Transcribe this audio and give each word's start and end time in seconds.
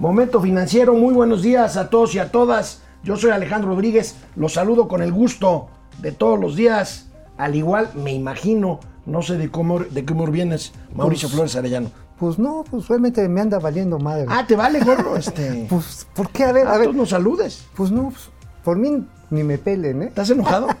Momento 0.00 0.40
financiero, 0.40 0.94
muy 0.94 1.12
buenos 1.12 1.42
días 1.42 1.76
a 1.76 1.90
todos 1.90 2.14
y 2.14 2.18
a 2.18 2.32
todas. 2.32 2.80
Yo 3.04 3.16
soy 3.16 3.30
Alejandro 3.32 3.68
Rodríguez, 3.70 4.16
los 4.34 4.54
saludo 4.54 4.88
con 4.88 5.02
el 5.02 5.12
gusto 5.12 5.68
de 6.00 6.10
todos 6.12 6.40
los 6.40 6.56
días. 6.56 7.08
Al 7.36 7.54
igual, 7.54 7.90
me 7.94 8.12
imagino, 8.12 8.80
no 9.04 9.20
sé 9.22 9.36
de 9.36 9.50
cómo 9.50 9.78
de 9.80 10.04
qué 10.04 10.12
humor 10.14 10.30
vienes, 10.30 10.72
Mauricio 10.94 11.28
Pues- 11.28 11.34
Flores 11.34 11.56
Arellano. 11.56 11.90
Pues 12.18 12.38
no, 12.38 12.64
pues 12.70 12.86
realmente 12.88 13.26
me 13.30 13.40
anda 13.40 13.58
valiendo 13.58 13.98
madre. 13.98 14.26
Ah, 14.28 14.44
te 14.46 14.54
vale, 14.56 14.80
gorro, 14.80 15.16
este. 15.18 15.66
Pues, 15.70 16.06
¿por 16.14 16.30
qué? 16.30 16.44
A 16.44 16.52
ver, 16.52 16.66
ah, 16.66 16.74
a 16.74 16.78
ver. 16.78 16.88
tú 16.88 16.92
no 16.94 17.06
saludes. 17.06 17.64
Pues 17.74 17.90
no, 17.90 18.04
pues, 18.10 18.28
por 18.64 18.76
mí 18.78 19.06
ni 19.30 19.42
me 19.44 19.56
pelen, 19.58 20.02
¿eh? 20.02 20.06
¿Estás 20.06 20.30
enojado? 20.30 20.68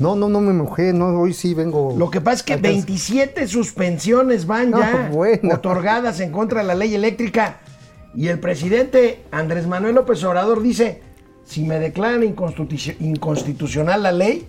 No, 0.00 0.16
no, 0.16 0.30
no 0.30 0.40
me 0.40 0.54
mojé, 0.54 0.94
no, 0.94 1.08
hoy 1.20 1.34
sí 1.34 1.52
vengo. 1.52 1.94
Lo 1.94 2.10
que 2.10 2.22
pasa 2.22 2.36
es 2.36 2.42
que 2.44 2.54
Alcanza- 2.54 2.62
27 2.86 3.46
suspensiones 3.46 4.46
van 4.46 4.70
No, 4.70 4.78
ya 4.80 5.10
bueno. 5.12 5.54
otorgadas 5.56 6.20
en 6.20 6.32
contra 6.32 6.62
de 6.62 6.66
la 6.68 6.74
ley 6.74 6.94
eléctrica. 6.94 7.58
Y 8.14 8.28
el 8.28 8.40
presidente 8.40 9.22
Andrés 9.30 9.66
Manuel 9.66 9.94
López 9.94 10.22
Obrador 10.24 10.62
dice, 10.62 11.02
si 11.44 11.64
me 11.64 11.78
declaran 11.78 12.22
inconstitu- 12.22 12.96
inconstitucional 13.00 14.02
la 14.02 14.12
ley, 14.12 14.46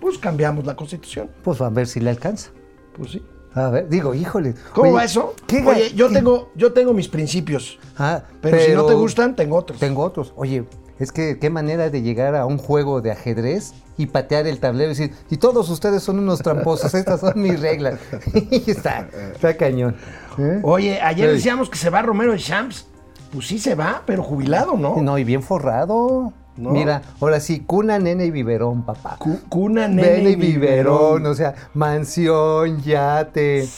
pues 0.00 0.18
cambiamos 0.18 0.64
la 0.66 0.74
constitución. 0.76 1.30
Pues 1.44 1.60
a 1.60 1.68
ver 1.70 1.86
si 1.86 2.00
le 2.00 2.10
alcanza. 2.10 2.50
Pues 2.96 3.12
sí. 3.12 3.22
A 3.54 3.68
ver, 3.68 3.88
digo, 3.88 4.14
híjole. 4.14 4.54
¿Cómo 4.74 4.88
Oye, 4.88 4.96
va 4.96 5.04
eso? 5.04 5.34
¿qué 5.46 5.62
Oye, 5.66 5.92
yo 5.94 6.08
qué- 6.08 6.14
tengo, 6.14 6.50
yo 6.54 6.72
tengo 6.72 6.92
mis 6.92 7.08
principios, 7.08 7.78
Ah, 7.98 8.22
pero, 8.40 8.58
si 8.60 8.72
no 8.72 8.84
te 8.86 8.94
gustan, 8.94 9.34
tengo 9.34 9.56
otros. 9.56 9.78
Tengo 9.80 10.02
otros. 10.04 10.32
Oye, 10.36 10.64
es 11.00 11.10
que 11.10 11.38
qué 11.38 11.50
manera 11.50 11.90
de 11.90 12.02
llegar 12.02 12.34
a 12.36 12.46
un 12.46 12.58
juego 12.58 13.00
de 13.00 13.10
ajedrez 13.10 13.72
y 14.02 14.06
patear 14.06 14.46
el 14.46 14.58
tablero 14.60 14.86
y 14.92 14.94
decir, 14.94 15.12
y 15.30 15.36
todos 15.36 15.68
ustedes 15.70 16.02
son 16.02 16.18
unos 16.18 16.40
tramposos, 16.40 16.94
estas 16.94 17.20
son 17.20 17.32
mis 17.36 17.60
reglas. 17.60 17.98
Está, 18.66 19.08
está 19.34 19.56
cañón. 19.56 19.96
¿eh? 20.38 20.60
Oye, 20.62 21.00
ayer 21.00 21.30
decíamos 21.30 21.68
que 21.68 21.76
se 21.78 21.90
va 21.90 22.02
Romero 22.02 22.32
de 22.32 22.38
Champs. 22.38 22.86
Pues 23.32 23.46
sí 23.46 23.58
se 23.60 23.74
va, 23.76 24.02
pero 24.06 24.22
jubilado, 24.24 24.76
¿no? 24.76 24.96
No, 25.00 25.16
y 25.16 25.22
bien 25.24 25.42
forrado. 25.42 26.32
No. 26.56 26.70
Mira, 26.70 27.02
ahora 27.20 27.38
sí, 27.38 27.60
cuna, 27.60 27.98
nene 28.00 28.26
y 28.26 28.30
biberón, 28.32 28.82
papá. 28.84 29.16
Cu- 29.18 29.38
Cuna, 29.48 29.86
nene 29.86 30.16
Nene 30.18 30.30
y 30.30 30.34
biberón, 30.36 31.18
biberón. 31.18 31.26
o 31.26 31.34
sea, 31.34 31.54
mansión, 31.74 32.82
yate, 32.82 33.68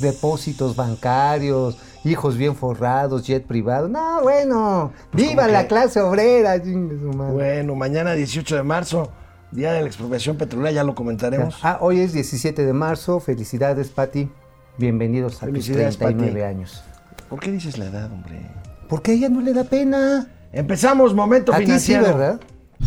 depósitos 0.00 0.74
bancarios, 0.76 1.78
hijos 2.04 2.36
bien 2.36 2.54
forrados, 2.56 3.24
jet 3.26 3.46
privado. 3.46 3.88
No, 3.88 4.20
bueno, 4.22 4.92
viva 5.12 5.32
Pues 5.34 5.36
como 5.36 5.52
la 5.52 5.62
que- 5.62 5.68
clase 5.68 6.00
obrera. 6.00 6.60
Bueno, 7.32 7.74
mañana 7.76 8.12
18 8.14 8.56
de 8.56 8.62
marzo, 8.62 9.10
día 9.50 9.72
de 9.72 9.80
la 9.82 9.86
expropiación 9.86 10.36
petrolera, 10.36 10.70
ya 10.72 10.84
lo 10.84 10.94
comentaremos. 10.94 11.56
Ah, 11.62 11.78
hoy 11.80 12.00
es 12.00 12.12
17 12.12 12.64
de 12.64 12.72
marzo. 12.72 13.20
Felicidades, 13.20 13.88
Pati. 13.88 14.30
Bienvenidos 14.76 15.42
a 15.42 15.46
Felicidades, 15.46 15.96
tus 15.96 15.98
39 15.98 16.40
Pati. 16.40 16.42
años. 16.54 16.82
¿Por 17.28 17.40
qué 17.40 17.50
dices 17.50 17.78
la 17.78 17.86
edad, 17.86 18.10
hombre? 18.12 18.40
¿Por 18.88 19.02
qué 19.02 19.12
a 19.12 19.14
ella 19.14 19.28
no 19.28 19.40
le 19.40 19.52
da 19.52 19.64
pena? 19.64 20.28
Empezamos, 20.52 21.14
momento 21.14 21.52
A 21.52 21.56
ti 21.58 21.62
sí, 21.62 21.66
financiero. 21.66 22.04
¿verdad? 22.04 22.40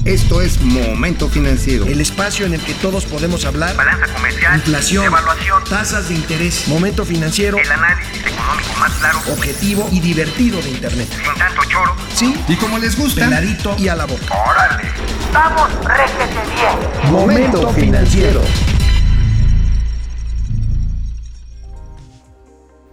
Esto 0.06 0.42
es 0.42 0.60
Momento 0.62 1.28
Financiero. 1.28 1.86
El 1.86 2.00
espacio 2.00 2.46
en 2.46 2.54
el 2.54 2.62
que 2.64 2.74
todos 2.76 3.06
podemos 3.06 3.44
hablar. 3.46 3.76
balanza 3.76 4.08
comercial, 4.14 4.56
Inflación, 4.56 5.06
evaluación, 5.06 5.64
tasas 5.70 6.08
de 6.08 6.16
interés, 6.16 6.66
momento 6.70 7.04
financiero, 7.04 7.58
el 7.58 7.70
análisis 7.70 8.22
económico 8.26 8.70
más 8.80 8.94
claro, 8.94 9.18
objetivo 9.34 9.88
y 9.92 10.00
divertido 10.00 10.62
de 10.62 10.70
Internet. 10.70 11.10
sin 11.10 11.38
tanto 11.38 11.62
choro. 11.70 11.94
Sí, 12.16 12.34
Y 12.48 12.56
como 12.56 12.80
les 12.80 12.98
gusta, 12.98 13.26
peladito 13.26 13.76
y 13.78 13.90
a 13.90 13.96
la 13.98 14.06
boca. 14.06 14.24
¡Órale! 14.50 14.90
¡Vamos, 15.34 15.70
réjete 15.86 16.42
bien! 16.54 17.12
Momento 17.12 17.70
financiero. 17.70 18.42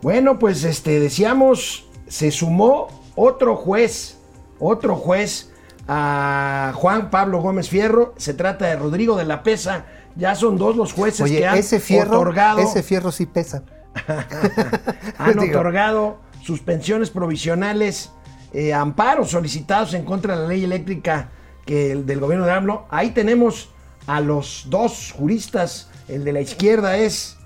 Bueno, 0.00 0.39
pues 0.39 0.62
este 0.62 1.00
decíamos, 1.00 1.89
se 2.06 2.30
sumó 2.30 3.03
otro 3.17 3.56
juez, 3.56 4.19
otro 4.61 4.95
juez 4.95 5.50
a 5.89 6.72
Juan 6.77 7.11
Pablo 7.11 7.41
Gómez 7.41 7.69
Fierro. 7.69 8.14
Se 8.17 8.34
trata 8.34 8.67
de 8.67 8.77
Rodrigo 8.77 9.17
de 9.17 9.25
la 9.25 9.42
Pesa. 9.42 9.86
Ya 10.14 10.36
son 10.36 10.58
dos 10.58 10.77
los 10.77 10.92
jueces 10.92 11.23
Oye, 11.23 11.39
que 11.39 11.46
han 11.46 11.58
ese 11.58 11.80
fierro, 11.80 12.20
otorgado, 12.20 12.61
ese 12.61 12.83
fierro 12.84 13.11
sí 13.11 13.27
pesa. 13.27 13.64
han 15.18 15.39
Digo. 15.40 15.58
otorgado 15.58 16.20
suspensiones 16.42 17.11
provisionales, 17.11 18.13
eh, 18.52 18.73
amparos 18.73 19.30
solicitados 19.30 19.95
en 19.95 20.05
contra 20.05 20.36
de 20.36 20.42
la 20.42 20.48
ley 20.48 20.64
eléctrica 20.64 21.30
que 21.68 21.92
el 21.92 22.06
del 22.06 22.18
gobierno 22.18 22.46
de 22.46 22.52
AMLO. 22.52 22.86
Ahí 22.89 23.11
tenemos 23.11 23.68
a 24.06 24.20
los 24.23 24.67
dos 24.70 25.12
juristas. 25.14 25.90
El 26.08 26.24
de 26.24 26.33
la 26.33 26.40
izquierda 26.40 26.96
es 26.96 27.36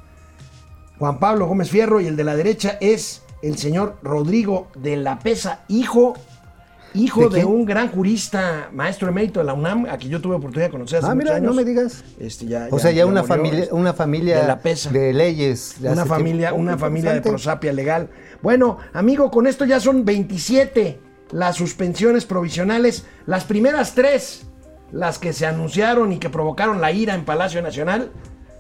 Juan 1.01 1.19
Pablo 1.19 1.47
Gómez 1.49 1.69
Fierro 1.71 2.01
y 2.01 2.07
el 2.07 2.15
de 2.17 2.23
la 2.23 2.37
derecha 2.37 2.79
es 2.81 3.23
el 3.43 3.59
señor 3.59 3.97
Rodrigo 4.05 4.69
de 4.77 4.97
la 4.97 5.19
Pesa, 5.19 5.65
hijo, 5.67 6.15
hijo 6.95 7.29
¿De 7.31 7.45
un 7.45 7.65
gran 7.65 7.89
jurista, 7.91 8.69
maestro 8.73 9.09
emérito 9.09 9.41
de 9.41 9.47
la 9.47 9.55
UNAM, 9.55 9.87
a 9.91 9.97
quien 9.99 10.13
yo 10.13 10.21
tuve 10.21 10.37
oportunidad 10.37 10.67
de 10.69 10.71
conocer 10.71 10.99
hace 11.01 11.09
Ah, 11.09 11.15
muchos 11.17 11.25
mira, 11.25 11.37
años. 11.39 11.47
no 11.51 11.55
me 11.55 11.65
digas. 11.65 12.05
Este, 12.21 12.47
ya, 12.47 12.69
O 12.71 12.79
sea, 12.79 12.93
ya, 12.93 13.05
una, 13.07 13.23
murió, 13.23 13.35
familia, 13.35 13.69
una 13.73 13.93
familia 13.93 14.41
de 14.43 14.47
la 14.47 14.61
Pesa. 14.61 14.91
de 14.91 15.13
leyes. 15.13 15.77
de 15.81 15.91
una 15.91 16.07
familia, 16.07 16.51
tiempo. 16.51 16.61
una 16.63 16.79
familia 16.79 17.13
de 17.15 17.23
prosapia 17.23 17.73
legal. 17.73 18.09
Bueno, 18.41 18.79
amigo, 18.93 19.33
con 19.33 19.49
esto 19.49 19.65
ya 19.65 19.81
son 19.81 20.05
27 20.05 21.01
las 21.33 21.57
suspensiones 21.57 22.25
provisionales. 22.25 23.05
Las 23.27 23.45
primeras 23.45 23.95
tres, 23.95 24.47
las 24.93 25.19
que 25.19 25.33
se 25.33 25.47
anunciaron 25.47 26.13
y 26.13 26.19
que 26.19 26.31
provocaron 26.31 26.81
la 26.81 26.93
ira 26.93 27.15
en 27.15 27.25
Palacio 27.25 27.61
Nacional, 27.63 28.11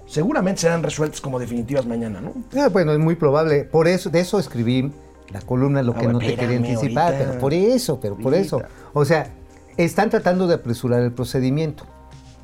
seguramente 0.06 0.62
serán 0.62 0.82
resueltas 0.82 1.20
como 1.20 1.38
definitivas 1.38 1.86
mañana, 1.86 2.20
¿no? 2.20 2.32
Ah, 2.60 2.68
bueno, 2.68 2.92
es 2.92 2.98
muy 2.98 3.14
probable. 3.14 3.64
Por 3.64 3.86
eso, 3.88 4.10
de 4.10 4.20
eso 4.20 4.38
escribí 4.38 4.90
la 5.30 5.40
columna, 5.42 5.82
lo 5.82 5.92
Ah, 5.92 5.94
que 5.98 6.04
bueno, 6.04 6.18
no 6.18 6.26
te 6.26 6.34
quería 6.34 6.56
anticipar, 6.56 7.12
ahorita. 7.14 7.28
pero 7.30 7.40
por 7.40 7.54
eso, 7.54 8.00
pero 8.00 8.16
por 8.16 8.34
eso. 8.34 8.62
O 8.92 9.04
sea, 9.04 9.30
están 9.76 10.10
tratando 10.10 10.46
de 10.46 10.54
apresurar 10.54 11.02
el 11.02 11.12
procedimiento, 11.12 11.84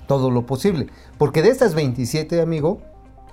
todo 0.07 0.31
lo 0.31 0.47
posible. 0.47 0.87
Porque 1.19 1.43
de 1.43 1.49
estas 1.51 1.75
27, 1.75 2.41
amigo, 2.41 2.81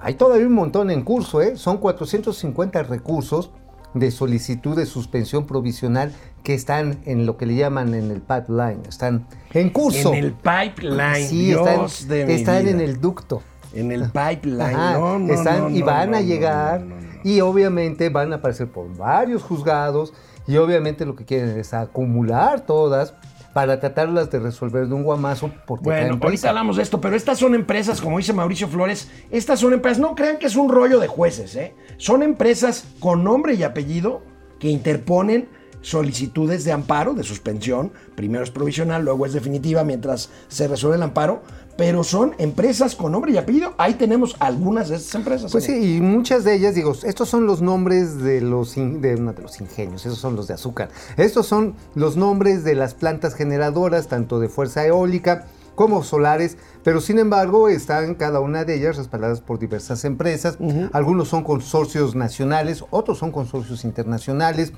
hay 0.01 0.15
todavía 0.15 0.47
un 0.47 0.53
montón 0.53 0.91
en 0.91 1.03
curso, 1.03 1.41
¿eh? 1.41 1.55
Son 1.57 1.77
450 1.77 2.83
recursos 2.83 3.51
de 3.93 4.11
solicitud 4.11 4.75
de 4.75 4.85
suspensión 4.85 5.45
provisional 5.47 6.11
que 6.45 6.53
están 6.53 6.99
en 7.05 7.25
lo 7.25 7.37
que 7.37 7.47
le 7.47 7.55
llaman 7.55 7.95
en 7.95 8.11
el 8.11 8.21
pipeline, 8.21 8.79
están 8.87 9.27
en 9.51 9.71
curso. 9.71 10.13
En 10.13 10.23
el 10.23 10.33
pipeline, 10.33 11.27
Sí, 11.27 11.47
Dios 11.47 12.01
están, 12.01 12.07
de 12.07 12.25
mi 12.27 12.33
están 12.33 12.67
en 12.67 12.79
el 12.79 13.01
ducto. 13.01 13.41
En 13.73 13.91
el 13.91 14.03
pipeline. 14.11 14.61
Ajá, 14.61 14.93
no, 14.93 15.19
no, 15.19 15.33
están 15.33 15.61
no, 15.63 15.69
y 15.71 15.81
van 15.81 16.13
a 16.13 16.21
llegar 16.21 16.85
y 17.23 17.41
obviamente 17.41 18.09
van 18.09 18.31
a 18.31 18.35
aparecer 18.37 18.67
por 18.67 18.95
varios 18.95 19.41
juzgados 19.41 20.13
y 20.47 20.55
obviamente 20.57 21.03
lo 21.03 21.15
que 21.15 21.25
quieren 21.25 21.57
es 21.57 21.73
acumular 21.73 22.61
todas 22.61 23.15
para 23.51 23.79
tratarlas 23.79 24.29
de 24.29 24.37
resolver 24.37 24.87
de 24.87 24.93
un 24.93 25.03
guamazo 25.03 25.49
porque 25.65 25.85
Bueno, 25.85 26.19
ahorita 26.21 26.49
hablamos 26.49 26.75
de 26.75 26.83
esto, 26.83 27.01
pero 27.01 27.15
estas 27.15 27.39
son 27.39 27.55
empresas, 27.55 28.01
como 28.01 28.19
dice 28.19 28.33
Mauricio 28.33 28.67
Flores, 28.67 29.09
estas 29.31 29.59
son 29.61 29.73
empresas, 29.73 29.97
no 29.97 30.13
crean 30.13 30.37
que 30.37 30.45
es 30.45 30.55
un 30.55 30.69
rollo 30.69 30.99
de 30.99 31.07
jueces, 31.07 31.55
¿eh? 31.55 31.73
Son 31.97 32.21
empresas 32.21 32.85
con 32.99 33.23
nombre 33.23 33.55
y 33.55 33.63
apellido 33.63 34.21
que 34.59 34.69
interponen 34.69 35.49
solicitudes 35.89 36.63
de 36.63 36.71
amparo, 36.71 37.13
de 37.13 37.21
suspensión, 37.23 37.91
primero 38.15 38.43
es 38.43 38.49
provisional, 38.49 39.05
luego 39.05 39.27
es 39.27 39.33
definitiva 39.33 39.83
mientras 39.83 40.31
se 40.47 40.67
resuelve 40.67 40.97
el 40.97 41.03
amparo, 41.03 41.43
pero 41.77 42.03
son 42.03 42.33
empresas 42.39 42.95
con 42.95 43.11
nombre 43.11 43.33
y 43.33 43.37
apellido, 43.37 43.75
ahí 43.77 43.93
tenemos 43.93 44.35
algunas 44.39 44.89
de 44.89 44.95
estas 44.95 45.13
empresas. 45.13 45.51
Pues 45.51 45.65
sí, 45.65 45.97
y 45.97 46.01
muchas 46.01 46.43
de 46.43 46.55
ellas, 46.55 46.73
digo, 46.73 46.93
estos 47.03 47.29
son 47.29 47.45
los 47.45 47.61
nombres 47.61 48.17
de 48.17 48.41
los, 48.41 48.77
in- 48.77 48.99
de, 48.99 49.15
no, 49.17 49.33
de 49.33 49.43
los 49.43 49.61
ingenios, 49.61 50.07
esos 50.07 50.17
son 50.17 50.35
los 50.35 50.47
de 50.47 50.55
azúcar. 50.55 50.89
Estos 51.17 51.45
son 51.45 51.75
los 51.93 52.17
nombres 52.17 52.63
de 52.63 52.73
las 52.73 52.95
plantas 52.95 53.35
generadoras, 53.35 54.07
tanto 54.07 54.39
de 54.39 54.49
fuerza 54.49 54.85
eólica 54.87 55.45
como 55.75 56.03
solares, 56.03 56.57
pero 56.83 57.01
sin 57.01 57.19
embargo 57.19 57.67
están 57.67 58.15
cada 58.15 58.39
una 58.39 58.63
de 58.63 58.75
ellas 58.75 58.95
respaldadas 58.95 59.41
por 59.41 59.59
diversas 59.59 60.05
empresas. 60.05 60.57
Algunos 60.93 61.27
son 61.27 61.43
consorcios 61.43 62.15
nacionales, 62.15 62.85
otros 62.91 63.17
son 63.17 63.31
consorcios 63.31 63.83
internacionales. 63.83 64.71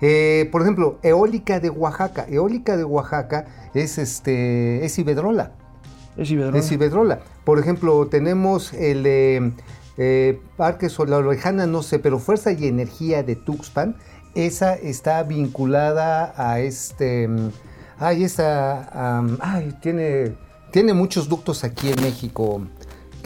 Eh, 0.00 0.48
por 0.52 0.62
ejemplo, 0.62 0.98
Eólica 1.02 1.60
de 1.60 1.70
Oaxaca. 1.70 2.26
Eólica 2.28 2.76
de 2.76 2.84
Oaxaca 2.84 3.46
es, 3.74 3.98
este, 3.98 4.84
es 4.84 4.98
Iberdrola. 4.98 5.52
Es 6.16 6.30
Iberdrola. 6.30 6.58
Es 6.58 6.72
Iberdrola. 6.72 7.20
Por 7.44 7.58
ejemplo, 7.58 8.06
tenemos 8.08 8.72
el 8.72 9.54
eh, 9.96 10.40
Parque 10.56 10.88
Solar 10.88 11.24
Lejana, 11.24 11.66
no 11.66 11.82
sé, 11.82 11.98
pero 11.98 12.18
Fuerza 12.18 12.52
y 12.52 12.66
Energía 12.66 13.22
de 13.22 13.36
Tuxpan. 13.36 13.96
Esa 14.34 14.74
está 14.74 15.22
vinculada 15.22 16.34
a 16.36 16.60
este. 16.60 17.28
Ay, 17.98 18.24
esa. 18.24 19.22
ay, 19.40 19.74
tiene, 19.80 20.34
tiene 20.70 20.92
muchos 20.92 21.28
ductos 21.28 21.64
aquí 21.64 21.90
en 21.90 22.02
México 22.02 22.60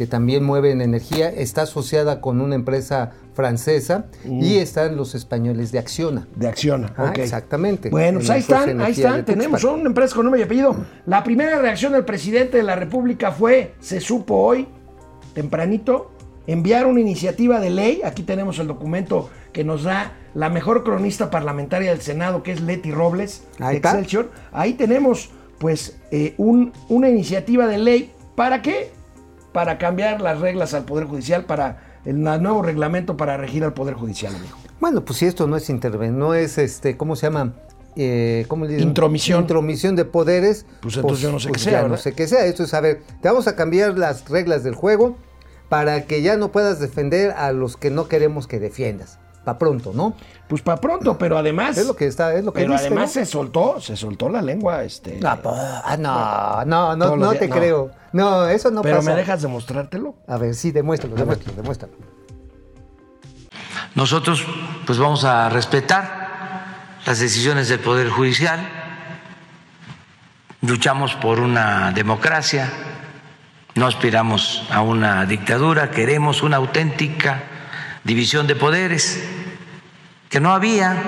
que 0.01 0.07
también 0.07 0.45
mueven 0.45 0.81
energía. 0.81 1.29
Está 1.29 1.63
asociada 1.63 2.23
con 2.23 2.41
una 2.41 2.55
empresa 2.55 3.11
francesa 3.35 4.07
y 4.25 4.59
están 4.59 4.97
los 4.97 5.15
españoles 5.15 5.73
de 5.73 5.79
Acciona. 5.79 6.27
De 6.37 6.49
Acciona, 6.49 6.93
Ah, 6.97 7.13
exactamente. 7.17 7.89
Bueno, 7.91 8.09
En 8.09 8.27
pues 8.27 8.31
ahí 8.31 8.41
están, 8.41 8.81
ahí 8.81 8.93
están, 8.93 9.25
tenemos, 9.25 9.61
son 9.61 9.87
empresas 9.87 10.15
con 10.15 10.25
nombre 10.25 10.41
y 10.41 10.45
apellido. 10.45 10.75
La 11.07 11.23
primera 11.25 11.59
reacción 11.61 11.93
del 11.93 12.05
presidente 12.05 12.57
de 12.57 12.63
la 12.63 12.77
República 12.77 13.31
fue, 13.33 13.75
se 13.81 14.01
supo 14.01 14.35
hoy, 14.37 14.67
tempranito, 15.35 16.11
enviar 16.47 16.87
una 16.87 17.01
iniciativa 17.01 17.61
de 17.61 17.71
ley, 17.71 18.01
aquí 18.05 18.23
tenemos 18.23 18.59
el 18.59 18.67
documento 18.67 19.31
que 19.53 19.65
nos 19.65 19.85
da 19.85 20.13
la 20.35 20.49
mejor 20.49 20.85
cronista 20.85 21.31
parlamentaria 21.31 21.91
del 21.91 22.01
Senado, 22.01 22.43
que 22.43 22.53
es 22.53 22.61
Leti 22.61 22.91
Robles, 22.93 23.45
Ahí 23.59 23.75
de. 23.81 23.89
Excelsior. 23.89 24.31
Ahí 24.53 24.75
tenemos, 24.75 25.31
pues, 25.59 25.99
eh, 26.11 26.35
un- 26.39 26.73
una 26.89 27.09
iniciativa 27.09 27.67
de 27.67 27.79
ley. 27.79 28.13
¿Para 28.37 28.63
qué? 28.63 28.91
Para 29.53 29.79
cambiar 29.79 30.21
las 30.21 30.41
reglas 30.41 30.73
al 30.75 30.85
Poder 30.85 31.07
Judicial, 31.07 31.45
para 31.45 31.90
el 32.05 32.23
nuevo 32.23 32.63
reglamento 32.63 33.17
para 33.17 33.37
regir 33.37 33.65
al 33.65 33.75
Poder 33.75 33.95
Judicial, 33.95 34.35
amigo. 34.35 34.57
Bueno, 34.81 35.05
pues 35.05 35.19
si 35.19 35.27
esto 35.27 35.47
no 35.47 35.57
es 35.57 35.69
interven, 35.69 36.19
no 36.19 36.35
es 36.35 36.57
este, 36.59 36.97
¿cómo 36.97 37.17
se 37.17 37.27
llama? 37.27 37.53
Eh, 37.97 38.47
¿cómo 38.49 38.65
le 38.65 38.73
dicen? 38.73 38.89
Intromisión. 38.89 39.41
Intromisión 39.41 39.97
de 39.97 40.05
poderes. 40.05 40.65
Pues 40.81 40.97
entonces 40.97 41.21
yo 41.21 41.33
no 41.33 41.41
sé 41.41 41.53
qué 41.53 41.59
sea, 41.59 41.83
ya 41.83 41.89
no 41.89 41.97
sé 41.97 42.13
qué 42.13 42.27
sea. 42.27 42.45
Esto 42.47 42.63
es, 42.63 42.73
a 42.73 42.81
ver, 42.81 43.03
te 43.21 43.29
vamos 43.29 43.47
a 43.47 43.57
cambiar 43.57 43.99
las 43.99 44.29
reglas 44.29 44.65
del 44.65 44.75
juego 44.75 45.17
para 45.69 46.05
que 46.07 46.23
ya 46.23 46.37
no 46.37 46.51
puedas 46.51 46.81
defender 46.81 47.33
a 47.33 47.53
los 47.53 47.77
que 47.77 47.91
no 47.91 48.09
queremos 48.09 48.47
que 48.47 48.59
defiendas. 48.59 49.19
Pa' 49.45 49.57
pronto, 49.57 49.93
¿no? 49.95 50.15
Pues 50.49 50.61
para 50.61 50.79
pronto, 50.81 51.17
pero 51.17 51.39
además. 51.39 51.79
Es 51.79 51.87
lo 51.87 51.97
que 51.97 52.07
está, 52.07 52.35
es 52.35 52.45
lo 52.45 52.53
que 52.53 52.61
Pero 52.61 52.73
dice, 52.73 52.87
además 52.87 53.05
¿no? 53.05 53.09
se 53.09 53.25
soltó, 53.27 53.81
se 53.81 53.97
soltó 53.97 54.29
la 54.29 54.43
lengua, 54.43 54.85
este. 54.85 55.19
No, 55.19 55.41
po- 55.41 55.55
ah, 55.57 55.97
no, 55.99 56.65
no, 56.67 56.95
no, 57.17 57.33
te 57.35 57.49
no. 57.49 57.55
creo. 57.57 57.91
No, 58.13 58.47
eso 58.49 58.71
no 58.71 58.83
pero 58.83 58.97
pasa. 58.99 59.11
me 59.11 59.17
dejas 59.17 59.41
demostrártelo. 59.41 60.15
A 60.29 60.37
ver, 60.37 60.55
sí, 60.55 60.73
demuéstralo, 60.73 61.17
demuéstralo, 61.17 61.57
demuéstralo. 61.57 61.95
Nosotros 63.95 64.45
pues 64.87 64.99
vamos 64.99 65.25
a 65.25 65.49
respetar 65.49 66.29
las 67.07 67.19
decisiones 67.19 67.69
del 67.69 67.81
Poder 67.81 68.11
Judicial, 68.11 68.61
luchamos 70.61 71.15
por 71.15 71.41
una 71.41 71.93
democracia, 71.93 72.71
no 73.75 73.87
aspiramos 73.87 74.67
a 74.71 74.83
una 74.83 75.25
dictadura, 75.27 75.91
queremos 75.91 76.43
una 76.43 76.57
auténtica 76.59 77.43
división 78.05 78.47
de 78.47 78.57
poderes, 78.57 79.23
que 80.29 80.41
no 80.41 80.53
había, 80.53 81.03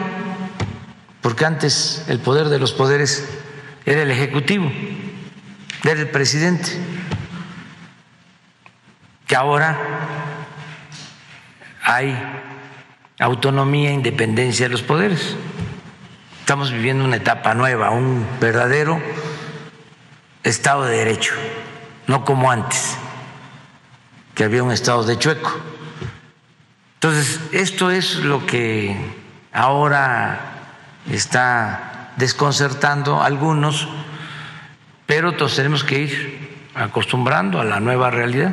porque 1.20 1.44
antes 1.44 2.04
el 2.08 2.18
poder 2.18 2.48
de 2.48 2.58
los 2.58 2.72
poderes 2.72 3.28
era 3.84 4.02
el 4.02 4.10
Ejecutivo, 4.10 4.70
era 5.84 6.00
el 6.00 6.10
presidente, 6.10 6.70
que 9.26 9.36
ahora 9.36 9.78
hay 11.84 12.16
autonomía 13.18 13.90
e 13.90 13.94
independencia 13.94 14.66
de 14.66 14.72
los 14.72 14.82
poderes. 14.82 15.36
Estamos 16.40 16.72
viviendo 16.72 17.04
una 17.04 17.16
etapa 17.16 17.54
nueva, 17.54 17.90
un 17.90 18.26
verdadero 18.40 19.00
Estado 20.42 20.84
de 20.84 20.96
Derecho, 20.96 21.34
no 22.08 22.24
como 22.24 22.50
antes, 22.50 22.96
que 24.34 24.44
había 24.44 24.62
un 24.62 24.72
Estado 24.72 25.04
de 25.04 25.18
chueco. 25.18 25.52
Entonces, 27.02 27.40
esto 27.50 27.90
es 27.90 28.20
lo 28.20 28.46
que 28.46 28.96
ahora 29.52 30.38
está 31.10 32.12
desconcertando 32.14 33.20
a 33.20 33.26
algunos, 33.26 33.88
pero 35.04 35.32
todos 35.32 35.56
tenemos 35.56 35.82
que 35.82 35.98
ir 35.98 36.68
acostumbrando 36.76 37.60
a 37.60 37.64
la 37.64 37.80
nueva 37.80 38.12
realidad. 38.12 38.52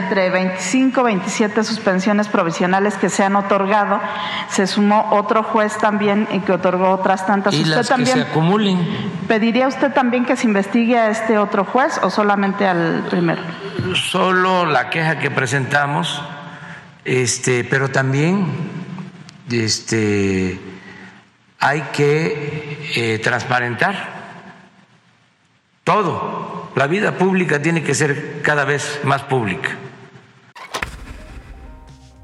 Entre 0.00 0.28
25 0.28 1.04
27 1.04 1.62
suspensiones 1.62 2.26
provisionales 2.26 2.96
que 2.96 3.10
se 3.10 3.22
han 3.22 3.36
otorgado, 3.36 4.00
se 4.48 4.66
sumó 4.66 5.06
otro 5.12 5.44
juez 5.44 5.78
también 5.78 6.26
y 6.32 6.40
que 6.40 6.50
otorgó 6.50 6.90
otras 6.90 7.28
tantas. 7.28 7.54
Y 7.54 7.62
¿Usted 7.62 7.76
las 7.76 7.86
que 7.86 7.94
también 7.94 8.16
se 8.16 8.22
acumulen. 8.24 8.88
pediría 9.28 9.68
usted 9.68 9.92
también 9.92 10.24
que 10.24 10.34
se 10.34 10.48
investigue 10.48 10.98
a 10.98 11.10
este 11.10 11.38
otro 11.38 11.64
juez 11.64 12.00
o 12.02 12.10
solamente 12.10 12.66
al 12.66 13.04
primero? 13.08 13.40
solo 13.94 14.66
la 14.66 14.90
queja 14.90 15.18
que 15.18 15.30
presentamos, 15.30 16.22
este, 17.04 17.64
pero 17.64 17.90
también 17.90 18.46
este, 19.50 20.58
hay 21.58 21.82
que 21.92 22.78
eh, 22.96 23.18
transparentar 23.22 24.20
todo. 25.84 26.70
La 26.76 26.86
vida 26.86 27.16
pública 27.16 27.60
tiene 27.60 27.82
que 27.82 27.94
ser 27.94 28.42
cada 28.42 28.64
vez 28.64 29.00
más 29.04 29.22
pública. 29.22 29.70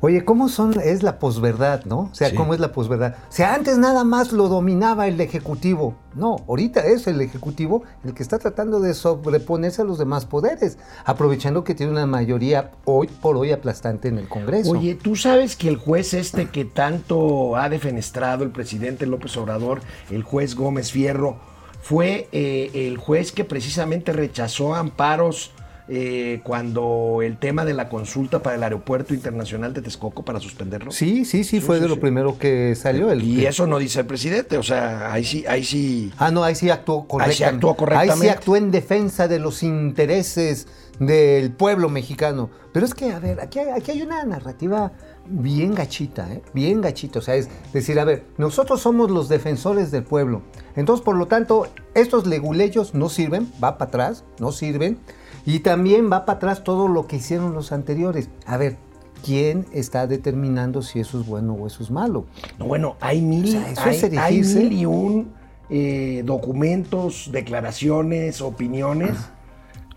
Oye, 0.01 0.25
¿cómo 0.27 0.51
son, 0.51 0.79
es 0.79 1.03
la 1.03 1.19
posverdad, 1.19 1.85
no? 1.87 2.11
O 2.13 2.15
sea, 2.15 2.29
Sí. 2.29 2.37
¿cómo 2.37 2.53
es 2.53 2.61
la 2.61 2.71
posverdad? 2.71 3.17
O 3.31 3.33
sea, 3.33 3.55
antes 3.55 3.79
nada 3.79 4.05
más 4.05 4.31
lo 4.31 4.49
dominaba 4.49 5.07
el 5.09 5.19
Ejecutivo. 5.21 5.95
No, 6.15 6.37
ahorita 6.47 6.81
es 6.81 7.07
el 7.07 7.21
Ejecutivo 7.23 7.83
el 8.05 8.13
que 8.13 8.23
está 8.23 8.39
tratando 8.39 8.81
de 8.81 8.93
sobreponerse 8.93 9.83
a 9.83 9.85
los 9.87 9.99
demás 9.99 10.27
poderes, 10.27 10.77
aprovechando 11.07 11.65
que 11.65 11.75
tiene 11.75 11.93
una 11.93 12.07
mayoría 12.07 12.73
hoy 12.85 13.07
por 13.07 13.37
hoy 13.39 13.53
aplastante 13.53 14.09
en 14.09 14.19
el 14.19 14.29
Congreso. 14.29 14.71
Oye, 14.71 14.95
¿tú 14.97 15.17
sabes 15.17 15.57
que 15.57 15.69
el 15.69 15.77
juez 15.77 16.13
este 16.13 16.51
que 16.51 16.67
tanto 16.67 17.57
ha 17.57 17.69
defenestrado 17.71 18.45
el 18.45 18.51
presidente 18.51 19.07
López 19.07 19.35
Obrador, 19.39 19.81
el 20.11 20.23
juez 20.23 20.55
Gómez 20.55 20.93
Fierro, 20.93 21.39
fue 21.81 22.29
eh, 22.33 22.71
el 22.75 22.99
juez 22.99 23.33
que 23.33 23.45
precisamente 23.45 24.13
rechazó 24.13 24.75
amparos 24.75 25.53
eh, 25.89 26.41
cuando 26.43 27.21
el 27.23 27.37
tema 27.39 27.65
de 27.65 27.73
la 27.73 27.89
consulta 27.89 28.43
para 28.43 28.57
el 28.57 28.63
aeropuerto 28.63 29.15
internacional 29.15 29.73
de 29.73 29.83
Texcoco 29.83 30.25
para 30.25 30.41
suspenderlo? 30.41 30.91
Sí, 30.91 31.25
sí, 31.25 31.45
sí, 31.45 31.61
fue 31.61 31.77
sí, 31.77 31.83
de 31.83 31.89
lo 31.89 32.01
primero 32.01 32.39
que 32.39 32.75
salió. 32.75 33.11
El 33.13 33.23
Y 33.23 33.47
eso 33.47 33.67
no 33.67 33.79
dice 33.79 34.01
el 34.01 34.07
presidente, 34.07 34.59
o 34.59 34.63
sea, 34.63 35.13
ahí 35.13 35.25
sí, 35.25 35.45
ahí 35.49 35.65
sí. 35.65 36.13
Ah, 36.19 36.31
no, 36.31 36.43
ahí 36.43 36.55
sí 36.55 36.71
actuó 36.71 37.01
Ahí 37.03 37.07
correctamente. 37.09 37.37
sí 37.37 37.45
actuó 37.45 37.71
Ahí 37.71 37.77
correctamente. 37.77 38.25
sí 38.25 38.29
actuó 38.29 38.57
en 38.57 38.71
defensa 38.71 39.29
de 39.29 39.39
los 39.39 39.63
intereses 39.63 40.67
del 40.99 41.53
pueblo 41.53 41.89
mexicano. 41.89 42.51
Pero 42.73 42.85
es 42.87 42.95
que, 42.95 43.13
a 43.13 43.19
ver, 43.19 43.41
aquí 43.41 43.59
hay, 43.59 43.69
aquí 43.71 43.91
hay 43.93 44.03
una 44.03 44.25
narrativa 44.25 44.93
bien 45.29 45.75
gachita, 45.75 46.33
¿eh? 46.33 46.43
bien 46.53 46.81
gachita. 46.81 47.19
O 47.19 47.23
sea, 47.23 47.37
es 47.37 47.49
decir, 47.73 47.99
a 48.01 48.05
ver, 48.05 48.25
nosotros 48.39 48.81
somos 48.81 49.11
los 49.11 49.29
defensores 49.29 49.91
del 49.91 50.05
pueblo. 50.05 50.43
Entonces, 50.75 51.05
por 51.05 51.17
lo 51.17 51.27
tanto, 51.27 51.69
estos 51.95 52.27
leguleyos 52.27 52.95
no 52.95 53.09
sirven, 53.09 53.51
va 53.63 53.79
para 53.79 53.89
atrás, 53.89 54.25
no 54.41 54.53
sirven. 54.53 54.99
Y 55.47 55.61
también 55.61 56.11
va 56.13 56.27
para 56.27 56.37
atrás 56.37 56.65
todo 56.65 56.89
lo 56.89 57.07
que 57.07 57.17
hicieron 57.17 57.55
los 57.55 57.71
anteriores. 57.73 58.29
A 58.45 58.57
ver, 58.57 58.77
¿quién 59.25 59.65
está 59.73 60.07
determinando 60.07 60.83
si 60.83 60.99
eso 61.01 61.21
es 61.21 61.27
bueno 61.27 61.55
o 61.55 61.67
eso 61.67 61.83
es 61.83 61.91
malo? 61.91 62.27
No, 62.59 62.67
bueno, 62.67 62.97
hay 63.01 63.23
mil, 63.23 63.47
O 63.47 63.51
sea, 63.53 63.71
eso 63.71 63.83
hay, 63.85 63.97
es 63.97 64.03
hay 64.05 64.11
erigirse. 64.35 64.59
mil 64.59 64.73
y 64.73 64.87
un 64.87 65.33
eh, 65.71 66.23
documentos, 66.25 67.31
declaraciones, 67.33 68.41
opiniones 68.41 69.17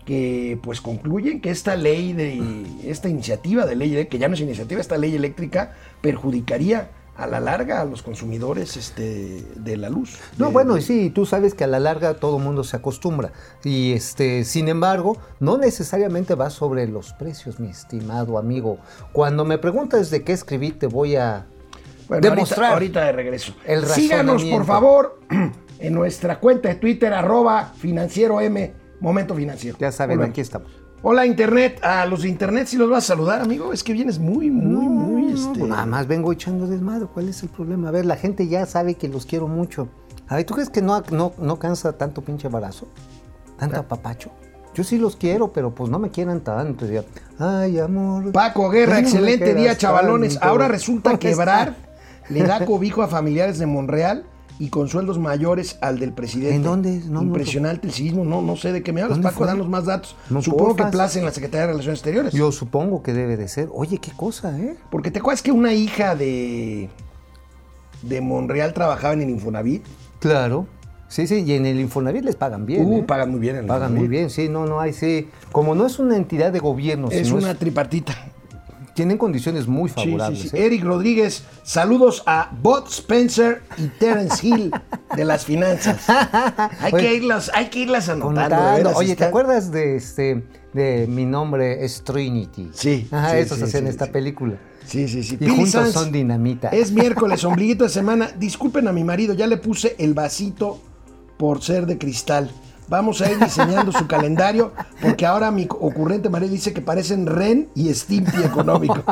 que 0.04 0.58
pues 0.62 0.80
concluyen 0.80 1.40
que 1.40 1.50
esta 1.50 1.76
ley 1.76 2.12
de 2.12 2.66
esta 2.84 3.08
iniciativa 3.08 3.66
de 3.66 3.76
ley 3.76 4.06
que 4.06 4.18
ya 4.18 4.28
no 4.28 4.34
es 4.34 4.40
iniciativa, 4.40 4.80
esta 4.80 4.96
ley 4.98 5.14
eléctrica 5.14 5.74
perjudicaría 6.00 6.90
a 7.20 7.26
la 7.26 7.38
larga 7.38 7.82
a 7.82 7.84
los 7.84 8.02
consumidores 8.02 8.76
este, 8.76 9.44
de 9.56 9.76
la 9.76 9.90
luz. 9.90 10.18
No, 10.38 10.46
De- 10.46 10.52
bueno, 10.52 10.78
y 10.78 10.82
sí, 10.82 11.10
tú 11.10 11.26
sabes 11.26 11.54
que 11.54 11.64
a 11.64 11.66
la 11.66 11.78
larga 11.78 12.14
todo 12.14 12.38
el 12.38 12.42
mundo 12.42 12.64
se 12.64 12.76
acostumbra. 12.76 13.32
Y 13.62 13.92
este, 13.92 14.44
sin 14.44 14.68
embargo, 14.68 15.16
no 15.38 15.58
necesariamente 15.58 16.34
va 16.34 16.48
sobre 16.50 16.86
los 16.88 17.12
precios, 17.12 17.60
mi 17.60 17.68
estimado 17.68 18.38
amigo. 18.38 18.78
Cuando 19.12 19.44
me 19.44 19.58
preguntas 19.58 20.10
de 20.10 20.24
qué 20.24 20.32
escribí, 20.32 20.70
te 20.72 20.86
voy 20.86 21.16
a 21.16 21.46
Bueno, 22.08 22.22
demostrar. 22.30 22.72
Ahorita, 22.72 23.00
ahorita 23.00 23.04
de 23.04 23.12
regreso. 23.12 23.54
el 23.66 23.84
Síganos, 23.84 24.42
por 24.44 24.64
favor, 24.64 25.20
en 25.78 25.92
nuestra 25.94 26.40
cuenta 26.40 26.70
de 26.70 26.76
Twitter, 26.76 27.12
arroba 27.12 27.72
financiero 27.76 28.40
M, 28.40 28.72
momento 29.00 29.34
financiero. 29.34 29.76
Ya 29.78 29.92
saben, 29.92 30.22
aquí 30.22 30.40
estamos. 30.40 30.72
Hola 31.02 31.24
Internet, 31.24 31.80
a 31.82 32.04
los 32.04 32.22
de 32.22 32.28
Internet 32.28 32.66
si 32.66 32.76
los 32.76 32.90
vas 32.90 33.04
a 33.04 33.06
saludar, 33.14 33.40
amigo. 33.40 33.72
Es 33.72 33.82
que 33.82 33.94
vienes 33.94 34.18
muy, 34.18 34.50
muy, 34.50 34.86
muy. 34.86 35.32
Este... 35.32 35.60
pues 35.60 35.70
nada 35.70 35.86
más 35.86 36.06
vengo 36.06 36.30
echando 36.30 36.66
desmadre. 36.66 37.06
¿Cuál 37.06 37.30
es 37.30 37.42
el 37.42 37.48
problema? 37.48 37.88
A 37.88 37.90
ver, 37.90 38.04
la 38.04 38.16
gente 38.16 38.48
ya 38.48 38.66
sabe 38.66 38.94
que 38.96 39.08
los 39.08 39.24
quiero 39.24 39.48
mucho. 39.48 39.88
A 40.28 40.36
ver, 40.36 40.44
¿tú 40.44 40.52
crees 40.52 40.68
que 40.68 40.82
no, 40.82 41.02
no, 41.10 41.32
no 41.38 41.58
cansa 41.58 41.94
tanto 41.94 42.20
pinche 42.20 42.48
barazo? 42.48 42.86
¿Tanto 43.58 43.80
apapacho? 43.80 44.30
Yo 44.74 44.84
sí 44.84 44.98
los 44.98 45.16
quiero, 45.16 45.52
pero 45.52 45.74
pues 45.74 45.88
no 45.88 45.98
me 45.98 46.10
quieran 46.10 46.40
tanto. 46.40 46.84
Ya. 46.84 47.02
Ay, 47.38 47.78
amor. 47.78 48.30
Paco 48.32 48.68
Guerra, 48.68 48.98
excelente 48.98 49.54
día, 49.54 49.78
chavalones. 49.78 50.34
tanto. 50.34 50.48
Ahora 50.48 50.68
resulta 50.68 51.18
que 51.18 51.30
¿Dónde 51.30 51.42
Ebrard 51.42 51.68
está? 51.70 52.32
le 52.34 52.42
da 52.42 52.66
cobijo 52.66 53.00
a 53.00 53.08
familiares 53.08 53.58
de 53.58 53.64
Monreal 53.64 54.26
y 54.60 54.68
con 54.68 54.88
sueldos 54.88 55.18
mayores 55.18 55.78
al 55.80 55.98
del 55.98 56.12
presidente. 56.12 56.54
¿En 56.54 56.62
dónde? 56.62 57.00
No, 57.06 57.14
no, 57.14 57.22
Impresionante 57.22 57.86
el 57.86 57.92
sismo, 57.94 58.24
no, 58.24 58.42
no 58.42 58.54
sé 58.56 58.72
de 58.72 58.82
qué 58.82 58.92
me 58.92 59.00
hablas, 59.00 59.16
¿Dónde 59.16 59.28
Paco, 59.28 59.38
fue? 59.38 59.46
danos 59.46 59.68
más 59.68 59.86
datos. 59.86 60.14
No, 60.28 60.42
Supongo 60.42 60.76
que 60.76 60.84
place 60.84 61.18
en 61.18 61.24
la 61.24 61.32
Secretaría 61.32 61.62
de 61.62 61.66
Relaciones 61.68 61.98
Exteriores. 62.00 62.32
Yo 62.34 62.52
supongo 62.52 63.02
que 63.02 63.12
debe 63.14 63.36
de 63.38 63.48
ser. 63.48 63.68
Oye, 63.72 63.98
qué 63.98 64.12
cosa, 64.12 64.56
¿eh? 64.60 64.76
Porque 64.90 65.10
te 65.10 65.18
acuerdas 65.18 65.40
que 65.42 65.50
una 65.50 65.72
hija 65.72 66.14
de, 66.14 66.90
de 68.02 68.20
Monreal 68.20 68.74
trabajaba 68.74 69.14
en 69.14 69.22
el 69.22 69.30
Infonavit. 69.30 69.82
Claro. 70.20 70.66
Sí, 71.08 71.26
sí, 71.26 71.42
y 71.44 71.54
en 71.54 71.66
el 71.66 71.80
Infonavit 71.80 72.22
les 72.22 72.36
pagan 72.36 72.66
bien. 72.66 72.84
Uh, 72.86 72.98
¿eh? 72.98 73.02
pagan 73.02 73.30
muy 73.32 73.40
bien 73.40 73.56
en 73.56 73.62
el 73.62 73.66
Pagan 73.66 73.88
Infonavit. 73.92 74.08
muy 74.08 74.16
bien, 74.16 74.30
sí, 74.30 74.48
no, 74.48 74.66
no 74.66 74.78
hay, 74.78 74.92
sí. 74.92 75.28
Como 75.50 75.74
no 75.74 75.86
es 75.86 75.98
una 75.98 76.16
entidad 76.16 76.52
de 76.52 76.60
gobierno, 76.60 77.08
Es 77.10 77.26
sino 77.26 77.38
una 77.38 77.52
es- 77.52 77.58
tripartita. 77.58 78.14
Tienen 78.94 79.18
condiciones 79.18 79.66
muy 79.66 79.88
Sí, 79.88 79.94
sí, 79.96 80.04
favorables. 80.06 80.40
sí. 80.42 80.50
¿eh? 80.52 80.66
Eric 80.66 80.84
Rodríguez, 80.84 81.44
saludos 81.62 82.22
a 82.26 82.50
Bot 82.62 82.88
Spencer 82.88 83.62
y 83.76 83.86
Terence 83.88 84.46
Hill 84.46 84.70
de 85.16 85.24
las 85.24 85.44
finanzas. 85.44 86.04
Hay, 86.80 86.92
Oye, 86.92 87.02
que, 87.08 87.14
irlas, 87.14 87.50
hay 87.54 87.68
que 87.68 87.80
irlas 87.80 88.08
anotando. 88.08 88.56
veras, 88.74 88.96
Oye, 88.96 89.16
¿te 89.16 89.24
acuerdas 89.24 89.70
de 89.70 89.96
este 89.96 90.44
de 90.72 91.06
mi 91.08 91.24
nombre 91.26 91.84
es 91.84 92.02
Trinity? 92.04 92.70
Sí, 92.72 93.08
Ajá, 93.10 93.38
eso 93.38 93.54
sí, 93.54 93.60
se 93.60 93.66
hacía 93.66 93.80
en 93.80 93.86
sí, 93.86 93.90
esta 93.90 94.06
película. 94.06 94.54
Sí, 94.86 95.06
sí, 95.08 95.22
sí. 95.22 95.34
Y 95.34 95.38
Pili 95.38 95.50
juntos 95.52 95.70
Sanz, 95.72 95.92
son 95.92 96.12
dinamita. 96.12 96.68
Es 96.68 96.90
miércoles, 96.92 97.44
ombliguito 97.44 97.84
de 97.84 97.90
semana. 97.90 98.30
Disculpen 98.38 98.88
a 98.88 98.92
mi 98.92 99.04
marido, 99.04 99.34
ya 99.34 99.46
le 99.46 99.56
puse 99.56 99.94
el 99.98 100.14
vasito 100.14 100.80
por 101.38 101.62
ser 101.62 101.86
de 101.86 101.96
cristal. 101.98 102.50
Vamos 102.90 103.20
a 103.22 103.30
ir 103.30 103.38
diseñando 103.38 103.92
su 103.92 104.08
calendario 104.08 104.72
porque 105.00 105.24
ahora 105.24 105.52
mi 105.52 105.66
ocurrente 105.70 106.28
marido 106.28 106.52
dice 106.52 106.72
que 106.72 106.82
parecen 106.82 107.24
Ren 107.24 107.68
y 107.76 107.94
Stimpy 107.94 108.42
económico. 108.42 109.02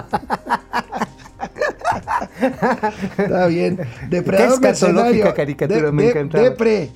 Está 3.16 3.46
bien. 3.46 3.78
Depredador 4.10 4.60
mercenario. 4.60 5.32
caricatura, 5.32 5.92
me 5.92 6.08
encantaba. 6.08 6.42
Depre. 6.42 6.90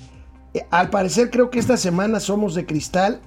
Eh, 0.55 0.67
Al 0.71 0.91
parecer 0.91 1.31
creo 1.31 1.51
que 1.51 1.61
esta 1.61 1.77
semana 1.77 2.19
somos 2.19 2.57
de 2.57 2.67
cristal 2.67 3.21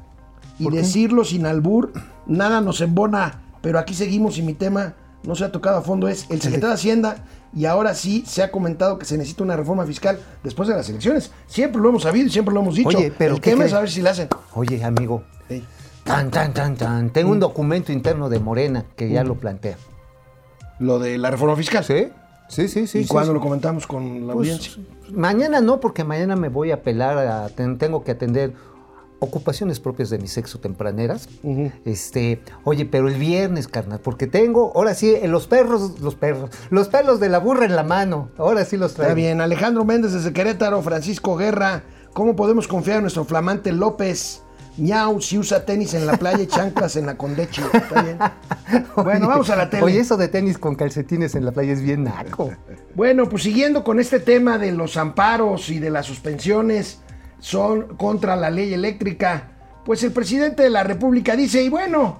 y 0.59 0.69
decirlo 0.69 1.23
sin 1.23 1.45
albur, 1.45 1.93
nada 2.27 2.59
nos 2.59 2.81
embona, 2.81 3.41
pero 3.61 3.79
aquí 3.79 3.93
seguimos 3.93 4.37
y 4.37 4.41
mi 4.41 4.53
tema 4.53 4.95
no 5.27 5.35
se 5.35 5.43
ha 5.45 5.51
tocado 5.51 5.77
a 5.77 5.81
fondo, 5.81 6.07
es 6.07 6.25
el 6.29 6.41
secretario 6.41 6.69
de 6.69 6.73
Hacienda 6.75 7.25
y 7.55 7.65
ahora 7.65 7.93
sí 7.95 8.23
se 8.27 8.43
ha 8.43 8.51
comentado 8.51 8.97
que 8.99 9.05
se 9.05 9.17
necesita 9.17 9.43
una 9.43 9.55
reforma 9.55 9.85
fiscal 9.85 10.19
después 10.43 10.67
de 10.69 10.75
las 10.75 10.87
elecciones. 10.89 11.31
Siempre 11.47 11.81
lo 11.81 11.89
hemos 11.89 12.03
sabido 12.03 12.27
y 12.27 12.29
siempre 12.29 12.53
lo 12.53 12.61
hemos 12.61 12.75
dicho. 12.75 12.89
Oye, 12.89 13.13
pero 13.17 13.35
el 13.35 13.41
¿qué 13.41 13.51
tema 13.51 13.63
es 13.63 13.69
cree? 13.71 13.77
saber 13.77 13.89
si 13.89 14.01
la 14.01 14.11
hacen. 14.11 14.27
Oye, 14.53 14.83
amigo. 14.83 15.23
Ey. 15.49 15.63
Tan, 16.03 16.29
tan, 16.31 16.53
tan, 16.53 16.75
tan. 16.75 17.09
Tengo 17.11 17.31
un 17.31 17.39
documento 17.39 17.91
interno 17.91 18.29
de 18.29 18.39
Morena 18.39 18.85
que 18.95 19.09
ya 19.09 19.23
lo 19.23 19.35
plantea. 19.35 19.77
Lo 20.79 20.99
de 20.99 21.17
la 21.17 21.31
reforma 21.31 21.55
fiscal. 21.55 21.83
¿Sí? 21.83 22.09
Sí, 22.47 22.67
sí, 22.67 22.85
sí. 22.85 22.99
¿Y 22.99 23.03
sí, 23.03 23.07
cuándo 23.07 23.31
sí. 23.31 23.35
lo 23.35 23.41
comentamos 23.41 23.87
con 23.87 24.27
la 24.27 24.33
Pues, 24.33 24.49
audiencia? 24.51 24.83
mañana 25.11 25.61
no, 25.61 25.79
porque 25.79 26.03
mañana 26.03 26.35
me 26.35 26.49
voy 26.49 26.71
a 26.71 26.75
apelar 26.75 27.17
a. 27.17 27.49
ten- 27.49 27.77
tengo 27.79 28.03
que 28.03 28.11
atender 28.11 28.53
ocupaciones 29.19 29.79
propias 29.79 30.09
de 30.09 30.17
mi 30.17 30.27
sexo 30.27 30.59
tempraneras. 30.59 31.29
Este, 31.85 32.41
oye, 32.63 32.85
pero 32.85 33.07
el 33.07 33.15
viernes, 33.15 33.67
carnal, 33.67 33.99
porque 33.99 34.27
tengo, 34.27 34.71
ahora 34.75 34.93
sí, 34.93 35.13
eh, 35.13 35.27
los 35.27 35.47
perros, 35.47 35.99
los 35.99 36.15
perros, 36.15 36.49
los 36.69 36.87
pelos 36.87 37.19
de 37.19 37.29
la 37.29 37.39
burra 37.39 37.65
en 37.65 37.75
la 37.75 37.83
mano. 37.83 38.29
Ahora 38.37 38.65
sí 38.65 38.77
los 38.77 38.93
traigo. 38.93 39.09
Está 39.09 39.15
bien. 39.15 39.41
Alejandro 39.41 39.85
Méndez 39.85 40.13
desde 40.13 40.33
Querétaro, 40.33 40.81
Francisco 40.81 41.35
Guerra. 41.35 41.83
¿Cómo 42.13 42.35
podemos 42.35 42.67
confiar 42.67 42.97
en 42.97 43.03
nuestro 43.03 43.25
flamante 43.25 43.71
López? 43.71 44.41
Miau, 44.77 45.21
si 45.21 45.37
usa 45.37 45.65
tenis 45.65 45.93
en 45.93 46.05
la 46.05 46.17
playa 46.17 46.43
y 46.43 46.47
chanclas 46.47 46.97
en 46.97 47.05
la 47.05 47.17
Condechi. 47.17 47.61
Está 47.73 48.01
bien. 48.01 48.17
Bueno, 48.95 49.27
vamos 49.27 49.49
a 49.49 49.55
la 49.55 49.69
tele. 49.69 49.83
Oye, 49.83 49.99
eso 49.99 50.17
de 50.17 50.27
tenis 50.27 50.57
con 50.57 50.75
calcetines 50.75 51.35
en 51.35 51.45
la 51.45 51.51
playa 51.51 51.73
es 51.73 51.81
bien 51.81 52.05
naco. 52.05 52.51
Bueno, 52.95 53.29
pues 53.29 53.43
siguiendo 53.43 53.83
con 53.83 53.99
este 53.99 54.19
tema 54.19 54.57
de 54.57 54.71
los 54.71 54.97
amparos 54.97 55.69
y 55.69 55.79
de 55.79 55.89
las 55.91 56.05
suspensiones 56.05 56.99
son 57.45 57.95
contra 57.95 58.35
la 58.35 58.49
ley 58.49 58.73
eléctrica, 58.73 59.51
pues 59.85 60.01
el 60.03 60.11
presidente 60.11 60.63
de 60.63 60.71
la 60.71 60.81
República 60.81 61.35
dice, 61.35 61.61
y 61.61 61.69
bueno, 61.69 62.19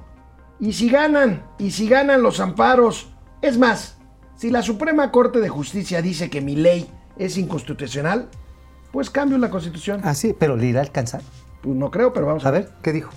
y 0.60 0.74
si 0.74 0.88
ganan, 0.88 1.44
y 1.58 1.72
si 1.72 1.90
ganan 1.90 2.22
los 2.22 2.40
amparos, 2.40 3.08
es 3.42 3.58
más, 3.58 3.98
si 4.36 4.52
la 4.52 4.62
Suprema 4.62 5.10
Corte 5.10 5.40
de 5.40 5.50
Justicia 5.50 6.04
dice 6.04 6.30
que 6.30 6.42
mi 6.42 6.56
ley 6.56 6.88
es 7.18 7.40
inconstitucional, 7.40 8.30
pues 8.92 9.10
cambio 9.10 9.40
la 9.40 9.50
constitución. 9.50 10.02
Ah, 10.04 10.14
sí, 10.14 10.36
pero 10.38 10.56
le 10.56 10.68
irá 10.68 10.82
a 10.82 10.84
alcanzar. 10.84 11.22
Pues 11.64 11.76
no 11.76 11.90
creo, 11.90 12.14
pero 12.14 12.28
vamos 12.28 12.46
a 12.46 12.50
A 12.50 12.52
ver. 12.52 12.66
ver, 12.66 12.74
¿qué 12.84 12.92
dijo? 12.94 13.10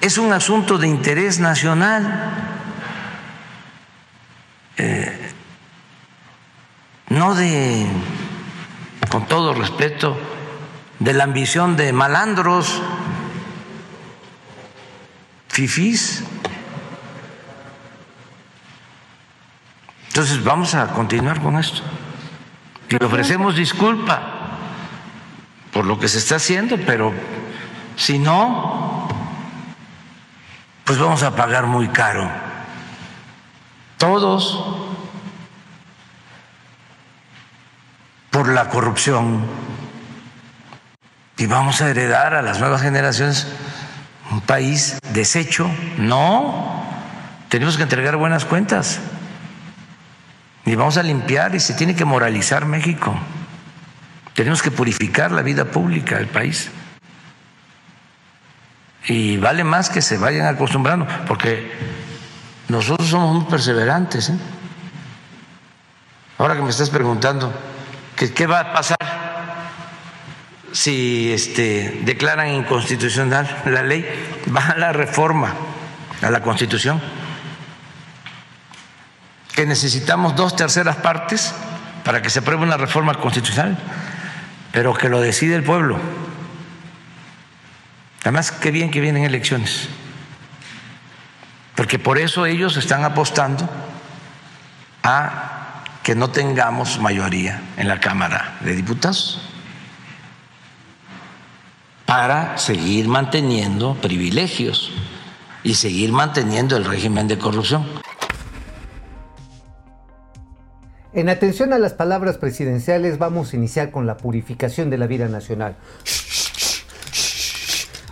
es 0.00 0.16
un 0.16 0.32
asunto 0.32 0.78
de 0.78 0.86
interés 0.86 1.40
nacional. 1.40 2.30
Eh, 4.76 5.10
no 7.08 7.34
de, 7.34 7.84
con 9.14 9.26
todo 9.26 9.54
respeto, 9.54 10.18
de 10.98 11.12
la 11.12 11.22
ambición 11.22 11.76
de 11.76 11.92
malandros, 11.92 12.82
fifís. 15.46 16.24
Entonces 20.08 20.42
vamos 20.42 20.74
a 20.74 20.88
continuar 20.88 21.40
con 21.40 21.56
esto. 21.58 21.80
Y 22.90 22.96
le 22.98 23.06
ofrecemos 23.06 23.54
disculpa 23.54 24.58
por 25.72 25.84
lo 25.84 25.96
que 26.00 26.08
se 26.08 26.18
está 26.18 26.34
haciendo, 26.34 26.76
pero 26.84 27.12
si 27.94 28.18
no, 28.18 29.06
pues 30.84 30.98
vamos 30.98 31.22
a 31.22 31.36
pagar 31.36 31.66
muy 31.66 31.86
caro. 31.86 32.28
Todos 33.96 34.73
por 38.44 38.52
la 38.52 38.68
corrupción. 38.68 39.40
Y 41.38 41.46
vamos 41.46 41.80
a 41.80 41.88
heredar 41.88 42.34
a 42.34 42.42
las 42.42 42.60
nuevas 42.60 42.82
generaciones 42.82 43.46
un 44.30 44.42
país 44.42 44.98
deshecho. 45.14 45.70
No, 45.96 46.84
tenemos 47.48 47.78
que 47.78 47.84
entregar 47.84 48.16
buenas 48.16 48.44
cuentas. 48.44 49.00
Y 50.66 50.74
vamos 50.74 50.98
a 50.98 51.02
limpiar 51.02 51.54
y 51.54 51.60
se 51.60 51.72
tiene 51.72 51.96
que 51.96 52.04
moralizar 52.04 52.66
México. 52.66 53.18
Tenemos 54.34 54.62
que 54.62 54.70
purificar 54.70 55.32
la 55.32 55.40
vida 55.40 55.64
pública 55.64 56.18
del 56.18 56.26
país. 56.26 56.70
Y 59.06 59.38
vale 59.38 59.64
más 59.64 59.88
que 59.88 60.02
se 60.02 60.18
vayan 60.18 60.46
acostumbrando, 60.46 61.06
porque 61.26 61.72
nosotros 62.68 63.08
somos 63.08 63.36
muy 63.36 63.50
perseverantes. 63.50 64.28
¿eh? 64.28 64.38
Ahora 66.36 66.56
que 66.56 66.62
me 66.62 66.68
estás 66.68 66.90
preguntando, 66.90 67.50
¿qué, 68.16 68.32
qué 68.32 68.46
va 68.46 68.60
a 68.60 68.72
pasar 68.72 68.98
si 70.72 71.32
este, 71.32 72.00
declaran 72.04 72.48
inconstitucional 72.48 73.62
la 73.66 73.82
ley? 73.82 74.06
Va 74.54 74.70
a 74.70 74.78
la 74.78 74.92
reforma 74.92 75.54
a 76.22 76.30
la 76.30 76.40
Constitución, 76.40 77.00
que 79.54 79.66
necesitamos 79.66 80.34
dos 80.34 80.56
terceras 80.56 80.96
partes 80.96 81.54
para 82.04 82.22
que 82.22 82.30
se 82.30 82.40
apruebe 82.40 82.62
una 82.62 82.76
reforma 82.76 83.14
constitucional, 83.14 83.78
pero 84.72 84.94
que 84.94 85.08
lo 85.08 85.20
decide 85.20 85.54
el 85.54 85.62
pueblo. 85.62 85.98
Además, 88.22 88.52
qué 88.52 88.70
bien 88.70 88.90
que 88.90 89.00
vienen 89.00 89.24
elecciones, 89.24 89.88
porque 91.74 91.98
por 91.98 92.18
eso 92.18 92.46
ellos 92.46 92.76
están 92.76 93.04
apostando 93.04 93.68
a 95.02 95.63
que 96.04 96.14
no 96.14 96.30
tengamos 96.30 97.00
mayoría 97.00 97.62
en 97.78 97.88
la 97.88 97.98
Cámara 97.98 98.58
de 98.60 98.76
Diputados 98.76 99.40
para 102.04 102.58
seguir 102.58 103.08
manteniendo 103.08 103.94
privilegios 103.94 104.92
y 105.62 105.74
seguir 105.74 106.12
manteniendo 106.12 106.76
el 106.76 106.84
régimen 106.84 107.26
de 107.26 107.38
corrupción. 107.38 107.86
En 111.14 111.30
atención 111.30 111.72
a 111.72 111.78
las 111.78 111.94
palabras 111.94 112.36
presidenciales, 112.36 113.18
vamos 113.18 113.52
a 113.52 113.56
iniciar 113.56 113.90
con 113.90 114.06
la 114.06 114.18
purificación 114.18 114.90
de 114.90 114.98
la 114.98 115.06
vida 115.06 115.28
nacional. 115.28 115.74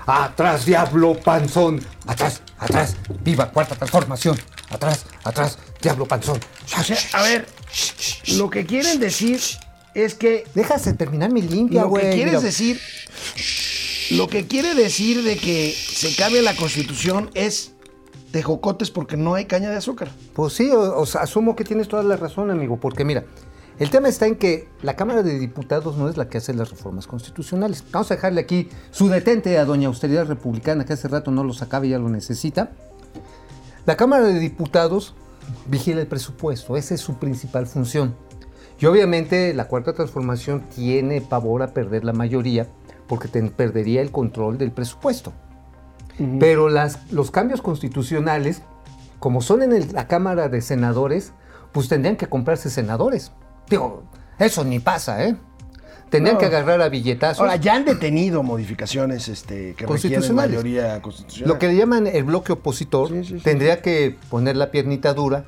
Atrás, 0.07 0.65
diablo 0.65 1.15
panzón. 1.15 1.85
Atrás, 2.07 2.41
atrás. 2.59 2.97
Viva 3.23 3.51
cuarta 3.51 3.75
transformación. 3.75 4.39
Atrás, 4.71 5.05
atrás, 5.25 5.59
diablo 5.83 6.07
panzón. 6.07 6.41
A 7.13 7.23
ver, 7.23 7.47
lo 8.37 8.51
que 8.51 8.67
quieren 8.67 9.01
decir 9.01 9.41
es 9.95 10.15
que 10.15 10.45
Déjase 10.55 10.95
terminar 10.95 11.31
mi 11.33 11.43
limpia, 11.43 11.83
lo 11.83 11.89
güey. 11.89 12.05
que 12.11 12.15
quieres 12.17 12.35
Mira. 12.35 12.41
decir, 12.45 12.81
lo 14.13 14.29
que 14.29 14.47
quiere 14.47 14.75
decir 14.75 15.23
de 15.23 15.37
que 15.37 15.73
se 15.73 16.15
cambie 16.17 16.43
la 16.43 16.55
constitución 16.57 17.31
es 17.35 17.73
tejocotes 18.31 18.91
porque 18.91 19.17
no 19.17 19.35
hay 19.35 19.45
caña 19.45 19.71
de 19.71 19.77
azúcar. 19.77 20.11
Pues 20.35 20.55
sí, 20.55 20.71
o, 20.71 20.99
o 20.99 21.07
sea, 21.07 21.23
asumo 21.23 21.55
que 21.55 21.65
tienes 21.65 21.89
toda 21.89 22.03
la 22.03 22.17
razón, 22.17 22.51
amigo, 22.51 22.79
porque 22.81 23.05
mira, 23.05 23.25
el 23.79 23.91
tema 23.91 24.09
está 24.09 24.27
en 24.27 24.37
que 24.37 24.69
la 24.83 24.97
Cámara 24.97 25.23
de 25.23 25.39
Diputados 25.39 25.97
no 25.97 26.09
es 26.09 26.17
la 26.17 26.29
que 26.29 26.39
hace 26.39 26.55
las 26.55 26.71
reformas 26.71 27.07
constitucionales. 27.07 27.85
Vamos 27.91 28.11
a 28.11 28.15
dejarle 28.15 28.41
aquí 28.41 28.69
su 28.91 29.09
detente 29.09 29.59
a 29.59 29.65
doña 29.65 29.89
Austeridad 29.89 30.27
Republicana, 30.27 30.85
que 30.85 30.93
hace 30.95 31.09
rato 31.09 31.31
no 31.31 31.45
lo 31.45 31.53
sacaba 31.53 31.85
y 31.87 31.91
ya 31.91 31.99
lo 31.99 32.09
necesita. 32.09 32.73
La 33.85 33.97
Cámara 33.97 34.25
de 34.27 34.39
Diputados 34.39 35.15
vigila 35.67 36.01
el 36.01 36.07
presupuesto, 36.07 36.77
esa 36.77 36.95
es 36.95 37.01
su 37.01 37.15
principal 37.17 37.67
función. 37.67 38.15
Y 38.81 38.87
obviamente 38.87 39.55
la 39.55 39.69
Cuarta 39.69 39.93
Transformación 39.93 40.63
tiene 40.75 41.21
pavor 41.21 41.63
a 41.63 41.69
perder 41.69 42.05
la 42.05 42.13
mayoría 42.13 42.67
porque 43.07 43.29
te- 43.29 43.43
perdería 43.43 44.01
el 44.03 44.11
control 44.11 44.59
del 44.59 44.73
presupuesto. 44.73 45.33
Pero 46.41 46.69
las, 46.69 47.11
los 47.13 47.31
cambios 47.31 47.63
constitucionales, 47.63 48.63
como 49.19 49.41
son 49.41 49.63
en 49.63 49.73
el- 49.73 49.93
la 49.93 50.09
Cámara 50.09 50.49
de 50.49 50.61
Senadores, 50.61 51.33
pues 51.73 51.89
tendrían 51.89 52.17
que 52.17 52.27
comprarse 52.29 52.71
senadores. 52.71 53.33
Digo, 53.69 54.03
eso 54.39 54.63
ni 54.65 54.79
pasa, 54.79 55.25
¿eh? 55.25 55.37
Tendrían 56.13 56.35
No. 56.35 56.39
que 56.41 56.47
agarrar 56.47 56.81
a 56.83 56.89
billetazos. 56.89 57.41
Ahora, 57.41 57.57
ya 57.57 57.75
han 57.75 57.85
detenido 57.85 58.43
modificaciones 58.45 59.27
este, 59.29 59.75
que 59.75 59.87
requieren 59.87 60.35
mayoría 60.35 61.03
constitucional. 61.03 61.49
Lo 61.49 61.59
que 61.59 61.67
le 61.69 61.75
llaman 61.77 62.07
el 62.07 62.23
bloque 62.23 62.53
opositor 62.53 63.09
Sí, 63.09 63.25
sí, 63.25 63.39
sí. 63.39 63.43
tendría 63.43 63.83
que 63.83 64.15
poner 64.31 64.57
la 64.57 64.71
piernita 64.71 65.15
dura 65.15 65.47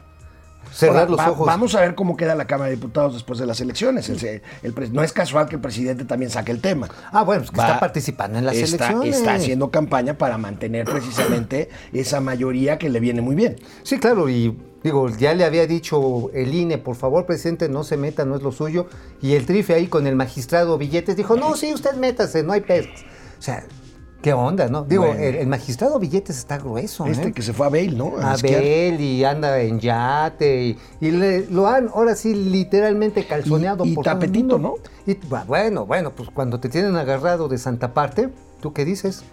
cerrar 0.72 1.00
Ahora, 1.02 1.10
los 1.10 1.20
va- 1.20 1.30
ojos. 1.30 1.46
Vamos 1.46 1.74
a 1.76 1.82
ver 1.82 1.94
cómo 1.94 2.16
queda 2.16 2.34
la 2.34 2.46
Cámara 2.46 2.70
de 2.70 2.76
Diputados 2.76 3.12
después 3.14 3.38
de 3.38 3.46
las 3.46 3.60
elecciones. 3.60 4.08
El 4.08 4.42
el 4.62 4.92
no 4.92 5.02
es 5.04 5.12
casual 5.12 5.48
que 5.48 5.56
el 5.56 5.60
presidente 5.60 6.04
también 6.04 6.30
saque 6.30 6.50
el 6.50 6.60
tema. 6.60 6.88
Ah, 7.12 7.22
bueno, 7.22 7.42
pues 7.42 7.50
que 7.52 7.58
Va- 7.58 7.66
está 7.66 7.78
participando 7.80 8.38
en 8.38 8.46
las 8.46 8.56
está, 8.56 8.86
elecciones. 8.88 9.16
Está 9.18 9.34
haciendo 9.34 9.70
campaña 9.70 10.18
para 10.18 10.36
mantener 10.38 10.86
precisamente 10.86 11.68
esa 11.92 12.20
mayoría 12.20 12.78
que 12.78 12.88
le 12.88 12.98
viene 12.98 13.20
muy 13.20 13.36
bien. 13.36 13.56
Sí, 13.84 13.98
claro, 13.98 14.28
y 14.28 14.56
digo, 14.84 15.08
ya 15.08 15.34
le 15.34 15.44
había 15.44 15.66
dicho 15.66 16.30
el 16.32 16.54
INE, 16.54 16.78
por 16.78 16.94
favor, 16.94 17.26
presidente, 17.26 17.68
no 17.68 17.82
se 17.82 17.96
meta, 17.96 18.24
no 18.24 18.36
es 18.36 18.42
lo 18.42 18.52
suyo. 18.52 18.86
Y 19.20 19.32
el 19.34 19.46
trife 19.46 19.74
ahí 19.74 19.88
con 19.88 20.06
el 20.06 20.14
magistrado 20.14 20.78
Billetes 20.78 21.16
dijo, 21.16 21.36
no, 21.36 21.56
sí, 21.56 21.74
usted 21.74 21.94
métase, 21.96 22.42
no 22.44 22.52
hay 22.52 22.60
pedos. 22.60 23.04
O 23.38 23.42
sea, 23.42 23.64
¿qué 24.22 24.32
onda, 24.32 24.68
no? 24.68 24.84
Digo, 24.84 25.06
Bueno. 25.06 25.20
el, 25.20 25.34
el 25.36 25.46
magistrado 25.48 25.98
Billetes 25.98 26.38
está 26.38 26.58
grueso, 26.58 27.06
Este 27.06 27.28
¿eh? 27.28 27.32
que 27.32 27.42
se 27.42 27.52
fue 27.52 27.66
a 27.66 27.70
Bale, 27.70 27.92
¿no? 27.92 28.12
A. 28.20 28.36
Bel 28.36 29.00
y 29.00 29.24
anda 29.24 29.58
en 29.60 29.80
yate 29.80 30.64
y, 30.64 30.78
y 31.00 31.10
le- 31.10 31.46
lo 31.50 31.66
han 31.66 31.88
ahora 31.88 32.14
sí 32.14 32.34
literalmente 32.34 33.26
calzoneado 33.26 33.84
Y- 33.84 33.90
y 33.90 33.94
por 33.94 34.04
todo 34.04 34.14
el 34.14 34.20
tapetito, 34.20 34.58
mundo. 34.58 34.78
Y 35.06 35.14
bu- 35.14 35.46
bueno, 35.46 35.84
bueno, 35.86 36.12
pues 36.12 36.28
cuando 36.30 36.60
te 36.60 36.68
tienen 36.68 36.96
agarrado 36.96 37.48
de 37.48 37.58
Santa 37.58 37.92
Parte, 37.94 38.28
¿tú 38.60 38.72
qué 38.72 38.84
dices? 38.84 39.24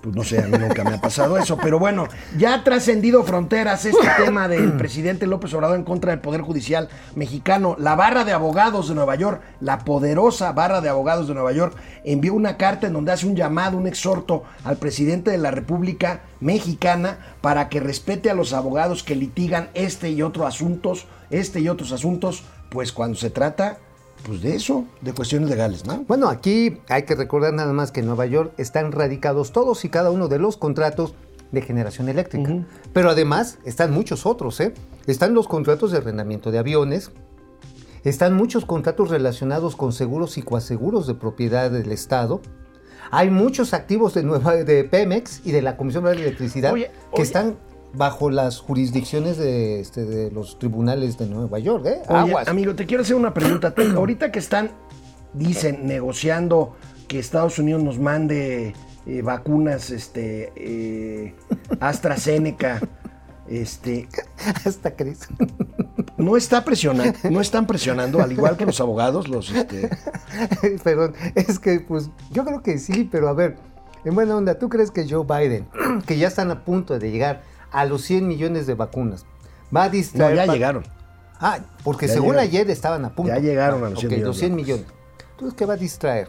Pues 0.00 0.16
no 0.16 0.24
sé, 0.24 0.42
a 0.42 0.46
mí 0.46 0.56
nunca 0.56 0.82
me 0.82 0.94
ha 0.94 1.00
pasado 1.00 1.36
eso, 1.36 1.58
pero 1.58 1.78
bueno, 1.78 2.08
ya 2.38 2.54
ha 2.54 2.64
trascendido 2.64 3.22
fronteras 3.22 3.84
este 3.84 4.08
tema 4.24 4.48
del 4.48 4.72
presidente 4.72 5.26
López 5.26 5.52
Obrador 5.52 5.76
en 5.76 5.84
contra 5.84 6.12
del 6.12 6.20
Poder 6.20 6.40
Judicial 6.40 6.88
mexicano. 7.14 7.76
La 7.78 7.96
barra 7.96 8.24
de 8.24 8.32
abogados 8.32 8.88
de 8.88 8.94
Nueva 8.94 9.16
York, 9.16 9.42
la 9.60 9.80
poderosa 9.80 10.52
barra 10.52 10.80
de 10.80 10.88
abogados 10.88 11.28
de 11.28 11.34
Nueva 11.34 11.52
York, 11.52 11.76
envió 12.04 12.32
una 12.32 12.56
carta 12.56 12.86
en 12.86 12.94
donde 12.94 13.12
hace 13.12 13.26
un 13.26 13.36
llamado, 13.36 13.76
un 13.76 13.86
exhorto 13.86 14.44
al 14.64 14.78
presidente 14.78 15.30
de 15.32 15.38
la 15.38 15.50
República 15.50 16.22
Mexicana 16.40 17.18
para 17.42 17.68
que 17.68 17.80
respete 17.80 18.30
a 18.30 18.34
los 18.34 18.54
abogados 18.54 19.02
que 19.02 19.16
litigan 19.16 19.68
este 19.74 20.10
y 20.10 20.22
otros 20.22 20.46
asuntos, 20.46 21.08
este 21.28 21.60
y 21.60 21.68
otros 21.68 21.92
asuntos, 21.92 22.44
pues 22.70 22.92
cuando 22.92 23.18
se 23.18 23.28
trata, 23.28 23.78
pues 24.24 24.42
de 24.42 24.54
eso, 24.54 24.84
de 25.00 25.12
cuestiones 25.12 25.48
legales, 25.48 25.86
¿no? 25.86 26.04
Bueno, 26.06 26.28
aquí 26.28 26.78
hay 26.88 27.02
que 27.04 27.14
recordar 27.14 27.52
nada 27.52 27.72
más 27.72 27.90
que 27.90 28.00
en 28.00 28.06
Nueva 28.06 28.26
York 28.26 28.52
están 28.58 28.92
radicados 28.92 29.52
todos 29.52 29.84
y 29.84 29.88
cada 29.88 30.10
uno 30.10 30.28
de 30.28 30.38
los 30.38 30.56
contratos 30.56 31.14
de 31.52 31.62
generación 31.62 32.08
eléctrica. 32.08 32.64
Pero 32.92 33.10
además 33.10 33.58
están 33.64 33.92
muchos 33.92 34.26
otros, 34.26 34.60
¿eh? 34.60 34.72
Están 35.06 35.34
los 35.34 35.48
contratos 35.48 35.90
de 35.90 35.98
arrendamiento 35.98 36.50
de 36.50 36.58
aviones, 36.58 37.10
están 38.04 38.34
muchos 38.34 38.64
contratos 38.64 39.10
relacionados 39.10 39.76
con 39.76 39.92
seguros 39.92 40.38
y 40.38 40.42
coaseguros 40.42 41.06
de 41.06 41.14
propiedad 41.14 41.70
del 41.70 41.92
Estado. 41.92 42.40
Hay 43.10 43.30
muchos 43.30 43.74
activos 43.74 44.14
de, 44.14 44.22
Nueva, 44.22 44.54
de 44.54 44.84
Pemex 44.84 45.42
y 45.44 45.52
de 45.52 45.62
la 45.62 45.76
Comisión 45.76 46.04
de 46.04 46.12
Electricidad 46.12 46.72
Oye, 46.72 46.90
que 47.12 47.16
oye. 47.16 47.22
están 47.22 47.56
bajo 47.94 48.30
las 48.30 48.58
jurisdicciones 48.58 49.36
de, 49.36 49.80
este, 49.80 50.04
de 50.04 50.30
los 50.30 50.58
tribunales 50.58 51.18
de 51.18 51.26
Nueva 51.26 51.58
York, 51.58 51.86
¿eh? 51.86 52.02
Oye, 52.08 52.18
Aguas. 52.18 52.48
amigo, 52.48 52.74
te 52.74 52.86
quiero 52.86 53.02
hacer 53.02 53.16
una 53.16 53.34
pregunta. 53.34 53.74
Ahorita 53.96 54.30
que 54.30 54.38
están, 54.38 54.70
dicen, 55.34 55.86
negociando 55.86 56.76
que 57.08 57.18
Estados 57.18 57.58
Unidos 57.58 57.82
nos 57.82 57.98
mande 57.98 58.74
eh, 59.06 59.22
vacunas, 59.22 59.90
este, 59.90 60.52
eh, 60.54 61.34
AstraZeneca, 61.80 62.80
este, 63.48 64.08
Hasta 64.64 64.94
crees. 64.94 65.26
no 66.16 66.36
está 66.36 66.64
presionando, 66.64 67.18
no 67.30 67.40
están 67.40 67.66
presionando, 67.66 68.22
al 68.22 68.30
igual 68.30 68.56
que 68.56 68.64
los 68.64 68.80
abogados, 68.80 69.26
los, 69.26 69.50
este, 69.50 69.90
Perdón, 70.84 71.14
es 71.34 71.58
que 71.58 71.80
pues 71.80 72.10
yo 72.30 72.44
creo 72.44 72.62
que 72.62 72.78
sí, 72.78 73.08
pero 73.10 73.28
a 73.28 73.32
ver, 73.32 73.56
en 74.04 74.14
buena 74.14 74.36
onda, 74.36 74.58
¿tú 74.58 74.68
crees 74.68 74.92
que 74.92 75.08
Joe 75.08 75.26
Biden, 75.26 75.66
que 76.06 76.16
ya 76.16 76.28
están 76.28 76.50
a 76.52 76.64
punto 76.64 76.98
de 76.98 77.10
llegar 77.10 77.42
a 77.72 77.84
los 77.84 78.02
100 78.02 78.26
millones 78.28 78.66
de 78.66 78.74
vacunas, 78.74 79.24
va 79.74 79.84
a 79.84 79.86
no, 79.86 79.92
distraer... 79.92 80.36
ya 80.36 80.46
pa- 80.46 80.52
llegaron. 80.52 80.84
Ah, 81.40 81.58
porque 81.84 82.06
Ya 82.06 82.14
según 82.14 82.30
llegaron. 82.32 82.48
ayer 82.50 82.70
estaban 82.70 83.04
a 83.04 83.14
punto. 83.14 83.32
Ya 83.32 83.38
llegaron 83.38 83.84
a 83.84 83.90
los 83.90 83.98
ok, 84.04 84.08
100 84.08 84.10
millones 84.10 84.26
los 84.26 84.36
de 84.36 84.40
100 84.40 84.52
vacunas. 84.52 84.66
millones. 84.66 84.86
Entonces, 85.32 85.56
¿qué 85.58 85.66
va 85.66 85.74
a 85.74 85.76
distraer? 85.76 86.28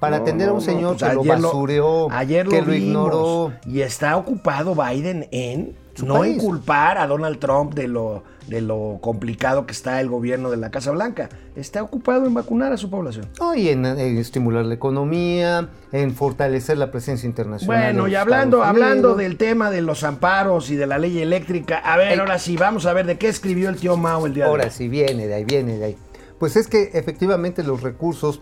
Para 0.00 0.16
No, 0.18 0.22
atender 0.22 0.48
a 0.48 0.52
un 0.52 0.58
no, 0.58 0.64
no, 0.64 0.72
señor 0.72 0.96
pues 0.96 1.10
que 1.10 1.14
lo 1.16 1.24
basureó, 1.24 2.08
ayer 2.12 2.44
lo 2.46 2.50
que 2.52 2.62
lo 2.62 2.74
ignoró. 2.74 3.52
Y 3.66 3.80
está 3.82 4.16
ocupado 4.16 4.74
Biden 4.74 5.28
en 5.32 5.76
no 6.06 6.18
país. 6.20 6.36
inculpar 6.36 6.98
a 6.98 7.06
Donald 7.06 7.38
Trump 7.38 7.74
de 7.74 7.88
lo, 7.88 8.22
de 8.46 8.60
lo 8.60 8.98
complicado 9.00 9.66
que 9.66 9.72
está 9.72 10.00
el 10.00 10.08
gobierno 10.08 10.50
de 10.50 10.56
la 10.56 10.70
Casa 10.70 10.90
Blanca. 10.90 11.28
Está 11.56 11.82
ocupado 11.82 12.26
en 12.26 12.34
vacunar 12.34 12.72
a 12.72 12.76
su 12.76 12.90
población. 12.90 13.26
No, 13.40 13.54
y 13.54 13.68
en, 13.68 13.84
en 13.86 14.18
estimular 14.18 14.64
la 14.64 14.74
economía, 14.74 15.68
en 15.92 16.14
fortalecer 16.14 16.78
la 16.78 16.90
presencia 16.90 17.26
internacional. 17.26 17.78
de 17.80 17.92
Bueno, 17.92 18.08
y 18.08 18.14
hablando, 18.14 18.58
Estados 18.58 18.76
hablando 18.76 19.08
Unidos. 19.14 19.18
del 19.18 19.36
tema 19.36 19.70
de 19.70 19.82
los 19.82 20.04
amparos 20.04 20.70
y 20.70 20.76
de 20.76 20.86
la 20.86 20.98
ley 20.98 21.18
eléctrica, 21.18 21.78
a 21.78 21.96
ver, 21.96 22.18
ahora 22.20 22.38
sí, 22.38 22.56
vamos 22.56 22.86
a 22.86 22.92
ver 22.92 23.06
de 23.06 23.18
qué 23.18 23.28
escribió 23.28 23.68
el 23.68 23.76
tío 23.76 23.96
Mao 23.96 24.26
el 24.26 24.34
día 24.34 24.44
de 24.44 24.50
Ahora 24.50 24.64
hoy. 24.64 24.70
sí, 24.70 24.88
viene 24.88 25.26
de 25.26 25.34
ahí, 25.34 25.44
viene 25.44 25.78
de 25.78 25.84
ahí. 25.84 25.96
Pues 26.38 26.56
es 26.56 26.68
que 26.68 26.90
efectivamente 26.94 27.62
los 27.64 27.82
recursos 27.82 28.40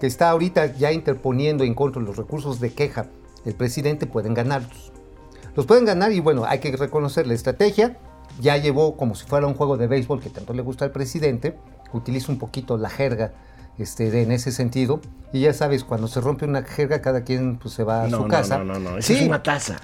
que 0.00 0.06
está 0.06 0.28
ahorita 0.30 0.74
ya 0.76 0.92
interponiendo 0.92 1.64
en 1.64 1.74
contra 1.74 2.02
de 2.02 2.08
los 2.08 2.16
recursos 2.16 2.60
de 2.60 2.72
queja 2.74 3.06
el 3.46 3.54
presidente 3.54 4.06
pueden 4.06 4.34
ganarlos. 4.34 4.92
Los 5.56 5.66
pueden 5.66 5.84
ganar 5.84 6.12
y 6.12 6.20
bueno, 6.20 6.44
hay 6.44 6.58
que 6.60 6.76
reconocer 6.76 7.26
la 7.26 7.34
estrategia. 7.34 7.96
Ya 8.40 8.56
llevó 8.58 8.96
como 8.96 9.14
si 9.14 9.26
fuera 9.26 9.46
un 9.46 9.54
juego 9.54 9.76
de 9.76 9.86
béisbol 9.86 10.20
que 10.20 10.28
tanto 10.30 10.52
le 10.52 10.62
gusta 10.62 10.84
al 10.84 10.90
presidente, 10.92 11.56
utiliza 11.92 12.30
un 12.30 12.38
poquito 12.38 12.76
la 12.76 12.90
jerga 12.90 13.32
este, 13.78 14.10
de- 14.10 14.22
en 14.22 14.32
ese 14.32 14.52
sentido. 14.52 15.00
Y 15.32 15.40
ya 15.40 15.52
sabes, 15.54 15.84
cuando 15.84 16.06
se 16.08 16.20
rompe 16.20 16.44
una 16.44 16.62
jerga, 16.62 17.00
cada 17.00 17.22
quien 17.24 17.56
pues, 17.56 17.74
se 17.74 17.82
va 17.84 18.04
a 18.04 18.08
No, 18.08 18.18
su 18.18 18.22
no, 18.24 18.28
casa. 18.28 18.58
no, 18.58 18.64
no, 18.64 18.78
no, 18.78 19.02
Sí. 19.02 19.14
es 19.14 19.22
una 19.22 19.42
taza. 19.42 19.76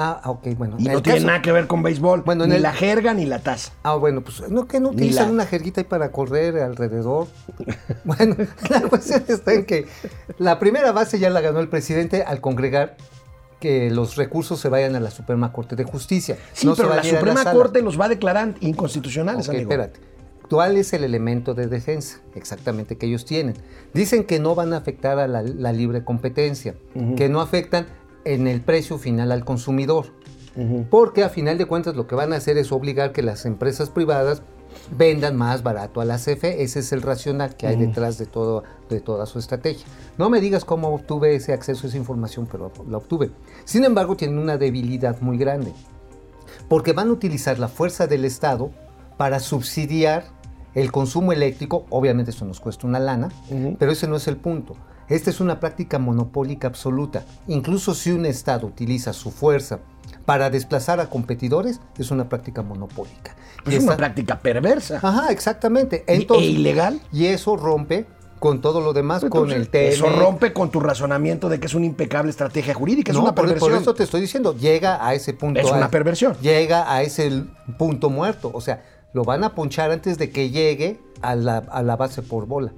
Ah, 0.00 0.20
ok, 0.26 0.46
bueno. 0.56 0.76
Y 0.78 0.84
no 0.84 1.02
tiene 1.02 1.18
caso- 1.18 1.26
nada 1.26 1.42
que 1.42 1.50
ver 1.50 1.66
con 1.66 1.82
béisbol. 1.82 2.22
Bueno, 2.22 2.44
en 2.44 2.50
ni 2.50 2.56
el- 2.56 2.62
la 2.62 2.72
jerga 2.72 3.14
ni 3.14 3.24
la 3.26 3.40
taza. 3.40 3.72
Ah, 3.82 3.96
bueno, 3.96 4.20
pues 4.22 4.48
no 4.48 4.66
que 4.68 4.80
no 4.80 4.90
utilizan 4.90 5.26
la- 5.26 5.32
una 5.32 5.46
jerguita 5.46 5.80
ahí 5.80 5.86
para 5.86 6.12
correr 6.12 6.58
alrededor. 6.60 7.26
bueno, 8.04 8.36
la 8.70 8.80
cuestión 8.82 9.24
está 9.28 9.52
en 9.54 9.64
que 9.66 9.86
la 10.38 10.58
primera 10.58 10.92
base 10.92 11.18
ya 11.18 11.30
la 11.30 11.40
ganó 11.40 11.58
el 11.60 11.68
presidente 11.68 12.22
al 12.22 12.40
congregar 12.40 12.96
que 13.60 13.90
los 13.90 14.16
recursos 14.16 14.60
se 14.60 14.68
vayan 14.68 14.94
a 14.96 15.00
la 15.00 15.10
Suprema 15.10 15.52
Corte 15.52 15.74
de 15.76 15.84
Justicia. 15.84 16.36
Sí, 16.52 16.66
No 16.66 16.74
pero 16.76 16.94
la 16.94 17.02
Suprema. 17.02 17.44
Corte 17.52 17.82
los 17.82 17.98
va 18.00 18.04
a 18.06 18.08
declarar 18.08 18.54
inconstitucionales, 18.60 19.48
Ok, 19.48 19.54
amigo. 19.54 19.70
espérate. 19.70 20.00
¿Cuál 20.48 20.76
es 20.78 20.92
el 20.94 21.04
elemento 21.04 21.52
de 21.54 21.66
defensa 21.66 22.20
exactamente 22.34 22.96
que 22.96 23.06
ellos 23.06 23.24
tienen? 23.26 23.54
Dicen 23.92 24.24
que 24.24 24.38
no 24.40 24.54
van 24.54 24.72
a 24.72 24.78
afectar 24.78 25.18
a 25.18 25.28
la, 25.28 25.42
la 25.42 25.72
libre 25.72 26.04
competencia, 26.04 26.74
que 27.16 27.28
no 27.28 27.40
afectan 27.42 27.86
en 28.24 28.46
el 28.46 28.62
precio 28.62 28.96
final 28.98 29.30
al 29.32 29.44
consumidor, 29.44 30.06
porque 30.90 31.22
a 31.22 31.28
final 31.28 31.58
de 31.58 31.66
cuentas 31.66 31.96
lo 31.96 32.06
que 32.06 32.14
van 32.14 32.32
a 32.32 32.36
hacer 32.36 32.56
es 32.58 32.72
obligar 32.72 33.12
que 33.12 33.22
las 33.22 33.44
empresas 33.44 33.90
privadas 33.90 34.42
vendan 34.96 35.36
más 35.36 35.62
barato 35.62 36.00
a 36.00 36.04
la 36.04 36.16
CFE. 36.16 36.62
Ese 36.62 36.80
es 36.80 36.92
el 36.92 37.02
racional 37.02 37.56
que 37.56 37.66
hay 37.66 37.76
detrás 37.76 38.18
de, 38.18 38.26
todo, 38.26 38.64
de 38.88 39.00
toda 39.00 39.26
su 39.26 39.38
estrategia. 39.38 39.86
No 40.16 40.30
me 40.30 40.40
digas 40.40 40.64
cómo 40.64 40.88
obtuve 40.88 41.34
ese 41.34 41.52
acceso 41.52 41.86
a 41.86 41.88
esa 41.88 41.98
información, 41.98 42.48
pero 42.50 42.72
la 42.88 42.98
obtuve. 42.98 43.30
Sin 43.64 43.84
embargo, 43.84 44.16
tienen 44.16 44.38
una 44.38 44.56
debilidad 44.56 45.20
muy 45.20 45.38
grande 45.38 45.72
porque 46.68 46.92
van 46.92 47.08
a 47.08 47.12
utilizar 47.12 47.58
la 47.58 47.68
fuerza 47.68 48.06
del 48.06 48.24
Estado 48.24 48.70
para 49.16 49.40
subsidiar 49.40 50.24
el 50.74 50.92
consumo 50.92 51.32
eléctrico. 51.32 51.86
Obviamente 51.90 52.30
eso 52.30 52.44
nos 52.44 52.60
cuesta 52.60 52.86
una 52.86 53.00
lana, 53.00 53.30
pero 53.78 53.92
ese 53.92 54.06
no 54.06 54.16
es 54.16 54.28
el 54.28 54.36
punto. 54.36 54.76
Esta 55.08 55.30
es 55.30 55.40
una 55.40 55.58
práctica 55.60 55.98
monopólica 55.98 56.68
absoluta. 56.68 57.24
Incluso 57.46 57.94
si 57.94 58.10
un 58.12 58.26
Estado 58.26 58.66
utiliza 58.66 59.12
su 59.12 59.30
fuerza 59.30 59.80
para 60.24 60.50
desplazar 60.50 61.00
a 61.00 61.08
competidores, 61.08 61.80
es 61.98 62.10
una 62.10 62.28
práctica 62.28 62.62
monopólica. 62.62 63.34
Pues 63.64 63.74
Y 63.74 63.78
es 63.78 63.84
una 63.84 63.96
práctica 63.96 64.38
perversa. 64.38 65.00
Ajá, 65.02 65.30
exactamente. 65.30 66.04
Y- 66.06 66.12
Entonces, 66.12 66.48
e 66.48 66.50
ilegal. 66.50 67.00
Y 67.12 67.26
eso 67.26 67.56
rompe 67.56 68.06
con 68.38 68.60
todo 68.60 68.80
lo 68.80 68.92
demás, 68.92 69.24
con 69.24 69.50
el 69.50 69.68
TN. 69.68 69.88
Eso 69.88 70.08
rompe 70.10 70.52
con 70.52 70.70
tu 70.70 70.78
razonamiento 70.80 71.48
de 71.48 71.58
que 71.58 71.66
es 71.66 71.74
una 71.74 71.86
impecable 71.86 72.30
estrategia 72.30 72.74
jurídica. 72.74 73.10
Es 73.10 73.16
no, 73.16 73.24
una 73.24 73.34
por, 73.34 73.46
perversión. 73.46 73.72
por 73.72 73.80
eso 73.82 73.94
te 73.94 74.04
estoy 74.04 74.20
diciendo, 74.20 74.54
llega 74.56 75.04
a 75.04 75.14
ese 75.14 75.32
punto. 75.32 75.58
Es 75.60 75.70
una 75.70 75.90
perversión. 75.90 76.36
Llega 76.40 76.92
a 76.92 77.02
ese 77.02 77.44
punto 77.78 78.10
muerto. 78.10 78.50
O 78.54 78.60
sea, 78.60 78.84
lo 79.12 79.24
van 79.24 79.42
a 79.42 79.54
ponchar 79.54 79.90
antes 79.90 80.18
de 80.18 80.30
que 80.30 80.50
llegue 80.50 81.00
a 81.22 81.34
la, 81.34 81.58
a 81.58 81.82
la 81.82 81.96
base 81.96 82.22
por 82.22 82.46
bola. 82.46 82.72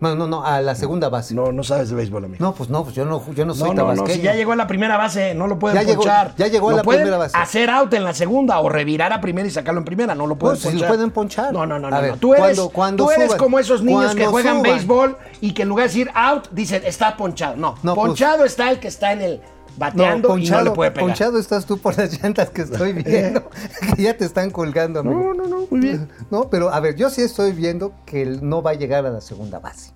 No, 0.00 0.14
no, 0.16 0.26
no, 0.26 0.44
a 0.44 0.60
la 0.60 0.74
segunda 0.74 1.08
base. 1.08 1.34
No, 1.34 1.44
No, 1.46 1.52
no 1.52 1.62
sabes 1.62 1.88
de 1.90 1.94
béisbol, 1.96 2.24
amigo. 2.24 2.52
pues 2.56 2.68
no, 2.68 2.82
pues 2.84 2.94
yo 2.96 3.04
no, 3.04 3.22
yo 3.32 3.44
no 3.46 3.54
soy 3.54 3.68
No, 3.74 3.84
no, 3.84 3.94
no, 3.94 4.06
si 4.06 4.20
ya 4.20 4.34
llegó 4.34 4.52
a 4.52 4.56
la 4.56 4.66
primera 4.66 4.96
base, 4.96 5.34
no 5.34 5.46
lo 5.46 5.58
pueden 5.58 5.76
Ya 5.78 5.82
llegó- 5.84 6.02
ponchar. 6.02 6.34
ya 6.36 6.48
llegó 6.48 6.70
a 6.70 6.74
la 6.74 6.82
primera 6.82 7.16
base. 7.16 7.36
hacer 7.38 7.70
out 7.70 7.92
en 7.94 8.02
la 8.04 8.12
segunda 8.12 8.58
o 8.60 8.68
revirar 8.68 9.12
a 9.12 9.20
primera 9.20 9.46
y 9.46 9.50
sacarlo 9.50 9.80
en 9.80 9.84
primera, 9.84 10.14
no 10.14 10.26
lo 10.26 10.36
pueden 10.36 10.56
si 10.56 10.64
lo 10.64 10.70
ponchar. 10.72 10.88
pueden 10.88 11.10
ponchar. 11.10 11.52
No, 11.52 11.64
no, 11.64 11.78
no, 11.78 11.86
A 11.88 11.90
no. 11.90 12.00
ver, 12.00 12.10
no. 12.12 12.16
Tú 12.16 12.34
eres, 12.34 12.44
cuando- 12.56 12.68
cuando 12.70 13.04
tú 13.04 13.10
eres 13.12 13.24
suban, 13.26 13.38
como 13.38 13.58
esos 13.58 13.82
niños 13.82 14.14
que 14.14 14.26
juegan 14.26 14.56
suban. 14.58 14.70
béisbol 14.72 15.16
y 15.40 15.52
que 15.52 15.62
en 15.62 15.68
lugar 15.68 15.84
de 15.84 15.88
decir 15.88 16.10
out, 16.14 16.48
dicen 16.50 16.82
está 16.84 17.16
ponchado. 17.16 17.56
No, 17.56 17.76
No, 17.82 17.94
pues- 17.94 18.06
ponchado 18.08 18.44
está 18.44 18.70
el 18.70 18.80
que 18.80 18.88
está 18.88 19.12
en 19.12 19.22
el 19.22 19.40
bateando 19.76 20.36
y 20.38 20.48
no 20.48 20.62
le 20.62 20.70
puede 20.70 20.90
pegar. 20.90 21.08
ponchado 21.08 21.38
estás 21.38 21.66
tú 21.66 21.78
por 21.78 21.96
las 21.96 22.22
llantas 22.22 22.50
que 22.50 22.62
estoy 22.62 22.92
viendo. 23.04 23.48
que 23.96 24.02
ya 24.02 24.16
te 24.16 24.24
están 24.24 24.50
colgando, 24.50 25.00
amigo. 25.00 25.34
No, 25.34 25.34
no, 25.34 25.48
no, 25.48 25.66
muy 25.70 25.80
bien. 25.80 26.08
No, 26.30 26.48
pero 26.50 26.72
a 26.72 26.80
ver, 26.80 26.96
yo 26.96 27.10
sí 27.10 27.22
estoy 27.22 27.52
viendo 27.52 27.94
que 28.06 28.22
él 28.22 28.40
no 28.42 28.62
va 28.62 28.72
a 28.72 28.74
llegar 28.74 29.04
a 29.06 29.10
la 29.10 29.20
segunda 29.20 29.58
base. 29.58 29.92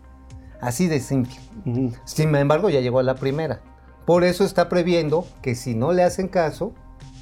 Así 0.61 0.89
de 0.89 1.01
simple. 1.01 1.35
Sin 2.05 2.35
embargo, 2.35 2.69
ya 2.71 2.81
llegó 2.81 2.99
a 2.99 3.03
la 3.05 3.15
primera. 3.15 3.61
Por 4.05 4.25
eso 4.25 4.45
está 4.45 4.69
previendo 4.69 5.27
que 5.43 5.55
si 5.55 5.75
no 5.75 5.93
le 5.93 6.03
hacen 6.03 6.29
caso, 6.29 6.73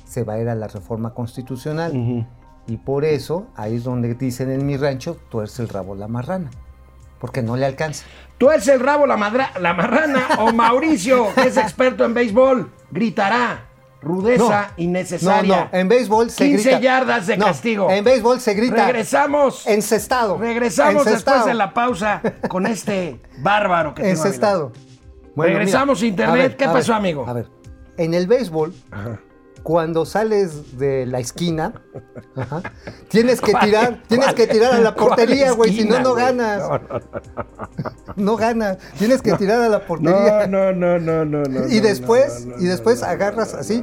se 0.06 0.24
va 0.24 0.34
a 0.34 0.40
ir 0.40 0.48
a 0.48 0.54
la 0.54 0.68
reforma 0.68 1.12
constitucional. 1.14 2.26
Y 2.68 2.76
por 2.78 3.04
eso, 3.04 3.46
ahí 3.54 3.76
es 3.76 3.84
donde 3.84 4.14
dicen 4.14 4.50
en 4.50 4.64
mi 4.66 4.76
rancho, 4.76 5.16
tuerce 5.30 5.62
el 5.62 5.68
rabo 5.68 5.94
la 5.94 6.08
marrana. 6.08 6.50
Porque 7.18 7.42
no 7.42 7.57
le 7.57 7.66
alcanza. 7.66 8.05
¿Tú 8.38 8.50
eres 8.50 8.68
el 8.68 8.81
rabo 8.81 9.07
la, 9.07 9.16
madra- 9.16 9.52
la 9.61 9.72
marrana 9.74 10.22
o 10.38 10.52
Mauricio, 10.52 11.29
que 11.35 11.48
es 11.48 11.57
experto 11.57 12.05
en 12.05 12.12
béisbol, 12.14 12.70
gritará 12.90 13.64
rudeza 14.02 14.72
innecesaria? 14.76 15.57
No, 15.57 15.68
no, 15.72 15.79
en 15.79 15.88
béisbol 15.88 16.31
se 16.31 16.44
15 16.46 16.62
grita. 16.62 16.81
yardas 16.81 17.26
de 17.26 17.37
No, 17.38 17.46
castigo. 17.46 17.90
En 17.90 18.05
béisbol 18.05 18.40
se 18.40 18.52
grita. 18.55 18.85
Regresamos. 18.87 19.66
Encestado. 19.66 20.37
Regresamos 20.38 21.05
después 21.05 21.14
Encestado. 21.14 21.46
de 21.46 21.55
la 21.55 21.72
pausa 21.72 22.20
con 22.48 22.66
este 22.66 23.20
bárbaro 23.38 23.94
que 23.94 24.02
tengo 24.02 24.12
a 24.12 24.14
mi 24.14 24.18
lado. 24.18 24.26
Encestado. 24.29 24.72
Regresamos 25.37 26.02
a 26.02 26.07
internet. 26.07 26.57
¿Qué 26.57 26.66
pasó, 26.66 26.94
amigo? 26.94 27.24
A 27.26 27.33
ver, 27.33 27.46
en 27.96 28.12
el 28.14 28.26
béisbol, 28.26 28.74
cuando 29.66 30.07
sales 30.07 30.79
de 30.79 31.07
la 31.07 31.18
esquina, 31.18 31.72
ajá, 32.37 32.62
tienes 33.09 33.40
que 33.40 33.50
¿Cuál- 33.50 33.64
tirar, 33.64 34.02
tienes 34.07 34.33
que 34.35 34.46
tirar 34.46 34.74
a 34.74 34.79
la 34.79 34.94
portería, 34.94 35.50
güey, 35.50 35.74
si 35.74 35.85
no, 35.85 35.98
no 35.98 36.14
ganas. 36.14 36.61
No, 36.61 36.79
no, 36.79 37.00
No 38.14 38.37
ganas, 38.37 38.79
tienes 38.96 39.22
que 39.22 39.33
tirar 39.33 39.61
a 39.62 39.68
la 39.68 39.85
portería. 39.85 40.46
no, 40.46 40.72
no, 40.72 41.00
no, 41.00 41.24
no, 41.24 41.42
no. 41.42 41.66
y 41.66 41.81
después, 41.81 42.46
y 42.61 42.66
después 42.66 43.02
agarras 43.02 43.55
así, 43.55 43.83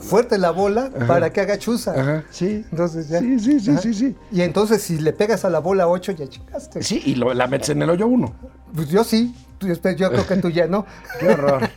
fuerte 0.00 0.36
la 0.36 0.50
bola 0.50 0.90
para 1.08 1.32
que 1.32 1.40
haga 1.40 1.56
chuza. 1.58 1.92
Ajá, 1.98 2.24
sí. 2.30 2.66
Entonces 2.70 3.08
ya. 3.08 3.20
Sí, 3.20 3.38
sí, 3.40 3.58
sí, 3.60 3.76
sí, 3.78 3.94
sí. 3.94 4.16
Y 4.32 4.42
entonces 4.42 4.82
si 4.82 4.98
le 4.98 5.14
pegas 5.14 5.46
a 5.46 5.48
la 5.50 5.60
bola 5.60 5.88
8 5.88 6.12
ya 6.12 6.28
chingaste. 6.28 6.82
Sí, 6.82 7.00
y 7.06 7.14
lo- 7.14 7.32
la 7.32 7.46
metes 7.46 7.70
en 7.70 7.80
el 7.80 7.88
hoyo 7.88 8.06
uno. 8.06 8.34
Pues 8.74 8.88
yo 8.90 9.02
sí, 9.02 9.34
tú- 9.66 9.88
yo 9.96 10.10
creo 10.10 10.26
que 10.26 10.36
tú 10.36 10.50
ya 10.50 10.66
no. 10.66 10.84
Qué 11.20 11.28
horror, 11.28 11.68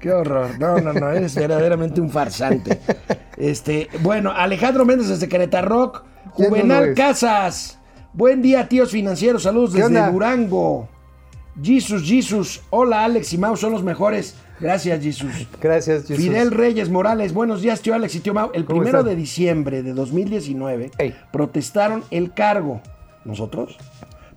qué 0.00 0.12
horror. 0.12 0.58
No, 0.58 0.78
no, 0.80 0.92
no, 0.92 1.10
eres 1.10 1.34
verdaderamente 1.34 2.00
un 2.00 2.10
farsante. 2.10 2.80
Este, 3.36 3.88
bueno, 4.00 4.30
Alejandro 4.32 4.84
Méndez 4.84 5.08
desde 5.08 5.28
Querétaro 5.28 5.68
Rock, 5.68 6.04
¿Quién 6.36 6.50
no 6.50 6.56
Juvenal 6.56 6.88
es? 6.90 6.96
Casas. 6.96 7.78
Buen 8.12 8.42
día, 8.42 8.68
tíos 8.68 8.90
financieros. 8.90 9.42
Saludos 9.44 9.70
¿Qué 9.70 9.82
desde 9.82 9.86
onda? 9.98 10.10
Durango. 10.10 10.88
Jesus, 11.62 12.02
Jesus. 12.04 12.62
Hola, 12.70 13.04
Alex 13.04 13.32
y 13.32 13.38
Mau, 13.38 13.56
son 13.56 13.72
los 13.72 13.82
mejores. 13.82 14.34
Gracias, 14.60 15.02
Jesus. 15.02 15.46
Gracias, 15.60 16.02
Jesús. 16.02 16.16
Fidel 16.16 16.50
Reyes 16.52 16.88
Morales, 16.88 17.32
buenos 17.34 17.62
días, 17.62 17.80
tío 17.80 17.94
Alex 17.94 18.14
y 18.14 18.20
tío 18.20 18.32
Mau. 18.32 18.50
El 18.54 18.64
¿Cómo 18.64 18.78
primero 18.80 18.98
están? 19.00 19.10
de 19.10 19.16
diciembre 19.16 19.82
de 19.82 19.92
2019 19.92 20.90
Ey. 20.98 21.14
protestaron 21.32 22.04
el 22.10 22.32
cargo. 22.32 22.80
¿Nosotros? 23.24 23.76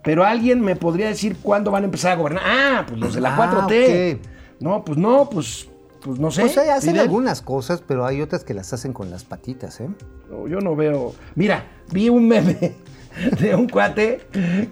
Pero 0.05 0.23
alguien 0.23 0.61
me 0.61 0.75
podría 0.75 1.07
decir 1.07 1.35
cuándo 1.41 1.71
van 1.71 1.83
a 1.83 1.85
empezar 1.85 2.11
a 2.13 2.15
gobernar. 2.15 2.43
Ah, 2.45 2.85
pues 2.87 2.99
los 2.99 3.15
de 3.15 3.21
la 3.21 3.35
Ah, 3.35 3.67
4T. 3.67 4.13
ok. 4.15 4.21
No, 4.61 4.85
pues 4.85 4.97
no, 4.97 5.29
pues, 5.29 5.67
pues 6.01 6.19
no 6.19 6.31
sé. 6.31 6.41
Pues 6.41 6.57
ahí 6.57 6.69
hacen 6.69 6.91
Fidel. 6.91 7.01
algunas 7.07 7.41
cosas, 7.41 7.81
pero 7.85 8.05
hay 8.05 8.21
otras 8.21 8.43
que 8.43 8.53
las 8.53 8.71
hacen 8.71 8.93
con 8.93 9.09
las 9.09 9.23
patitas, 9.25 9.81
¿eh? 9.81 9.89
No, 10.29 10.47
yo 10.47 10.61
no 10.61 10.75
veo. 10.75 11.13
Mira, 11.35 11.65
vi 11.91 12.07
un 12.09 12.27
meme 12.27 12.75
de 13.41 13.55
un 13.55 13.67
cuate 13.67 14.21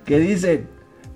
que 0.05 0.19
dice, 0.19 0.65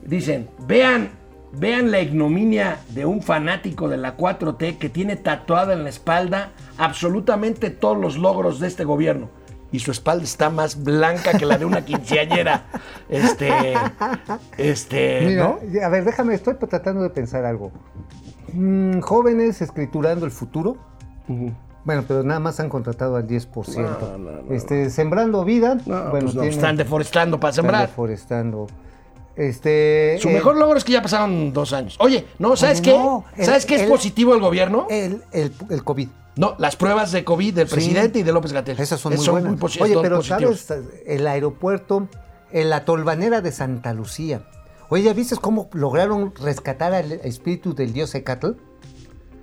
dicen, 0.03 0.49
vean, 0.67 1.09
vean 1.53 1.91
la 1.91 2.01
ignominia 2.01 2.79
de 2.89 3.05
un 3.05 3.21
fanático 3.21 3.87
de 3.87 3.97
la 3.97 4.17
4T 4.17 4.77
que 4.79 4.89
tiene 4.89 5.15
tatuada 5.15 5.73
en 5.73 5.83
la 5.83 5.89
espalda 5.89 6.51
absolutamente 6.77 7.69
todos 7.69 7.97
los 7.97 8.17
logros 8.17 8.59
de 8.59 8.67
este 8.67 8.83
gobierno. 8.83 9.29
Y 9.71 9.79
su 9.79 9.91
espalda 9.91 10.23
está 10.23 10.49
más 10.49 10.81
blanca 10.83 11.37
que 11.37 11.45
la 11.45 11.57
de 11.57 11.65
una 11.65 11.81
quinceañera. 11.85 12.65
Este, 13.09 13.73
este, 14.57 15.21
Mira, 15.25 15.43
¿no? 15.43 15.59
a 15.85 15.89
ver, 15.89 16.05
déjame, 16.05 16.35
estoy 16.35 16.55
tratando 16.55 17.01
de 17.03 17.09
pensar 17.09 17.45
algo. 17.45 17.71
Mm, 18.53 18.99
jóvenes 19.01 19.61
escriturando 19.61 20.25
el 20.25 20.31
futuro. 20.31 20.77
Bueno, 21.83 22.03
pero 22.07 22.23
nada 22.23 22.39
más 22.39 22.59
han 22.59 22.69
contratado 22.69 23.15
al 23.17 23.27
10%. 23.27 23.77
No, 23.77 24.17
no, 24.17 24.41
no, 24.43 24.53
este, 24.53 24.89
sembrando 24.89 25.43
vida. 25.43 25.75
No, 25.85 26.09
bueno, 26.09 26.11
pues 26.11 26.23
no, 26.35 26.41
tienen- 26.41 26.49
están 26.59 26.77
deforestando 26.77 27.39
para 27.39 27.49
están 27.51 27.63
sembrar. 27.65 27.87
deforestando. 27.87 28.67
Este, 29.35 30.17
Su 30.19 30.29
eh, 30.29 30.33
mejor 30.33 30.57
logro 30.57 30.77
es 30.77 30.83
que 30.83 30.93
ya 30.93 31.01
pasaron 31.01 31.53
dos 31.53 31.71
años. 31.73 31.95
Oye, 31.99 32.25
no, 32.39 32.55
¿sabes 32.55 32.81
qué? 32.81 32.95
el- 33.37 33.45
¿Sabes 33.45 33.65
qué 33.65 33.75
es 33.75 33.81
el- 33.83 33.89
positivo 33.89 34.33
el 34.33 34.41
gobierno? 34.41 34.87
el, 34.89 35.21
el, 35.31 35.53
el 35.69 35.83
COVID. 35.83 36.07
No, 36.37 36.55
las 36.59 36.75
pruebas 36.75 37.11
de 37.11 37.23
COVID 37.23 37.53
del 37.55 37.67
Sí. 37.67 37.73
presidente 37.75 38.19
y 38.19 38.23
de 38.23 38.31
López 38.31 38.53
Gatel. 38.53 38.79
Esas 38.79 38.99
son 38.99 39.15
muy 39.15 39.27
buenas. 39.27 39.53
posi- 39.59 39.81
Oye, 39.81 39.93
son 39.93 40.03
pero 40.03 40.17
positivos. 40.17 40.59
sabes, 40.59 40.85
el 41.05 41.25
aeropuerto, 41.27 42.07
en 42.51 42.69
la 42.69 42.85
tolvanera 42.85 43.41
de 43.41 43.51
Santa 43.51 43.93
Lucía. 43.93 44.43
Oye, 44.89 45.03
¿ya 45.03 45.13
viste 45.13 45.35
cómo 45.35 45.69
lograron 45.73 46.33
rescatar 46.35 46.93
al 46.93 47.11
espíritu 47.11 47.73
del 47.75 47.91
dios 47.91 48.13
Ecatl? 48.15 48.51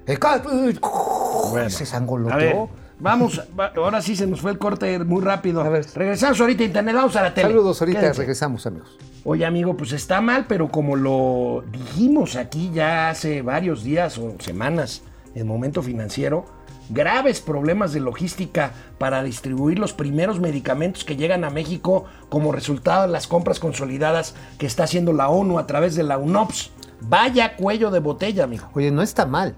Ecatl. 0.06 0.48
Bueno, 0.48 1.70
Se 1.70 1.76
A 1.76 1.78
ver, 1.80 1.86
sangoloteó. 1.86 2.68
vamos, 2.98 3.42
va- 3.58 3.72
ahora 3.76 4.00
sí 4.00 4.16
se 4.16 4.26
nos 4.26 4.40
fue 4.40 4.50
el 4.52 4.58
corte 4.58 4.98
muy 5.00 5.22
rápido. 5.22 5.60
A 5.62 5.68
ver. 5.68 5.84
Regresamos 5.94 6.40
ahorita 6.40 6.62
a 6.62 6.66
internet, 6.66 6.94
vamos 6.94 7.16
a 7.16 7.22
la 7.22 7.34
tele. 7.34 7.48
Saludos, 7.48 7.80
ahorita 7.80 8.00
Quédense. 8.00 8.18
regresamos, 8.20 8.66
amigos. 8.66 8.96
Oye, 9.24 9.44
amigo, 9.44 9.76
pues 9.76 9.92
está 9.92 10.20
mal, 10.20 10.46
pero 10.46 10.70
como 10.70 10.96
lo 10.96 11.64
dijimos 11.72 12.36
aquí 12.36 12.70
ya 12.72 13.10
hace 13.10 13.42
varios 13.42 13.82
días 13.82 14.18
o 14.18 14.34
semanas 14.38 15.02
en 15.34 15.46
Momento 15.46 15.82
Financiero, 15.82 16.44
graves 16.90 17.40
problemas 17.40 17.92
de 17.92 18.00
logística 18.00 18.72
para 18.98 19.22
distribuir 19.22 19.78
los 19.78 19.92
primeros 19.92 20.40
medicamentos 20.40 21.04
que 21.04 21.16
llegan 21.16 21.44
a 21.44 21.50
México 21.50 22.04
como 22.28 22.52
resultado 22.52 23.02
de 23.02 23.08
las 23.08 23.26
compras 23.26 23.58
consolidadas 23.60 24.34
que 24.58 24.66
está 24.66 24.84
haciendo 24.84 25.12
la 25.12 25.28
ONU 25.28 25.58
a 25.58 25.66
través 25.66 25.94
de 25.94 26.02
la 26.02 26.18
UNOPS. 26.18 26.70
Vaya 27.00 27.56
cuello 27.56 27.90
de 27.90 28.00
botella, 28.00 28.44
amigo. 28.44 28.68
Oye, 28.74 28.90
no 28.90 29.02
está 29.02 29.26
mal. 29.26 29.56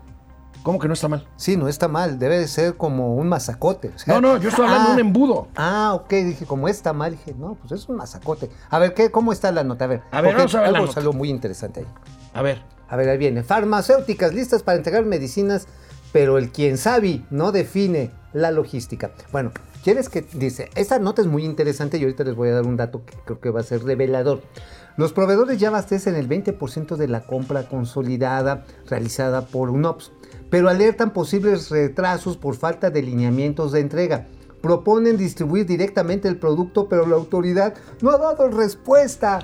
¿Cómo 0.63 0.81
que 0.81 0.89
no 0.89 0.95
está 0.95 1.07
mal? 1.07 1.25
Sí, 1.37 1.57
no 1.57 1.69
está 1.69 1.87
mal. 1.87 2.19
Debe 2.19 2.39
de 2.41 2.49
ser 2.49 2.77
como 2.77 3.15
un 3.15 3.29
mazacote. 3.29 3.93
o 3.95 3.99
sea- 3.99 4.15
No, 4.15 4.21
no, 4.21 4.37
yo 4.39 4.49
estoy 4.49 4.65
hablando 4.67 4.89
de 4.89 4.95
un 4.95 5.01
embudo. 5.01 5.47
Ah, 5.55 5.93
ok. 5.95 6.11
Dije, 6.11 6.45
como 6.45 6.67
está 6.67 6.93
mal, 6.93 7.13
dije, 7.13 7.35
no, 7.39 7.55
pues 7.55 7.71
es 7.71 7.89
un 7.89 7.95
mazacote. 7.97 8.51
A 8.69 8.81
ver, 8.81 8.93
¿qué, 8.93 9.13
¿cómo 9.13 9.33
está 9.33 9.53
la 9.53 9.63
nota? 9.63 9.85
A 9.85 9.89
ver, 9.89 10.03
A 10.11 10.21
ver, 10.23 10.35
vamos 10.35 10.55
a 10.57 10.61
ver 10.63 10.71
la 10.73 10.79
algo 10.79 10.87
nota. 10.87 10.95
salió 10.95 11.13
muy 11.13 11.31
interesante 11.31 11.81
ahí. 11.81 11.87
A 12.35 12.43
ver. 12.43 12.63
A 12.89 12.97
ver, 12.97 13.09
ahí 13.09 13.17
viene. 13.19 13.45
Farmacéuticas 13.45 14.35
listas 14.35 14.65
para 14.65 14.79
entregar 14.79 15.05
medicinas, 15.05 15.69
pero 16.17 16.39
el 16.39 16.51
quien 16.51 16.79
sabe 16.79 17.21
no 17.29 17.53
define 17.53 18.11
la 18.33 18.51
logística. 18.51 19.11
Bueno, 19.33 19.53
¿quieres 19.85 20.09
que 20.09 20.25
dice? 20.33 20.71
Esta 20.75 20.99
nota 20.99 21.21
es 21.21 21.29
muy 21.29 21.45
interesante 21.45 21.99
y 21.99 22.05
ahorita 22.05 22.25
les 22.25 22.35
voy 22.35 22.49
a 22.49 22.55
dar 22.55 22.65
un 22.65 22.79
dato 22.79 23.05
que 23.05 23.13
creo 23.27 23.39
que 23.39 23.51
va 23.51 23.61
a 23.61 23.65
ser 23.65 23.85
revelador. 23.85 24.41
Los 24.97 25.13
proveedores 25.13 25.61
ya 25.61 25.69
abastecen 25.69 26.15
el 26.15 26.27
20% 26.27 26.97
de 26.97 27.09
la 27.09 27.21
compra 27.27 27.69
consolidada 27.69 28.65
realizada 28.89 29.43
por 29.43 29.69
UNOPS, 29.69 30.11
pero 30.49 30.71
alertan 30.71 31.13
posibles 31.13 31.69
retrasos 31.69 32.39
por 32.39 32.57
falta 32.57 32.89
de 32.89 33.03
lineamientos 33.03 33.73
de 33.73 33.81
entrega. 33.81 34.27
Proponen 34.63 35.19
distribuir 35.19 35.67
directamente 35.67 36.29
el 36.29 36.39
producto, 36.39 36.89
pero 36.89 37.07
la 37.07 37.17
autoridad 37.17 37.75
no 38.01 38.09
ha 38.09 38.17
dado 38.17 38.49
respuesta. 38.49 39.41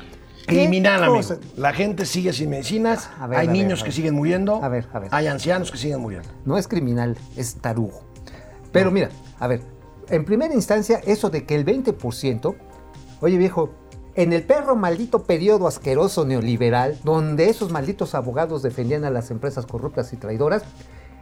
¿Qué 0.47 0.57
Criminal, 0.57 1.05
amigo. 1.05 1.27
La 1.57 1.73
gente 1.73 2.05
sigue 2.07 2.33
sin 2.33 2.51
medicinas, 2.51 3.11
A 3.19 3.27
ver, 3.27 3.39
hay 3.39 3.49
a 3.49 3.53
niños 3.53 3.85
que 3.85 3.93
siguen 3.93 4.15
muriendo, 4.15 4.63
A 4.63 4.69
ver, 4.69 4.87
a 4.93 4.99
ver. 4.99 5.09
hay 5.13 5.27
ancianos 5.27 5.71
que 5.71 5.79
siguen 5.79 6.01
muriendo. 6.01 6.29
No 6.45 6.59
es 6.59 6.69
criminal, 6.69 7.17
es 7.37 7.57
tarugo. 7.57 8.03
Pero 8.73 8.91
mira, 8.91 9.11
a 9.39 9.47
ver, 9.47 9.63
en 10.09 10.25
primera 10.25 10.55
instancia, 10.55 11.01
eso 11.07 11.31
de 11.31 11.45
que 11.45 11.55
el 11.55 11.65
20%, 11.65 12.55
oye 13.21 13.37
viejo, 13.39 13.71
en 14.15 14.33
el 14.33 14.43
perro 14.43 14.77
maldito 14.77 15.23
periodo 15.25 15.67
asqueroso 15.67 16.25
neoliberal, 16.25 16.99
donde 17.05 17.49
esos 17.49 17.71
malditos 17.71 18.15
abogados 18.15 18.63
defendían 18.63 19.05
a 19.05 19.11
las 19.11 19.31
empresas 19.31 19.65
corruptas 19.65 20.13
y 20.13 20.17
traidoras, 20.17 20.65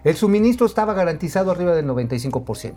el 0.05 0.17
suministro 0.17 0.67
estaba 0.67 0.95
garantizado 0.95 1.51
arriba 1.51 1.75
del 1.75 1.87
95%. 1.87 2.75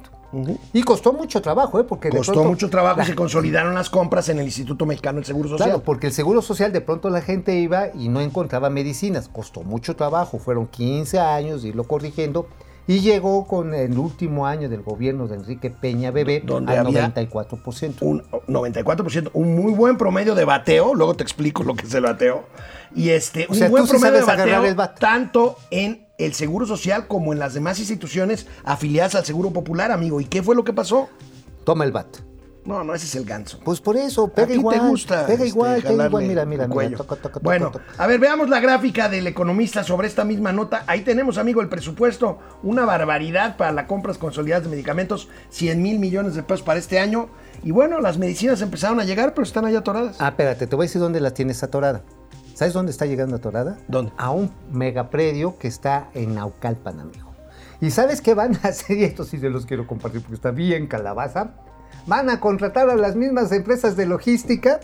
Y 0.74 0.82
costó 0.84 1.14
mucho 1.14 1.42
trabajo, 1.42 1.80
¿eh? 1.80 1.84
Porque 1.84 2.10
de 2.10 2.18
Costó 2.18 2.34
pronto- 2.34 2.50
mucho 2.50 2.70
trabajo 2.70 3.02
y 3.02 3.06
se 3.06 3.16
consolidaron 3.16 3.74
las 3.76 3.90
compras 3.90 4.30
en 4.30 4.40
el 4.40 4.46
Instituto 4.46 4.86
Mexicano 4.86 5.18
del 5.18 5.26
Seguro 5.26 5.50
Social. 5.50 5.70
Claro, 5.70 5.84
porque 5.84 6.08
el 6.08 6.14
Seguro 6.14 6.42
Social 6.42 6.74
de 6.74 6.82
pronto 6.82 7.10
la 7.10 7.22
gente 7.22 7.56
iba 7.56 7.90
y 7.94 8.10
no 8.10 8.20
encontraba 8.20 8.70
medicinas. 8.70 9.30
Costó 9.30 9.62
mucho 9.64 9.96
trabajo, 9.96 10.40
fueron 10.40 10.66
15 10.68 11.20
años 11.20 11.62
de 11.62 11.70
irlo 11.70 11.84
corrigiendo 11.84 12.48
y 12.88 13.00
llegó 13.00 13.48
con 13.48 13.74
el 13.74 13.98
último 13.98 14.46
año 14.46 14.70
del 14.70 14.82
gobierno 14.82 15.28
de 15.28 15.36
Enrique 15.36 15.70
Peña 15.70 16.12
Bebé 16.12 16.42
Donde 16.46 16.78
al 16.78 16.88
había 16.88 17.14
94%. 17.14 17.96
Un 18.02 18.24
94%, 18.48 19.30
un 19.34 19.56
muy 19.56 19.74
buen 19.74 19.98
promedio 19.98 20.36
de 20.36 20.46
bateo, 20.46 20.94
luego 20.94 21.16
te 21.16 21.24
explico 21.24 21.64
lo 21.64 21.76
que 21.76 21.86
es 21.86 21.94
el 21.94 22.04
bateo. 22.04 22.46
Y 22.96 23.10
este, 23.10 23.46
O 23.48 23.54
un 23.54 23.58
sea, 23.58 23.70
buen 23.70 23.84
tú 23.84 23.88
sí 23.88 24.00
promedio 24.00 24.20
de 24.20 24.26
bateo 24.26 24.66
el 24.66 24.76
bat. 24.76 25.00
tanto 25.00 25.58
en 25.72 26.06
el 26.18 26.34
Seguro 26.34 26.66
Social 26.66 27.08
como 27.08 27.34
en 27.34 27.40
las 27.40 27.54
demás 27.54 27.80
instituciones 27.80 28.48
afiliadas 28.64 29.16
al 29.16 29.26
Seguro 29.26 29.52
Popular, 29.52 29.92
amigo. 29.92 30.22
¿Y 30.22 30.26
qué 30.26 30.44
fue 30.44 30.56
lo 30.56 30.64
que 30.64 30.74
pasó? 30.74 31.10
Toma 31.64 31.86
el 31.86 31.92
bat. 31.92 32.08
No, 32.66 32.82
no, 32.84 32.94
ese 32.96 33.06
es 33.08 33.16
el 33.16 33.26
ganso. 33.26 33.60
Pues 33.64 33.82
por 33.82 33.98
eso, 33.98 34.24
A 34.26 34.30
pega 34.34 34.48
ti 34.48 34.54
igual. 34.54 34.80
te 34.80 34.88
gusta. 34.88 35.26
Pega 35.26 35.34
este, 35.34 35.48
igual, 35.48 35.76
pega 35.78 35.90
jalarle 35.90 36.08
igual. 36.08 36.24
Mira, 36.28 36.46
mira, 36.46 36.68
mira. 36.68 36.98
toca, 36.98 37.16
toca, 37.18 37.40
bueno, 37.44 37.72
a 37.98 38.08
ver, 38.08 38.20
veamos 38.20 38.50
la 38.50 38.60
gráfica 38.62 39.10
del 39.10 39.28
economista 39.28 39.84
sobre 39.84 40.08
esta 40.08 40.24
misma 40.24 40.54
nota. 40.54 40.84
Ahí 40.88 41.02
tenemos, 41.02 41.38
amigo, 41.38 41.62
el 41.62 41.68
presupuesto. 41.68 42.40
Una 42.64 42.86
barbaridad 42.86 43.58
para 43.58 43.74
las 43.74 43.86
compras 43.86 44.18
consolidadas 44.18 44.64
de 44.64 44.70
medicamentos. 44.70 45.28
100 45.50 45.82
mil 45.82 46.00
millones 46.00 46.36
de 46.36 46.44
pesos 46.44 46.64
para 46.64 46.80
este 46.80 47.00
año. 47.00 47.28
Y 47.64 47.72
bueno, 47.72 48.00
las 48.00 48.18
medicinas 48.18 48.62
empezaron 48.62 49.00
a 49.00 49.04
llegar, 49.04 49.34
pero 49.34 49.44
están 49.44 49.66
allá 49.66 49.80
atoradas. 49.80 50.16
Ah, 50.20 50.30
espérate, 50.30 50.66
te 50.66 50.76
voy 50.76 50.86
a 50.86 50.88
decir 50.88 51.02
dónde 51.02 51.20
las 51.20 51.34
tienes 51.34 51.62
atorada. 51.64 52.02
¿Sabes 52.54 52.74
dónde 52.74 52.92
está 52.92 53.06
llegando 53.06 53.36
atorada? 53.36 53.78
¿Dónde? 53.88 54.12
A 54.18 54.30
un 54.32 54.52
megapredio 54.72 55.58
que 55.58 55.68
está 55.68 56.10
en 56.14 56.36
Naucalpan, 56.36 57.00
amigo. 57.00 57.32
¿Y 57.82 57.92
sabes 57.92 58.22
qué 58.22 58.34
van 58.34 58.58
a 58.64 58.68
hacer? 58.70 58.98
Y 58.98 59.04
esto 59.04 59.26
sí 59.26 59.38
se 59.40 59.50
los 59.50 59.66
quiero 59.66 59.86
compartir 59.88 60.22
porque 60.22 60.36
está 60.36 60.52
bien 60.52 60.88
calabaza. 60.88 61.52
Van 62.08 62.30
a 62.30 62.40
contratar 62.40 62.90
a 62.90 62.96
las 62.96 63.16
mismas 63.16 63.52
empresas 63.52 63.96
de 63.96 64.06
logística 64.06 64.80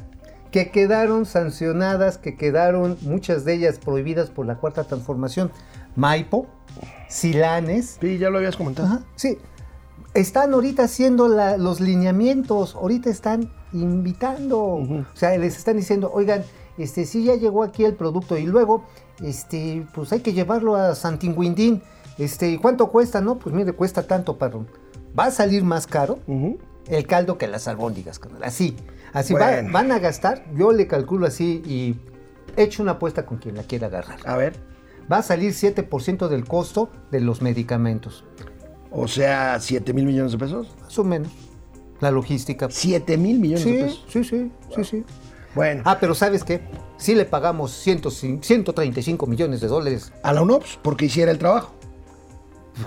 que 0.51 0.71
quedaron 0.71 1.25
sancionadas, 1.25 2.17
que 2.17 2.35
quedaron 2.35 2.97
muchas 3.01 3.45
de 3.45 3.53
ellas 3.53 3.77
prohibidas 3.79 4.29
por 4.29 4.45
la 4.45 4.55
cuarta 4.55 4.83
transformación. 4.83 5.51
Maipo, 5.95 6.47
Silanes, 7.07 7.97
Sí, 7.99 8.17
ya 8.17 8.29
lo 8.29 8.37
habías 8.37 8.55
comentado. 8.55 8.87
Ajá, 8.87 9.01
sí. 9.15 9.37
Están 10.13 10.53
ahorita 10.53 10.83
haciendo 10.83 11.27
la- 11.27 11.57
los 11.57 11.79
lineamientos, 11.81 12.75
ahorita 12.75 13.09
están 13.09 13.51
invitando. 13.73 14.57
O 14.59 15.05
sea, 15.13 15.37
les 15.37 15.55
están 15.57 15.77
diciendo, 15.77 16.09
oigan, 16.13 16.43
este 16.77 17.05
sí 17.05 17.23
ya 17.25 17.35
llegó 17.35 17.63
aquí 17.63 17.83
el 17.85 17.93
producto 17.95 18.37
y 18.37 18.45
luego, 18.45 18.85
este, 19.23 19.85
pues 19.93 20.11
hay 20.13 20.21
que 20.21 20.33
llevarlo 20.33 20.75
a 20.75 20.95
Santinguindín. 20.95 21.81
Este, 22.17 22.49
¿y 22.49 22.57
¿cuánto 22.57 22.87
cuesta? 22.87 23.21
No, 23.21 23.37
pues 23.37 23.53
mire, 23.53 23.73
cuesta 23.73 24.03
tanto, 24.07 24.37
perro. 24.37 24.65
Va 25.17 25.25
a 25.25 25.31
salir 25.31 25.63
más 25.63 25.87
caro 25.87 26.19
Ujú. 26.27 26.57
El 26.89 27.05
caldo 27.07 27.37
que 27.37 27.47
las 27.47 27.67
albóndigas. 27.67 28.19
Así, 28.41 28.75
así 29.13 29.33
va- 29.33 29.61
van 29.71 29.91
a 29.91 29.99
gastar, 29.99 30.43
yo 30.55 30.71
le 30.71 30.87
calculo 30.87 31.25
así 31.27 31.61
y 31.65 31.95
echo 32.59 32.83
una 32.83 32.93
apuesta 32.93 33.25
con 33.25 33.37
quien 33.37 33.55
la 33.55 33.63
quiera 33.63 33.87
agarrar. 33.87 34.19
A 34.25 34.35
ver. 34.35 34.53
Va 35.11 35.17
a 35.17 35.23
salir 35.23 35.53
7% 35.53 36.27
del 36.27 36.45
costo 36.45 36.89
de 37.09 37.19
los 37.21 37.41
medicamentos. 37.41 38.23
O 38.91 39.07
sea, 39.07 39.59
7 39.59 39.93
mil 39.93 40.05
millones 40.05 40.31
de 40.33 40.37
pesos. 40.37 40.75
Más 40.81 40.97
o 40.99 41.03
menos. 41.03 41.31
La 41.99 42.11
logística. 42.11 42.67
7 42.69 43.17
mil 43.17 43.39
millones 43.39 43.65
de 43.65 43.71
Sí, 43.71 43.77
pesos. 43.83 44.05
sí, 44.09 44.23
sí, 44.23 44.51
sí, 44.75 44.83
sí. 44.83 45.05
Bueno, 45.55 45.81
Ah, 45.85 45.97
pero 45.99 46.13
¿sabes 46.13 46.43
qué? 46.43 46.61
Sí 46.97 47.15
le 47.15 47.25
pagamos 47.25 47.71
100, 47.71 48.01
135 48.43 49.25
millones 49.25 49.61
de 49.61 49.67
dólares. 49.67 50.11
a 50.21 50.31
la 50.31 50.41
UNOPS, 50.43 50.77
porque 50.83 51.05
hiciera 51.05 51.31
el 51.31 51.39
trabajo. 51.39 51.73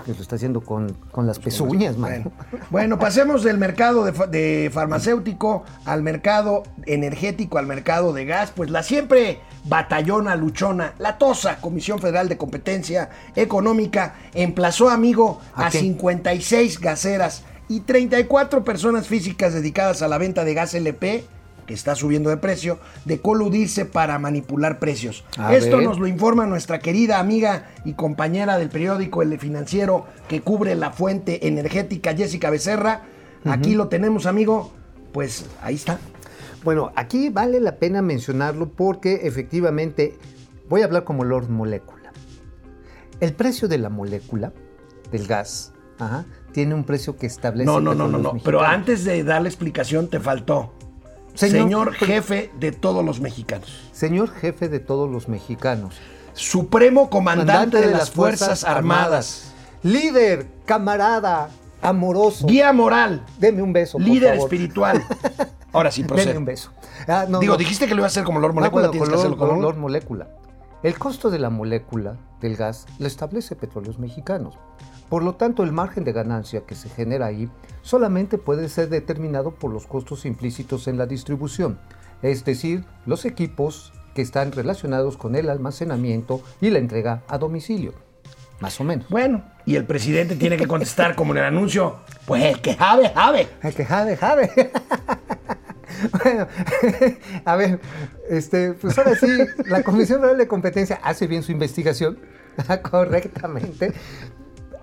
Que 0.05 0.13
lo 0.13 0.21
está 0.21 0.35
haciendo 0.35 0.61
con, 0.61 0.93
con 1.11 1.27
las 1.27 1.39
pezuñas, 1.39 1.97
man. 1.97 2.23
Bueno, 2.23 2.31
bueno, 2.69 2.99
pasemos 2.99 3.43
del 3.43 3.57
mercado 3.57 4.05
de, 4.05 4.13
fa- 4.13 4.27
de 4.27 4.69
farmacéutico 4.73 5.63
al 5.85 6.01
mercado 6.03 6.63
energético, 6.85 7.57
al 7.57 7.67
mercado 7.67 8.13
de 8.13 8.25
gas. 8.25 8.51
Pues 8.55 8.69
la 8.69 8.83
siempre 8.83 9.39
batallona, 9.65 10.35
luchona, 10.35 10.93
la 10.99 11.17
TOSA, 11.17 11.57
Comisión 11.61 11.99
Federal 11.99 12.27
de 12.29 12.37
Competencia 12.37 13.09
Económica, 13.35 14.15
emplazó, 14.33 14.89
amigo, 14.89 15.39
¿A 15.55 15.67
a, 15.67 15.69
qué? 15.69 15.79
56 15.79 16.79
gaseras 16.79 17.43
y 17.69 17.81
34 17.81 18.63
personas 18.63 19.07
físicas 19.07 19.53
dedicadas 19.53 20.01
a 20.01 20.07
la 20.07 20.17
venta 20.17 20.43
de 20.43 20.53
gas 20.53 20.73
LP, 20.73 21.23
que 21.65 21.73
está 21.73 21.95
subiendo 21.95 22.29
de 22.29 22.37
precio, 22.37 22.79
de 23.05 23.19
coludirse 23.19 23.85
para 23.85 24.19
manipular 24.19 24.79
precios. 24.79 25.23
A 25.37 25.55
Esto 25.55 25.77
ver. 25.77 25.85
nos 25.87 25.99
lo 25.99 26.07
informa 26.07 26.45
nuestra 26.45 26.79
querida 26.79 27.19
amiga 27.19 27.69
y 27.85 27.93
compañera 27.93 28.57
del 28.57 28.69
periódico 28.69 29.21
El 29.21 29.37
Financiero 29.39 30.05
que 30.27 30.41
cubre 30.41 30.75
la 30.75 30.91
fuente 30.91 31.47
energética, 31.47 32.15
Jessica 32.15 32.49
Becerra. 32.49 33.01
Aquí 33.45 33.75
lo 33.75 33.87
tenemos, 33.87 34.25
amigo. 34.25 34.71
Pues 35.11 35.45
ahí 35.61 35.75
está. 35.75 35.99
Bueno, 36.63 36.91
aquí 36.95 37.29
vale 37.29 37.59
la 37.59 37.75
pena 37.75 38.01
mencionarlo 38.01 38.69
porque 38.69 39.21
efectivamente 39.23 40.17
voy 40.69 40.81
a 40.81 40.85
hablar 40.85 41.03
como 41.03 41.23
Lord 41.23 41.49
Molécula. 41.49 42.13
El 43.19 43.33
precio 43.33 43.67
de 43.67 43.77
la 43.77 43.89
molécula 43.89 44.53
del 45.11 45.27
gas 45.27 45.73
ajá, 45.99 46.25
tiene 46.51 46.73
un 46.73 46.83
precio 46.83 47.17
que 47.17 47.27
establece. 47.27 47.65
No, 47.65 47.79
no, 47.79 47.93
no, 47.93 48.07
no, 48.07 48.17
no. 48.17 48.33
Pero 48.43 48.61
antes 48.61 49.03
de 49.03 49.23
dar 49.23 49.41
la 49.41 49.49
explicación, 49.49 50.09
te 50.09 50.19
faltó. 50.19 50.73
Señor- 51.33 51.61
Señor, 51.63 51.93
jefe 51.95 52.51
de 52.59 52.71
todos 52.71 53.03
los 53.03 53.19
mexicanos. 53.19 53.89
Señor 53.91 54.29
jefe 54.31 54.69
de 54.69 54.79
todos 54.79 55.09
los 55.09 55.27
mexicanos. 55.27 55.95
Supremo 56.33 57.09
comandante, 57.09 57.79
de, 57.81 57.91
las 57.91 58.11
Fuerzas 58.11 58.63
Armadas. 58.63 59.53
Líder, 59.83 60.47
camarada, 60.65 61.49
amoroso. 61.81 62.47
Guía 62.47 62.71
moral. 62.73 63.25
Deme 63.39 63.61
un 63.61 63.73
beso. 63.73 63.97
por 63.97 64.01
líder 64.07 64.35
favor. 64.35 64.45
espiritual. 64.53 65.03
Ahora 65.73 65.91
sí, 65.91 66.01
Deme 66.03 66.13
procede. 66.15 66.37
un 66.37 66.45
beso. 66.45 66.71
Ah, 67.07 67.25
no, 67.27 67.39
Digo, 67.39 67.53
no. 67.53 67.57
dijiste 67.57 67.87
que 67.87 67.93
lo 67.95 67.99
iba 68.01 68.05
a 68.05 68.07
hacer 68.07 68.23
como 68.23 68.39
Lord 68.39 68.51
No, 68.53 68.61
Molecula, 68.61 68.87
bueno, 68.87 68.91
tienes 68.91 69.09
que 69.09 69.15
con 69.15 69.19
hacerlo 69.19 69.37
como 69.37 69.61
Lord 69.61 69.77
Molécula. 69.77 70.27
El 70.83 70.97
costo 70.99 71.29
de 71.31 71.39
la 71.39 71.49
molécula 71.49 72.17
del 72.41 72.55
gas 72.55 72.85
lo 72.99 73.07
establece 73.07 73.55
Petróleos 73.55 73.99
Mexicanos. 73.99 74.55
Por 75.13 75.21
lo 75.21 75.35
tanto, 75.35 75.61
el 75.61 75.71
margen 75.71 76.03
de 76.05 76.11
ganancia 76.11 76.65
que 76.65 76.73
se 76.73 76.89
genera 76.89 77.27
ahí 77.27 77.47
solamente 77.83 78.39
puede 78.39 78.67
ser 78.67 78.89
determinado 78.89 79.51
por 79.51 79.71
los 79.71 79.85
costos 79.85 80.25
implícitos 80.25 80.87
en 80.87 80.97
la 80.97 81.05
distribución, 81.05 81.77
es 82.23 82.43
decir, 82.45 82.83
los 83.05 83.23
equipos 83.25 83.93
que 84.15 84.23
están 84.23 84.51
relacionados 84.51 85.15
con 85.15 85.35
el 85.35 85.51
almacenamiento 85.51 86.41
y 86.61 86.71
la 86.71 86.79
entrega 86.79 87.21
a 87.27 87.37
domicilio. 87.37 87.93
Más 88.59 88.81
o 88.81 88.83
menos. 88.83 89.07
Bueno, 89.09 89.43
y 89.67 89.75
el 89.75 89.85
presidente 89.85 90.35
tiene 90.35 90.57
que 90.57 90.65
contestar 90.65 91.13
como 91.15 91.33
en 91.33 91.37
el 91.37 91.45
anuncio, 91.45 91.97
pues 92.25 92.45
el 92.45 92.59
que 92.59 92.73
jabe, 92.73 93.09
jabe. 93.09 93.47
El 93.61 93.75
que 93.75 93.85
jade, 93.85 94.17
jade. 94.17 94.49
bueno, 96.23 96.47
a 97.45 97.55
ver, 97.55 97.79
este, 98.31 98.73
pues 98.73 98.97
ahora 98.97 99.15
sí, 99.15 99.27
la 99.67 99.83
Comisión 99.83 100.21
Federal 100.21 100.39
de 100.39 100.47
Competencia 100.47 100.99
hace 101.03 101.27
bien 101.27 101.43
su 101.43 101.51
investigación 101.51 102.17
correctamente. 102.81 103.93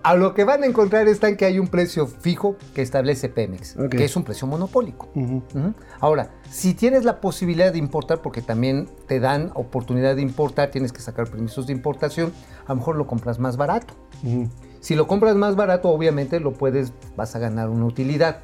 A 0.02 0.14
lo 0.14 0.34
que 0.34 0.44
van 0.44 0.62
a 0.62 0.66
encontrar 0.66 1.08
está 1.08 1.28
en 1.28 1.36
que 1.36 1.44
hay 1.44 1.58
un 1.58 1.68
precio 1.68 2.06
fijo 2.06 2.56
que 2.74 2.82
establece 2.82 3.28
Pemex, 3.28 3.76
que 3.90 4.04
es 4.04 4.16
un 4.16 4.24
precio 4.24 4.46
monopólico. 4.46 5.08
Ahora, 6.00 6.30
si 6.50 6.74
tienes 6.74 7.04
la 7.04 7.20
posibilidad 7.20 7.72
de 7.72 7.78
importar, 7.78 8.22
porque 8.22 8.40
también 8.40 8.88
te 9.06 9.20
dan 9.20 9.50
oportunidad 9.54 10.16
de 10.16 10.22
importar, 10.22 10.70
tienes 10.70 10.92
que 10.92 11.00
sacar 11.00 11.28
permisos 11.28 11.66
de 11.66 11.72
importación, 11.72 12.32
a 12.66 12.70
lo 12.70 12.76
mejor 12.76 12.96
lo 12.96 13.06
compras 13.06 13.38
más 13.38 13.56
barato. 13.56 13.94
Si 14.80 14.94
lo 14.94 15.06
compras 15.06 15.36
más 15.36 15.56
barato, 15.56 15.90
obviamente 15.90 16.40
lo 16.40 16.52
puedes, 16.52 16.92
vas 17.16 17.36
a 17.36 17.38
ganar 17.38 17.68
una 17.68 17.84
utilidad. 17.84 18.40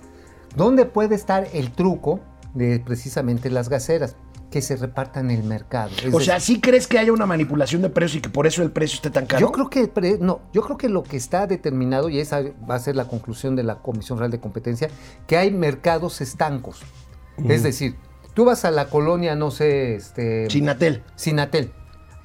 ¿Dónde 0.55 0.85
puede 0.85 1.15
estar 1.15 1.47
el 1.53 1.73
truco 1.73 2.21
de 2.55 2.81
precisamente 2.81 3.51
las 3.51 3.69
gaseras? 3.69 4.17
Que 4.57 4.63
se 4.63 4.75
repartan 4.77 5.31
el 5.31 5.43
mercado. 5.43 5.91
Es 6.03 6.15
O 6.15 6.19
sea, 6.19 6.41
¿sí 6.41 6.63
crees 6.63 6.87
que 6.87 6.99
haya 6.99 7.13
una 7.13 7.27
manipulación 7.27 7.83
de 7.83 7.91
precios 7.91 8.17
y 8.17 8.21
que 8.23 8.31
por 8.31 8.47
eso 8.47 8.63
el 8.63 8.71
precio 8.71 8.95
esté 8.97 9.11
tan 9.11 9.27
caro? 9.27 9.39
yo 9.39 9.53
creo 9.53 9.69
que 9.69 9.81
el 9.81 9.91
pre- 9.91 10.17
no, 10.19 10.41
yo 10.55 10.63
creo 10.63 10.79
que 10.79 10.89
lo 10.89 11.03
que 11.03 11.19
está 11.19 11.47
determinado 11.47 12.09
y 12.09 12.21
esa 12.21 12.41
va 12.69 12.77
a 12.77 12.79
ser 12.79 12.97
la 12.97 13.07
conclusión 13.07 13.55
de 13.55 13.65
la 13.65 13.83
Comisión 13.83 14.19
Real 14.19 14.31
de 14.31 14.41
Competencia, 14.41 14.89
que 15.27 15.37
hay 15.37 15.51
mercados 15.51 16.23
estancos. 16.23 16.81
Es 17.47 17.63
decir, 17.63 17.97
tú 18.33 18.47
vas 18.47 18.65
a 18.65 18.71
la 18.71 18.89
colonia, 18.89 19.37
no 19.37 19.51
sé, 19.51 19.95
este 19.97 20.47
Chinatel. 20.49 21.03
Sinatel. 21.17 21.71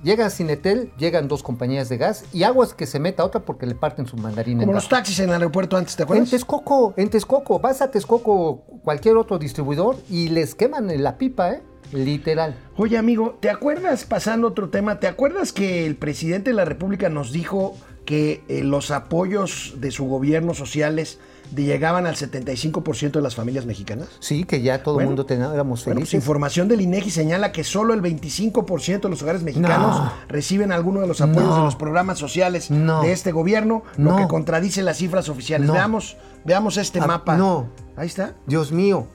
Llega 0.01 0.25
a 0.27 0.29
Cinetel, 0.29 0.93
llegan 0.97 1.27
dos 1.27 1.43
compañías 1.43 1.89
de 1.89 1.97
gas 1.97 2.23
y 2.31 2.43
aguas 2.43 2.73
que 2.73 2.85
se 2.85 2.97
meta 2.99 3.25
otra 3.25 3.41
porque 3.41 3.65
le 3.65 3.75
parten 3.75 4.07
su 4.07 4.15
mandarín 4.15 4.59
Como 4.59 4.71
en 4.71 4.75
los 4.75 4.87
taxis 4.87 5.19
en 5.19 5.27
el 5.27 5.33
aeropuerto 5.33 5.75
antes, 5.75 5.97
¿te 5.97 6.03
En 6.03 6.05
acuerdas? 6.05 6.29
Texcoco, 6.29 6.93
en 6.95 7.09
Texcoco, 7.09 7.59
vas 7.59 7.81
a 7.81 7.91
Texcoco, 7.91 8.61
cualquier 8.85 9.17
otro 9.17 9.37
distribuidor 9.37 9.97
y 10.09 10.29
les 10.29 10.55
queman 10.55 10.89
en 10.89 11.03
la 11.03 11.17
pipa, 11.17 11.51
¿eh? 11.51 11.61
Literal. 11.93 12.55
Oye, 12.77 12.97
amigo, 12.97 13.37
¿te 13.39 13.49
acuerdas, 13.49 14.05
pasando 14.05 14.47
otro 14.47 14.69
tema, 14.69 14.99
¿te 14.99 15.07
acuerdas 15.07 15.51
que 15.51 15.85
el 15.85 15.95
presidente 15.95 16.51
de 16.51 16.55
la 16.55 16.65
República 16.65 17.09
nos 17.09 17.31
dijo 17.31 17.75
que 18.05 18.43
eh, 18.47 18.63
los 18.63 18.91
apoyos 18.91 19.75
de 19.77 19.91
su 19.91 20.05
gobierno 20.05 20.53
sociales 20.53 21.19
de- 21.51 21.63
llegaban 21.63 22.05
al 22.07 22.15
75% 22.15 23.11
de 23.11 23.21
las 23.21 23.35
familias 23.35 23.65
mexicanas? 23.65 24.07
Sí, 24.19 24.45
que 24.45 24.61
ya 24.61 24.81
todo 24.83 24.93
el 24.95 25.05
Bueno, 25.05 25.09
mundo 25.09 25.25
tenía- 25.25 25.53
éramos 25.53 25.83
Bueno, 25.85 25.99
pues, 26.01 26.13
información 26.13 26.67
del 26.67 26.81
INEGI 26.81 27.11
señala 27.11 27.51
que 27.51 27.63
solo 27.63 27.93
el 27.93 28.01
25% 28.01 29.01
de 29.07 29.09
los 29.09 29.21
hogares 29.21 29.43
mexicanos 29.43 29.97
No. 29.99 30.13
reciben 30.29 30.71
alguno 30.71 31.01
de 31.01 31.07
los 31.07 31.19
apoyos 31.21 31.49
No. 31.49 31.57
de 31.57 31.63
los 31.63 31.75
programas 31.75 32.17
sociales 32.17 32.71
No. 32.71 33.01
de 33.03 33.11
este 33.11 33.31
gobierno, 33.31 33.83
lo 33.97 34.15
que 34.15 34.27
contradice 34.27 34.81
las 34.81 34.97
cifras 34.97 35.29
oficiales. 35.29 35.69
Veamos, 35.69 36.17
veamos 36.45 36.77
este 36.77 36.99
Ah, 37.01 37.07
mapa. 37.07 37.37
no. 37.37 37.67
Ahí 37.97 38.07
está. 38.07 38.33
Dios 38.47 38.71
mío, 38.71 39.07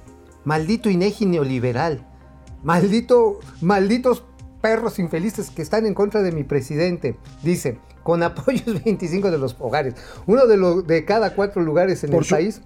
maldito 0.44 0.90
Inegi 0.90 1.24
neoliberal. 1.26 2.06
Maldito, 2.62 3.40
malditos 3.60 4.22
perros 4.60 4.98
infelices 4.98 5.50
que 5.50 5.62
están 5.62 5.86
en 5.86 5.94
contra 5.94 6.22
de 6.22 6.32
mi 6.32 6.42
presidente. 6.44 7.16
Dice, 7.42 7.78
con 8.02 8.22
apoyos 8.22 8.82
25 8.84 9.30
de 9.30 9.38
los 9.38 9.56
hogares. 9.58 9.94
Uno 10.26 10.46
de, 10.46 10.56
los 10.56 10.86
de 10.86 11.04
cada 11.04 11.34
cuatro 11.34 11.62
lugares 11.62 12.02
en 12.04 12.10
Por 12.10 12.20
el 12.20 12.24
su- 12.26 12.34
país. 12.34 12.60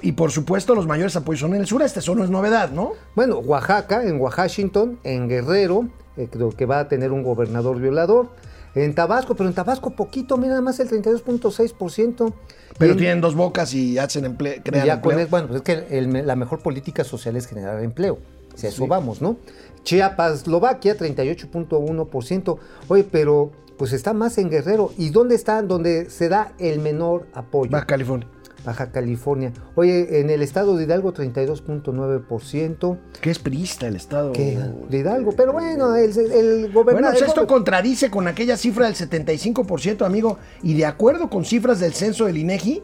Y 0.00 0.12
por 0.12 0.30
supuesto, 0.32 0.74
los 0.74 0.86
mayores 0.86 1.14
apoyos 1.16 1.40
son 1.40 1.54
en 1.54 1.60
el 1.60 1.66
sureste. 1.66 2.00
Eso 2.00 2.14
no 2.14 2.24
es 2.24 2.30
novedad, 2.30 2.70
¿no? 2.70 2.92
Bueno, 3.14 3.38
Oaxaca, 3.38 4.04
en 4.04 4.20
Washington, 4.20 4.98
en 5.04 5.28
Guerrero, 5.28 5.88
eh, 6.16 6.28
creo 6.30 6.50
que 6.50 6.66
va 6.66 6.80
a 6.80 6.88
tener 6.88 7.12
un 7.12 7.22
gobernador 7.22 7.78
violador. 7.80 8.30
En 8.74 8.94
Tabasco, 8.94 9.36
pero 9.36 9.48
en 9.50 9.54
Tabasco 9.54 9.90
poquito, 9.90 10.36
mira, 10.38 10.50
nada 10.50 10.62
más 10.62 10.80
el 10.80 10.88
32.6%. 10.88 12.32
Pero 12.78 12.92
en- 12.92 12.98
tienen 12.98 13.20
dos 13.20 13.34
bocas 13.34 13.74
y 13.74 13.98
hacen 13.98 14.24
empleo, 14.24 14.54
y 14.64 14.86
ya 14.86 15.00
con 15.00 15.14
bueno, 15.30 15.48
pues 15.48 15.56
es 15.58 15.62
que 15.62 15.98
el- 15.98 16.26
la 16.26 16.36
mejor 16.36 16.60
política 16.60 17.04
social 17.04 17.36
es 17.36 17.46
generar 17.46 17.82
empleo. 17.84 18.18
Si 18.54 18.66
a 18.66 18.68
eso 18.70 18.82
Sí. 18.84 18.88
vamos, 18.88 19.20
¿no? 19.22 19.36
Chiapas, 19.84 20.40
Eslovaquia, 20.42 20.96
38.1%. 20.96 22.58
Oye, 22.88 23.04
pero 23.04 23.50
pues 23.76 23.92
está 23.92 24.12
más 24.12 24.38
en 24.38 24.48
Guerrero. 24.50 24.92
¿Y 24.96 25.10
dónde 25.10 25.34
está 25.34 25.60
donde 25.62 26.08
se 26.10 26.28
da 26.28 26.52
el 26.58 26.78
menor 26.78 27.26
apoyo? 27.34 27.70
Baja 27.72 27.86
California. 27.86 28.28
Baja 28.64 28.92
California. 28.92 29.52
Oye, 29.74 30.20
en 30.20 30.30
el 30.30 30.40
estado 30.40 30.76
de 30.76 30.84
Hidalgo, 30.84 31.12
32.9%. 31.12 32.98
Que 33.20 33.30
es 33.30 33.38
priista 33.40 33.88
el 33.88 33.96
estado. 33.96 34.30
De 34.32 34.98
Hidalgo. 34.98 35.32
Pero 35.32 35.52
bueno, 35.52 35.96
el, 35.96 36.10
el 36.16 36.60
Bueno, 36.62 36.74
gobernador. 36.74 37.18
pues 37.18 37.28
esto 37.28 37.46
contradice 37.48 38.08
con 38.10 38.28
aquella 38.28 38.56
cifra 38.56 38.86
del 38.86 38.94
75%, 38.94 40.06
amigo. 40.06 40.38
Y 40.62 40.74
de 40.74 40.86
acuerdo 40.86 41.28
con 41.28 41.44
cifras 41.44 41.80
del 41.80 41.92
censo 41.92 42.26
del 42.26 42.38
INEGI, 42.38 42.82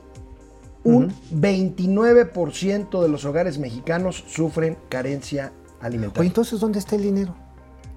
un 0.89 1.13
29% 1.33 3.03
de 3.03 3.09
los 3.09 3.25
hogares 3.25 3.59
mexicanos 3.59 4.25
sufren 4.29 4.77
carencia 4.89 5.53
alimentaria. 5.81 6.21
Oye, 6.21 6.29
entonces, 6.29 6.61
¿dónde 6.61 6.79
está 6.79 6.97
el 6.97 7.03
dinero? 7.03 7.35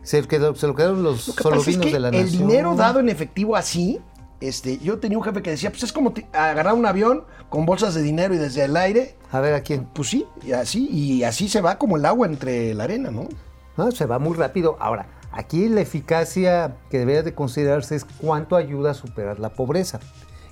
Se, 0.04 0.22
quedó- 0.28 0.56
se 0.56 0.68
lo 0.68 0.76
quedaron 0.76 1.04
los 1.04 1.28
Lo 1.28 1.36
que 1.36 1.44
pasa 1.44 1.56
es 1.58 1.62
solovinos 1.64 1.86
que 1.88 1.94
de 1.94 2.00
la 2.00 2.10
el 2.10 2.24
nación. 2.26 2.48
dinero 2.48 2.76
dado 2.76 3.00
en 3.00 3.10
efectivo 3.10 3.56
así, 3.56 4.00
este, 4.40 4.80
yo 4.80 4.98
tenía 5.00 5.18
un 5.18 5.24
jefe 5.24 5.42
que 5.44 5.52
decía, 5.52 5.70
pues 5.70 5.84
es 5.84 5.94
como 5.94 6.14
agarrar 6.34 6.74
un 6.74 6.86
avión 6.86 7.24
con 7.50 7.66
bolsas 7.66 7.94
de 7.94 8.02
dinero 8.02 8.34
y 8.34 8.38
desde 8.38 8.64
el 8.66 8.76
aire, 8.76 9.16
A 9.32 9.40
ver, 9.40 9.54
¿a 9.54 9.62
quién? 9.62 9.86
pues 9.94 10.10
sí, 10.10 10.26
y 10.44 10.54
así, 10.54 10.88
y 10.90 11.24
así 11.24 11.48
se 11.50 11.62
va 11.62 11.78
como 11.78 11.98
el 11.98 12.06
agua 12.06 12.26
entre 12.28 12.74
la 12.74 12.86
arena, 12.86 13.12
¿no? 13.12 13.28
No, 13.78 13.92
se 13.92 14.06
va 14.06 14.18
muy 14.20 14.36
rápido. 14.36 14.76
Ahora, 14.80 15.06
aquí 15.32 15.70
la 15.70 15.82
eficacia 15.82 16.78
que 16.90 16.98
debería 17.00 17.22
de 17.24 17.34
considerarse 17.36 17.96
es 17.96 18.04
cuánto 18.06 18.56
ayuda 18.56 18.92
a 18.92 18.94
superar 18.96 19.40
la 19.40 19.50
pobreza. 19.54 20.00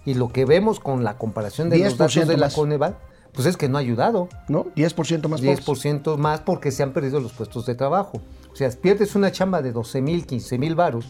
Y 0.05 0.13
lo 0.13 0.29
que 0.29 0.45
vemos 0.45 0.79
con 0.79 1.03
la 1.03 1.17
comparación 1.17 1.69
de 1.69 1.79
los 1.79 1.97
datos 1.97 2.15
10% 2.15 2.25
de 2.25 2.38
la. 2.38 2.49
Coneval, 2.49 2.97
pues 3.33 3.47
es 3.47 3.57
que 3.57 3.69
no 3.69 3.77
ha 3.77 3.81
ayudado. 3.81 4.29
¿No? 4.47 4.65
10% 4.75 5.27
más 5.27 5.41
pobres. 5.41 5.65
10% 5.65 6.17
más 6.17 6.41
porque 6.41 6.71
se 6.71 6.83
han 6.83 6.93
perdido 6.93 7.19
los 7.19 7.33
puestos 7.33 7.65
de 7.65 7.75
trabajo. 7.75 8.21
O 8.51 8.55
sea, 8.55 8.69
pierdes 8.69 9.15
una 9.15 9.31
chamba 9.31 9.62
de 9.62 9.71
12 9.71 10.01
mil, 10.01 10.25
15 10.25 10.57
mil 10.57 10.75
varos 10.75 11.05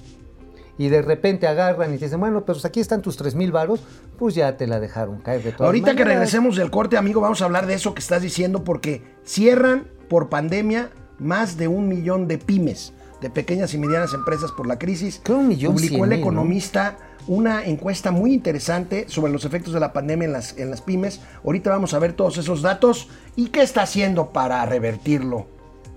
y 0.80 0.88
de 0.88 1.02
repente 1.02 1.46
agarran 1.46 1.94
y 1.94 1.98
te 1.98 2.06
dicen, 2.06 2.22
bueno, 2.22 2.46
pero 2.46 2.58
aquí 2.64 2.80
están 2.80 3.02
tus 3.02 3.18
3 3.18 3.36
mil 3.36 3.52
varos, 3.52 3.82
pues 4.18 4.34
ya 4.34 4.56
te 4.56 4.66
la 4.66 4.80
dejaron 4.80 5.20
caer 5.20 5.44
de 5.44 5.52
todas 5.52 5.68
Ahorita 5.68 5.94
que 5.94 6.06
regresemos 6.06 6.56
del 6.56 6.72
corte, 6.72 6.98
amigo, 6.98 7.20
vamos 7.20 7.42
a 7.42 7.46
hablar 7.46 7.68
de 7.68 7.74
eso 7.74 7.94
que 7.94 8.00
estás 8.00 8.22
diciendo 8.22 8.64
porque 8.64 9.04
cierran 9.26 9.90
por 10.08 10.30
pandemia 10.30 10.90
más 11.20 11.58
de 11.58 11.68
un 11.68 11.90
millón 11.90 12.30
de 12.30 12.38
pymes, 12.38 12.94
de 13.22 13.30
pequeñas 13.30 13.74
y 13.74 13.78
medianas 13.78 14.14
empresas 14.14 14.52
por 14.52 14.68
la 14.68 14.78
crisis. 14.80 15.20
Creo 15.24 15.38
un 15.40 15.48
millón 15.50 15.74
Publicó 15.74 16.06
el 16.06 16.14
economista 16.14 16.98
una 17.28 17.64
encuesta 17.66 18.12
muy 18.12 18.34
interesante 18.34 19.06
sobre 19.08 19.32
los 19.32 19.46
efectos 19.46 19.74
de 19.74 19.80
la 19.80 19.94
pandemia 19.94 20.26
en 20.26 20.32
las, 20.34 20.58
en 20.58 20.70
las 20.72 20.82
pymes. 20.82 21.20
Ahorita 21.44 21.70
vamos 21.70 21.94
a 21.94 22.00
ver 22.00 22.14
todos 22.14 22.38
esos 22.38 22.62
datos 22.62 23.08
y 23.36 23.48
qué 23.48 23.62
está 23.62 23.84
haciendo 23.84 24.30
para 24.32 24.66
revertirlo 24.66 25.46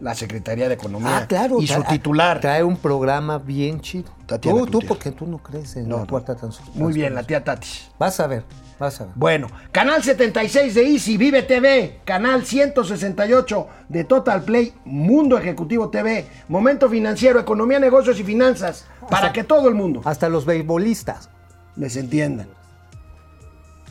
la 0.00 0.14
Secretaría 0.16 0.66
de 0.68 0.74
Economía 0.74 1.18
Ah, 1.18 1.26
claro. 1.28 1.60
y 1.60 1.66
su 1.68 1.74
trae- 1.80 1.88
titular. 1.88 2.40
Trae 2.40 2.64
un 2.64 2.76
programa 2.76 3.38
bien 3.38 3.80
chido. 3.80 4.10
Tatiana 4.26 4.58
tú, 4.58 4.66
tú, 4.66 4.80
porque 4.86 5.12
tú 5.12 5.26
no 5.28 5.38
crees 5.38 5.76
en 5.76 5.88
No, 5.88 5.98
la 6.00 6.06
cuarta 6.06 6.34
transformación. 6.34 6.82
Muy 6.82 6.92
bien, 6.92 7.14
la 7.14 7.22
tía 7.22 7.44
Tatis. 7.44 7.88
Vas 8.00 8.18
a 8.18 8.26
ver, 8.26 8.42
vas 8.82 9.00
a 9.00 9.04
ver. 9.04 9.12
Bueno, 9.16 9.48
canal 9.70 10.02
76 10.02 10.74
de 10.74 10.92
Easy, 10.92 11.16
Vive 11.16 11.42
TV, 11.42 12.00
canal 12.04 12.44
168 12.44 13.66
de 13.88 14.04
Total 14.04 14.42
Play, 14.42 14.74
Mundo 14.84 15.38
Ejecutivo 15.38 15.88
TV, 15.90 16.26
Momento 16.48 16.88
Financiero, 16.90 17.40
Economía, 17.40 17.78
Negocios 17.78 18.18
y 18.20 18.24
Finanzas, 18.24 18.86
para 19.10 19.32
que 19.32 19.44
todo 19.44 19.68
el 19.68 19.74
mundo 19.74 20.02
Hasta 20.04 20.28
los 20.28 20.44
beisbolistas. 20.44 21.30
les 21.76 21.96
entiendan. 21.96 22.48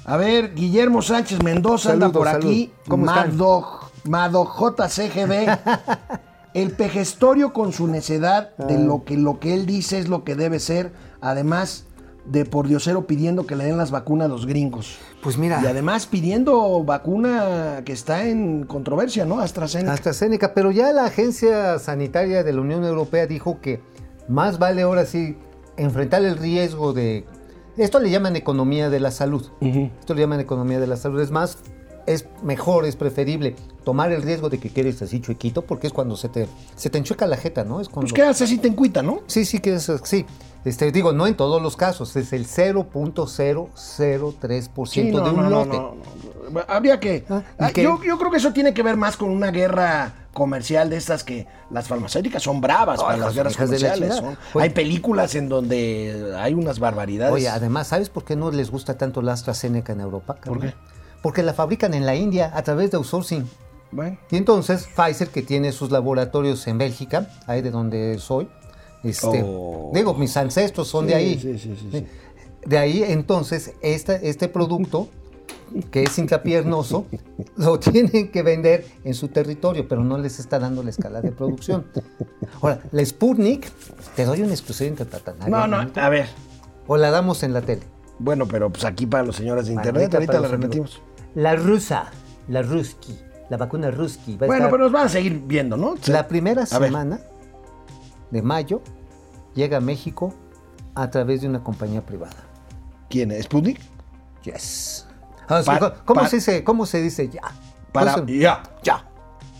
A 0.05 0.17
ver, 0.17 0.53
Guillermo 0.55 1.01
Sánchez 1.01 1.43
Mendoza 1.43 1.91
anda 1.93 2.07
Saludos, 2.07 2.17
por 2.19 2.27
aquí. 2.27 2.71
¿Cómo 2.87 3.05
están? 3.05 3.31
Madog, 3.37 3.91
Madog 4.05 4.49
JCGB. 4.77 5.57
El 6.53 6.71
pejestorio 6.71 7.53
con 7.53 7.71
su 7.71 7.87
necedad 7.87 8.49
de 8.57 8.75
Ah. 8.75 8.79
lo 8.79 9.05
que, 9.05 9.15
lo 9.15 9.39
que 9.39 9.53
él 9.53 9.65
dice 9.65 9.99
es 9.99 10.09
lo 10.09 10.23
que 10.25 10.35
debe 10.35 10.59
ser, 10.59 10.91
además 11.21 11.85
de 12.25 12.45
por 12.45 12.67
diosero 12.67 13.07
pidiendo 13.07 13.45
que 13.45 13.55
le 13.55 13.65
den 13.65 13.77
las 13.77 13.91
vacunas 13.91 14.25
a 14.25 14.29
los 14.29 14.45
gringos. 14.45 14.97
Pues 15.21 15.37
mira, 15.37 15.61
Y 15.63 15.67
además 15.67 16.05
pidiendo 16.05 16.83
vacuna 16.83 17.81
que 17.85 17.93
está 17.93 18.27
en 18.27 18.65
controversia, 18.65 19.25
¿no? 19.25 19.39
AstraZeneca. 19.39 19.93
AstraZeneca, 19.93 20.53
pero 20.53 20.71
ya 20.71 20.91
la 20.93 21.05
Agencia 21.05 21.79
Sanitaria 21.79 22.43
de 22.43 22.53
la 22.53 22.61
Unión 22.61 22.83
Europea 22.83 23.27
dijo 23.27 23.59
que 23.61 23.81
más 24.27 24.59
vale 24.59 24.83
ahora 24.83 25.05
sí 25.05 25.37
enfrentar 25.77 26.23
el 26.23 26.37
riesgo 26.37 26.93
de... 26.93 27.25
Esto 27.77 27.99
le 27.99 28.09
llaman 28.09 28.35
economía 28.35 28.89
de 28.89 28.99
la 28.99 29.11
salud. 29.11 29.47
Esto 29.61 30.13
le 30.13 30.21
llaman 30.21 30.39
economía 30.41 30.79
de 30.79 30.87
la 30.87 30.97
salud. 30.97 31.21
Es 31.21 31.31
más, 31.31 31.57
es 32.05 32.25
mejor, 32.43 32.85
es 32.85 32.95
preferible 32.95 33.55
tomar 33.83 34.11
el 34.11 34.21
riesgo 34.21 34.49
de 34.49 34.59
que 34.59 34.69
quedes 34.69 35.01
así 35.01 35.21
chuequito, 35.21 35.63
porque 35.63 35.87
es 35.87 35.93
cuando 35.93 36.15
se 36.15 36.29
te, 36.29 36.47
se 36.75 36.89
te 36.89 36.97
enchueca 36.97 37.25
la 37.27 37.37
jeta, 37.37 37.63
¿no? 37.63 37.81
Es 37.81 37.89
cuando... 37.89 38.09
Pues 38.09 38.13
quédate 38.13 38.43
así 38.43 38.57
te 38.57 38.67
encuita, 38.67 39.01
¿no? 39.01 39.21
Sí, 39.27 39.45
sí, 39.45 39.59
que 39.59 39.75
es, 39.75 39.91
sí. 40.03 40.25
Este, 40.63 40.91
digo, 40.91 41.11
no 41.13 41.25
en 41.25 41.35
todos 41.35 41.59
los 41.61 41.75
casos, 41.75 42.15
es 42.15 42.33
el 42.33 42.45
0.003% 42.45 44.87
Sí, 44.87 45.09
de 45.09 45.19
un 45.19 45.35
no, 45.35 45.49
lote. 45.49 45.77
no, 45.77 45.95
no. 46.51 46.61
Habría 46.67 46.99
que... 46.99 47.25
Ah, 47.29 47.41
¿y 47.59 47.63
Ah, 47.63 47.71
yo, 47.71 48.01
yo 48.03 48.17
creo 48.17 48.29
que 48.29 48.37
eso 48.37 48.53
tiene 48.53 48.73
que 48.73 48.83
ver 48.83 48.97
más 48.97 49.17
con 49.17 49.29
una 49.29 49.51
guerra 49.51 50.13
comercial 50.33 50.89
de 50.89 50.97
estas 50.97 51.23
que 51.23 51.47
las 51.71 51.87
farmacéuticas 51.87 52.43
son 52.43 52.61
bravas 52.61 53.01
para 53.01 53.17
las 53.17 53.33
guerras 53.35 53.57
la 53.57 53.65
comerciales. 53.65 54.21
Oye. 54.53 54.63
hay 54.63 54.69
películas 54.69 55.35
en 55.35 55.49
donde 55.49 56.33
hay 56.37 56.53
unas 56.53 56.79
barbaridades. 56.79 57.33
Oye, 57.33 57.49
además, 57.49 57.87
¿sabes 57.87 58.09
por 58.09 58.23
qué 58.23 58.35
no 58.35 58.51
les 58.51 58.71
gusta 58.71 58.97
tanto 58.97 59.21
la 59.21 59.33
AstraZeneca 59.33 59.93
en 59.93 60.01
Europa? 60.01 60.35
¿Por 60.43 60.59
qué? 60.59 60.73
Porque 61.21 61.43
la 61.43 61.53
fabrican 61.53 61.93
en 61.93 62.05
la 62.05 62.15
India 62.15 62.51
a 62.53 62.61
través 62.63 62.91
de 62.91 62.97
outsourcing. 62.97 63.47
Bueno, 63.91 64.17
Y 64.31 64.37
entonces 64.37 64.87
Pfizer, 64.95 65.27
que 65.29 65.41
tiene 65.41 65.71
sus 65.71 65.91
laboratorios 65.91 66.65
en 66.67 66.77
Bélgica, 66.77 67.29
ahí 67.45 67.61
de 67.61 67.71
donde 67.71 68.17
soy, 68.19 68.47
este, 69.03 69.43
Oh. 69.45 69.91
digo, 69.93 70.13
mis 70.13 70.35
ancestros 70.37 70.87
son 70.87 71.07
de 71.07 71.15
ahí. 71.15 71.37
sí, 71.39 71.57
sí. 71.59 72.05
De 72.65 72.77
ahí, 72.77 73.03
entonces, 73.03 73.73
esta- 73.81 74.15
este 74.15 74.47
producto, 74.47 75.09
que 75.89 76.03
es 76.03 76.17
intrapiernoso, 76.19 77.05
lo 77.57 77.79
tienen 77.79 78.29
que 78.31 78.43
vender 78.43 78.85
en 79.03 79.13
su 79.13 79.27
territorio, 79.29 79.87
pero 79.87 80.03
no 80.03 80.17
les 80.17 80.39
está 80.39 80.57
dando 80.59 80.83
la 80.83 80.91
escala 80.91 81.21
de 81.21 81.31
producción. 81.31 81.85
Ahora, 82.61 82.79
la 82.91 83.03
Sputnik, 83.05 83.69
te 84.15 84.25
doy 84.25 84.41
una 84.41 84.51
exclusiva 84.53 84.89
interpretanaria. 84.89 85.49
no, 85.49 85.67
no, 85.67 85.91
a 86.01 86.09
ver. 86.09 86.27
O 86.87 86.97
la 86.97 87.09
damos 87.11 87.43
en 87.43 87.53
la 87.53 87.61
tele. 87.61 87.81
Bueno, 88.19 88.47
pero 88.47 88.69
pues 88.69 88.85
aquí 88.85 89.05
para 89.07 89.23
los 89.23 89.35
señores 89.35 89.65
de 89.65 89.73
internet, 89.73 90.13
Ahorita 90.13 90.39
la 90.39 90.47
repetimos. 90.47 91.01
La 91.35 91.55
rusa, 91.55 92.05
la 92.47 92.61
ruski, 92.61 93.17
la 93.49 93.57
vacuna 93.57 93.89
ruski. 93.91 94.37
va 94.37 94.45
a 94.45 94.47
Bueno, 94.47 94.65
estar- 94.65 94.71
pero 94.71 94.83
nos 94.83 94.91
van 94.91 95.05
a 95.05 95.09
seguir 95.09 95.41
viendo, 95.45 95.77
¿no? 95.77 95.95
La 96.07 96.27
primera 96.27 96.65
semana 96.65 97.19
de 98.31 98.41
mayo 98.41 98.81
llega 99.55 99.77
a 99.77 99.81
México 99.81 100.33
a 100.95 101.09
través 101.09 101.41
de 101.41 101.47
una 101.47 101.63
compañía 101.63 102.01
privada. 102.05 102.35
¿Quién 103.09 103.31
es? 103.31 103.45
¿Sputnik? 103.45 103.79
Yes. 104.43 105.07
Ah, 105.47 105.61
¿cómo, 106.05 106.25
se 106.27 106.37
dice, 106.37 106.63
¿Cómo 106.63 106.85
se 106.85 107.01
dice 107.01 107.27
ya? 107.29 107.41
Para, 107.91 108.13
¿Cómo 108.13 108.27
se- 108.27 108.37
ya, 108.39 108.63
ya. 108.83 109.05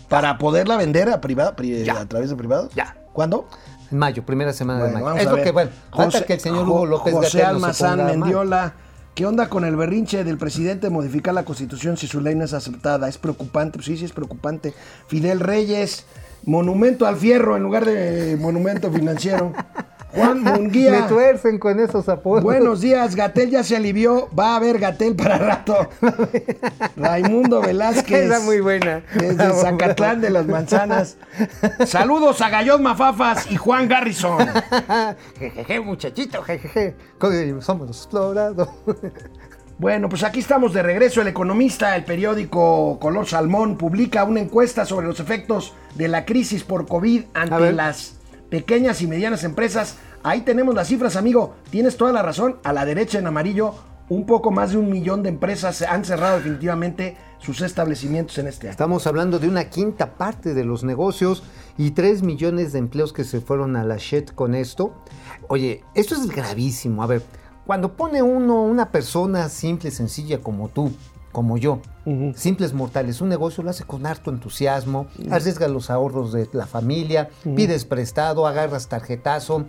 para 0.08 0.38
poderla 0.38 0.76
vender 0.78 1.10
a, 1.10 1.20
privado, 1.20 1.54
pri- 1.54 1.84
Ya. 1.84 2.00
a 2.00 2.06
través 2.06 2.30
de 2.30 2.36
privados. 2.36 2.72
Ya. 2.74 2.96
¿Cuándo? 3.12 3.46
En 3.90 3.98
mayo, 3.98 4.24
primera 4.24 4.54
semana 4.54 4.78
de 4.78 4.84
Bueno, 4.84 4.94
mayo. 4.94 5.04
vamos 5.06 5.20
Es 5.20 5.26
a 5.26 5.30
lo 5.30 5.36
ver. 5.36 5.44
que, 5.44 5.50
bueno, 5.52 5.70
José- 5.90 6.24
que 6.24 6.32
el 6.32 6.40
señor 6.40 6.66
Hugo 6.66 6.86
López 6.86 7.12
José 7.12 7.42
Almazán 7.44 7.98
ponga 7.98 8.16
mal. 8.16 8.72
¿Qué 9.14 9.26
onda 9.26 9.50
con 9.50 9.66
el 9.66 9.76
berrinche 9.76 10.24
del 10.24 10.38
presidente 10.38 10.86
de 10.86 10.90
modificar 10.90 11.34
la 11.34 11.44
constitución 11.44 11.98
si 11.98 12.06
su 12.06 12.22
ley 12.22 12.34
no 12.34 12.46
es 12.46 12.54
aceptada? 12.54 13.10
Es 13.10 13.18
preocupante, 13.18 13.76
pues 13.76 13.84
sí, 13.84 13.98
sí 13.98 14.06
es 14.06 14.12
preocupante. 14.12 14.72
Fidel 15.06 15.40
Reyes, 15.40 16.06
monumento 16.46 17.06
al 17.06 17.16
fierro 17.16 17.54
en 17.54 17.62
lugar 17.62 17.84
de 17.84 18.38
monumento 18.40 18.90
financiero. 18.90 19.52
Juan 20.14 20.42
Me 20.44 20.52
Munguía. 20.52 21.06
tuercen 21.06 21.58
con 21.58 21.80
esos 21.80 22.08
apodos. 22.08 22.42
Buenos 22.42 22.80
días, 22.80 23.16
Gatel 23.16 23.50
ya 23.50 23.62
se 23.64 23.76
alivió, 23.76 24.28
va 24.38 24.52
a 24.52 24.56
haber 24.56 24.78
Gatel 24.78 25.16
para 25.16 25.38
rato. 25.38 25.88
Raimundo 26.96 27.60
Velázquez. 27.60 28.30
Esa 28.30 28.40
muy 28.40 28.60
buena. 28.60 29.02
Desde 29.14 29.52
Zacatlán 29.52 30.20
de 30.20 30.30
las 30.30 30.46
Manzanas. 30.46 31.16
Saludos 31.86 32.40
a 32.40 32.50
Gallot 32.50 32.80
Mafafas 32.80 33.50
y 33.50 33.56
Juan 33.56 33.88
Garrison. 33.88 34.46
Jejeje, 35.38 35.80
muchachito, 35.80 36.42
jejeje. 36.42 36.94
Somos 37.60 37.86
los 37.88 37.96
explorados. 37.98 38.68
Bueno, 39.78 40.08
pues 40.08 40.22
aquí 40.22 40.38
estamos 40.38 40.74
de 40.74 40.82
regreso. 40.82 41.22
El 41.22 41.28
Economista, 41.28 41.96
el 41.96 42.04
periódico 42.04 43.00
Color 43.00 43.26
Salmón, 43.26 43.76
publica 43.76 44.22
una 44.22 44.38
encuesta 44.38 44.84
sobre 44.84 45.08
los 45.08 45.18
efectos 45.18 45.74
de 45.96 46.06
la 46.06 46.24
crisis 46.24 46.62
por 46.62 46.86
COVID 46.86 47.24
ante 47.34 47.72
las 47.72 48.14
pequeñas 48.52 49.00
y 49.00 49.06
medianas 49.06 49.44
empresas. 49.44 49.96
Ahí 50.22 50.42
tenemos 50.42 50.74
las 50.74 50.88
cifras, 50.88 51.16
amigo. 51.16 51.54
Tienes 51.70 51.96
toda 51.96 52.12
la 52.12 52.20
razón. 52.20 52.58
A 52.64 52.74
la 52.74 52.84
derecha 52.84 53.18
en 53.18 53.26
amarillo, 53.26 53.72
un 54.10 54.26
poco 54.26 54.50
más 54.50 54.72
de 54.72 54.76
un 54.76 54.90
millón 54.90 55.22
de 55.22 55.30
empresas 55.30 55.80
han 55.80 56.04
cerrado 56.04 56.36
definitivamente 56.36 57.16
sus 57.38 57.62
establecimientos 57.62 58.36
en 58.36 58.48
este 58.48 58.66
año. 58.66 58.72
Estamos 58.72 59.06
hablando 59.06 59.38
de 59.38 59.48
una 59.48 59.70
quinta 59.70 60.18
parte 60.18 60.52
de 60.52 60.66
los 60.66 60.84
negocios 60.84 61.42
y 61.78 61.92
3 61.92 62.22
millones 62.24 62.74
de 62.74 62.80
empleos 62.80 63.14
que 63.14 63.24
se 63.24 63.40
fueron 63.40 63.74
a 63.74 63.84
la 63.84 63.96
shit 63.96 64.34
con 64.34 64.54
esto. 64.54 64.92
Oye, 65.48 65.82
esto 65.94 66.14
es 66.14 66.28
gravísimo. 66.28 67.02
A 67.02 67.06
ver, 67.06 67.22
cuando 67.64 67.96
pone 67.96 68.20
uno, 68.20 68.64
una 68.64 68.92
persona 68.92 69.48
simple, 69.48 69.90
sencilla 69.90 70.42
como 70.42 70.68
tú, 70.68 70.92
como 71.32 71.56
yo, 71.56 71.80
simples 72.34 72.74
mortales, 72.74 73.20
un 73.20 73.28
negocio 73.28 73.64
lo 73.64 73.70
hace 73.70 73.84
con 73.84 74.06
harto 74.06 74.30
entusiasmo, 74.30 75.06
arriesga 75.30 75.66
los 75.66 75.90
ahorros 75.90 76.32
de 76.32 76.48
la 76.52 76.66
familia, 76.66 77.30
pides 77.56 77.84
prestado, 77.84 78.46
agarras 78.46 78.88
tarjetazo. 78.88 79.64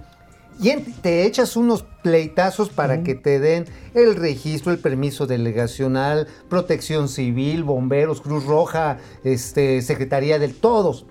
Y 0.59 0.75
te 0.75 1.25
echas 1.25 1.57
unos 1.57 1.83
pleitazos 2.03 2.69
para 2.69 3.01
que 3.01 3.15
te 3.15 3.39
den 3.39 3.65
el 3.95 4.15
registro, 4.15 4.71
el 4.71 4.77
permiso 4.77 5.25
delegacional, 5.25 6.27
protección 6.47 7.09
civil, 7.09 7.63
bomberos, 7.63 8.21
Cruz 8.21 8.45
Roja, 8.45 8.99
este, 9.23 9.81
Secretaría 9.81 10.37
del 10.37 10.53
Todos. 10.53 11.07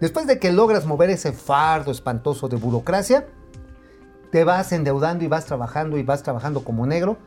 Después 0.00 0.26
de 0.26 0.38
que 0.38 0.52
logras 0.52 0.86
mover 0.86 1.10
ese 1.10 1.32
fardo 1.32 1.90
espantoso 1.92 2.48
de 2.48 2.56
burocracia, 2.56 3.26
te 4.30 4.44
vas 4.44 4.72
endeudando 4.72 5.22
y 5.22 5.28
vas 5.28 5.44
trabajando 5.44 5.98
y 5.98 6.02
vas 6.02 6.22
trabajando 6.22 6.64
como 6.64 6.86
negro 6.86 7.18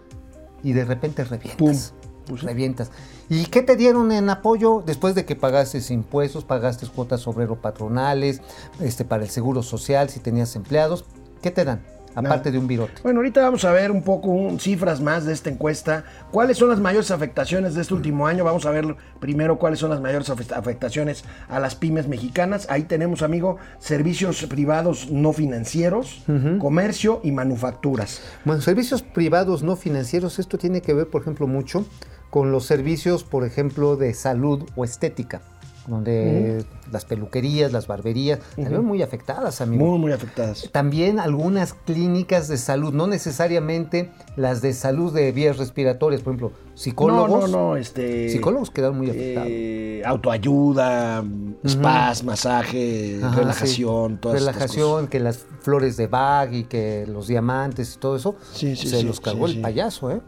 y 0.63 0.73
de 0.73 0.85
repente 0.85 1.23
revientas. 1.23 1.57
Pum. 1.57 2.00
Pues 2.31 2.43
revientas. 2.43 2.91
¿Y 3.29 3.45
qué 3.47 3.61
te 3.61 3.75
dieron 3.75 4.09
en 4.13 4.29
apoyo 4.29 4.81
después 4.85 5.15
de 5.15 5.25
que 5.25 5.35
pagaste 5.35 5.81
impuestos, 5.93 6.45
pagaste 6.45 6.87
cuotas 6.87 7.27
obrero 7.27 7.57
patronales, 7.61 8.41
este, 8.79 9.03
para 9.03 9.23
el 9.23 9.29
seguro 9.29 9.63
social, 9.63 10.09
si 10.09 10.21
tenías 10.21 10.55
empleados? 10.55 11.03
¿Qué 11.41 11.51
te 11.51 11.65
dan? 11.65 11.81
Aparte 12.13 12.51
de 12.51 12.57
un 12.57 12.67
virote. 12.67 13.01
Bueno, 13.03 13.19
ahorita 13.19 13.41
vamos 13.41 13.63
a 13.63 13.71
ver 13.71 13.89
un 13.89 14.03
poco 14.03 14.27
un- 14.31 14.59
cifras 14.59 14.99
más 14.99 15.25
de 15.25 15.31
esta 15.31 15.49
encuesta. 15.49 16.03
¿Cuáles 16.29 16.57
son 16.57 16.67
las 16.67 16.79
mayores 16.81 17.09
afectaciones 17.09 17.73
de 17.73 17.81
este 17.81 17.93
último 17.93 18.27
año? 18.27 18.43
Vamos 18.43 18.65
a 18.65 18.71
ver 18.71 18.97
primero 19.21 19.57
cuáles 19.57 19.79
son 19.79 19.91
las 19.91 20.01
mayores 20.01 20.29
afe- 20.29 20.53
afectaciones 20.53 21.23
a 21.47 21.59
las 21.61 21.75
pymes 21.75 22.09
mexicanas. 22.09 22.67
Ahí 22.69 22.83
tenemos, 22.83 23.21
amigo, 23.21 23.57
servicios 23.79 24.43
privados 24.47 25.09
no 25.09 25.31
financieros, 25.31 26.23
comercio 26.59 27.21
y 27.23 27.31
manufacturas. 27.31 28.21
Bueno, 28.43 28.61
servicios 28.61 29.03
privados 29.03 29.63
no 29.63 29.77
financieros, 29.77 30.37
esto 30.37 30.57
tiene 30.57 30.81
que 30.81 30.93
ver, 30.93 31.07
por 31.09 31.21
ejemplo, 31.21 31.47
mucho 31.47 31.85
con 32.31 32.51
los 32.51 32.65
servicios, 32.65 33.23
por 33.23 33.45
ejemplo, 33.45 33.97
de 33.97 34.15
salud 34.15 34.67
o 34.75 34.85
estética, 34.85 35.41
donde 35.87 36.63
las 36.91 37.05
peluquerías, 37.05 37.71
las 37.71 37.87
barberías, 37.87 38.39
también 38.55 38.85
muy 38.85 39.01
afectadas, 39.01 39.61
amigo. 39.61 39.85
Muy, 39.85 39.99
muy 39.99 40.11
afectadas. 40.11 40.69
También 40.71 41.19
algunas 41.19 41.73
clínicas 41.73 42.47
de 42.47 42.57
salud, 42.57 42.93
no 42.93 43.07
necesariamente 43.07 44.11
las 44.35 44.61
de 44.61 44.73
salud 44.73 45.13
de 45.13 45.31
vías 45.31 45.57
respiratorias, 45.57 46.21
por 46.21 46.33
ejemplo, 46.33 46.51
psicólogos. 46.75 47.29
No, 47.29 47.47
no, 47.47 47.69
no, 47.69 47.77
este... 47.77 48.29
Psicólogos 48.29 48.69
quedaron 48.69 48.97
muy 48.97 49.09
afectados. 49.09 49.49
eh, 49.51 50.01
autoayuda, 50.05 51.23
spas, 51.67 52.23
masaje, 52.23 53.19
Ajá, 53.23 53.35
relajación, 53.35 54.11
sí. 54.13 54.17
todas 54.21 54.39
Relajación, 54.39 55.07
que 55.07 55.19
las 55.19 55.45
flores 55.61 55.97
de 55.97 56.07
Bach 56.07 56.51
y 56.51 56.63
que 56.65 57.05
los 57.07 57.27
diamantes 57.27 57.95
y 57.95 57.99
todo 57.99 58.15
eso, 58.15 58.35
Sí, 58.53 58.75
sí, 58.75 58.87
se 58.87 59.03
los 59.03 59.19
cargó 59.19 59.47
el 59.47 59.61
payaso, 59.61 60.11
¿eh? 60.11 60.21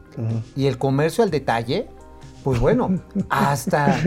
Y 0.56 0.68
el 0.68 0.78
comercio 0.78 1.24
al 1.24 1.32
detalle, 1.32 1.88
pues 2.44 2.60
bueno, 2.60 3.00
hasta, 3.30 3.98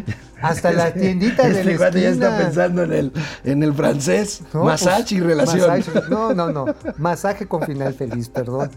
hasta 0.43 0.73
la 0.73 0.93
tiendita 0.93 1.45
de 1.49 1.61
Este 1.61 1.73
la 1.73 1.77
cuate 1.79 2.01
ya 2.03 2.11
está 2.11 2.39
pensando 2.39 2.83
en 2.83 2.93
el, 2.93 3.13
en 3.45 3.63
el 3.63 3.73
francés. 3.75 4.43
No, 4.53 4.65
masaje 4.65 5.03
pues, 5.03 5.13
y 5.13 5.21
relación. 5.21 5.69
masaje- 5.71 6.09
no, 6.11 6.35
no, 6.35 6.51
no. 6.53 6.67
Masaje 6.99 7.47
con 7.47 7.63
final 7.63 7.95
feliz, 7.95 8.29
perdón. 8.29 8.71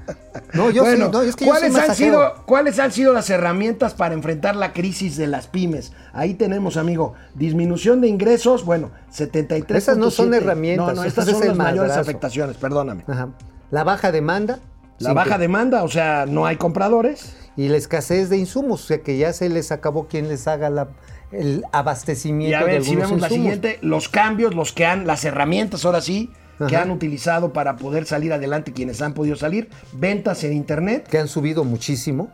No, 0.53 0.69
yo 0.69 0.83
bueno, 0.83 1.05
sí, 1.07 1.11
no, 1.11 1.21
es 1.21 1.35
que 1.35 1.45
yo 1.45 1.51
¿cuáles, 1.51 1.73
soy 1.73 1.81
han 1.81 1.95
sido, 1.95 2.33
¿cuáles 2.45 2.79
han 2.79 2.91
sido 2.91 3.13
las 3.13 3.29
herramientas 3.29 3.93
para 3.93 4.13
enfrentar 4.13 4.55
la 4.55 4.71
crisis 4.73 5.17
de 5.17 5.27
las 5.27 5.47
pymes? 5.47 5.91
Ahí 6.13 6.33
tenemos, 6.35 6.77
amigo, 6.77 7.13
disminución 7.35 8.01
de 8.01 8.07
ingresos, 8.07 8.63
bueno, 8.65 8.91
73. 9.11 9.83
Esas 9.83 9.97
no 9.97 10.09
son 10.11 10.33
herramientas, 10.33 10.87
No, 10.87 10.93
no, 10.95 11.03
estas 11.03 11.25
son 11.27 11.45
las 11.45 11.55
mayores 11.57 11.93
afectaciones, 11.93 12.57
perdóname. 12.57 13.03
Ajá. 13.07 13.29
La 13.71 13.83
baja 13.83 14.11
demanda. 14.11 14.59
La 14.99 15.13
baja 15.13 15.35
que- 15.35 15.41
demanda, 15.41 15.83
o 15.83 15.87
sea, 15.89 16.25
no 16.27 16.45
hay 16.45 16.57
compradores. 16.57 17.35
Y 17.57 17.67
la 17.67 17.77
escasez 17.77 18.29
de 18.29 18.37
insumos, 18.37 18.83
o 18.83 18.87
sea 18.87 19.01
que 19.01 19.17
ya 19.17 19.33
se 19.33 19.49
les 19.49 19.71
acabó 19.71 20.07
quien 20.07 20.29
les 20.29 20.47
haga 20.47 20.69
la- 20.69 20.89
el 21.31 21.59
Y 21.59 21.63
abastecimiento 21.73 22.57
a 22.57 22.61
de 22.61 22.65
ver, 22.65 22.83
si 22.83 22.95
vemos 22.95 23.19
la 23.21 23.27
siguiente, 23.29 23.79
los 23.81 24.07
cambios, 24.09 24.55
los 24.55 24.71
que 24.71 24.85
han, 24.85 25.05
las 25.05 25.25
herramientas 25.25 25.83
ahora 25.85 26.01
sí, 26.01 26.31
que 26.67 26.75
han 26.75 26.91
utilizado 26.91 27.53
para 27.53 27.77
poder 27.77 28.05
salir 28.05 28.33
adelante 28.33 28.73
quienes 28.73 29.01
han 29.01 29.13
podido 29.13 29.35
salir, 29.35 29.69
ventas 29.93 30.43
en 30.43 30.53
internet. 30.53 31.07
que 31.07 31.17
han 31.17 31.27
subido 31.27 31.63
muchísimo, 31.63 32.29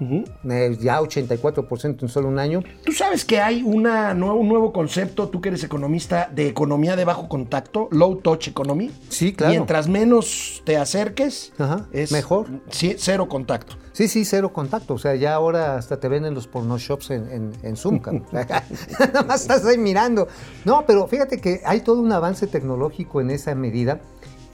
eh, 0.50 0.78
ya 0.80 1.00
84% 1.00 2.02
en 2.04 2.10
solo 2.10 2.28
un 2.28 2.40
año. 2.40 2.64
Tú 2.84 2.92
sabes 2.92 3.26
que 3.26 3.40
hay 3.40 3.62
una, 3.64 4.14
un 4.14 4.48
nuevo 4.48 4.72
concepto, 4.74 5.30
tú 5.30 5.42
que 5.42 5.50
eres 5.50 5.64
economista, 5.64 6.30
de 6.34 6.48
economía 6.48 6.96
de 6.96 7.06
bajo 7.06 7.28
contacto, 7.30 7.88
low 7.92 8.16
touch 8.18 8.48
economy. 8.48 8.92
Sí, 9.10 9.34
claro. 9.34 9.52
Mientras 9.52 9.88
menos 9.88 10.62
te 10.66 10.78
acerques, 10.78 11.54
Ajá, 11.58 11.86
es 11.92 12.12
mejor. 12.12 12.48
sí, 12.70 12.96
cero 12.98 13.28
contacto. 13.28 13.76
Sí, 13.92 14.10
sí, 14.10 14.26
cero 14.26 14.52
contacto. 14.52 14.96
O 14.96 14.98
sea, 14.98 15.16
ya 15.16 15.34
ahora 15.34 15.78
hasta 15.78 16.00
te 16.02 16.10
venden 16.10 16.34
los 16.34 16.48
porno 16.48 16.78
shops 16.78 17.12
en, 17.12 17.32
en, 17.32 17.52
en 17.64 17.78
Zoom. 17.78 18.02
Nada 18.32 19.24
más 19.26 19.42
estás 19.44 19.66
ahí 19.66 19.78
mirando. 19.78 20.28
No, 20.66 20.84
pero 20.86 21.08
fíjate 21.08 21.40
que 21.40 21.62
hay 21.66 21.80
todo 21.80 22.02
un 22.02 22.12
avance 22.12 22.48
tecnológico 22.48 23.22
en 23.22 23.30
esa 23.30 23.56
medida 23.56 24.02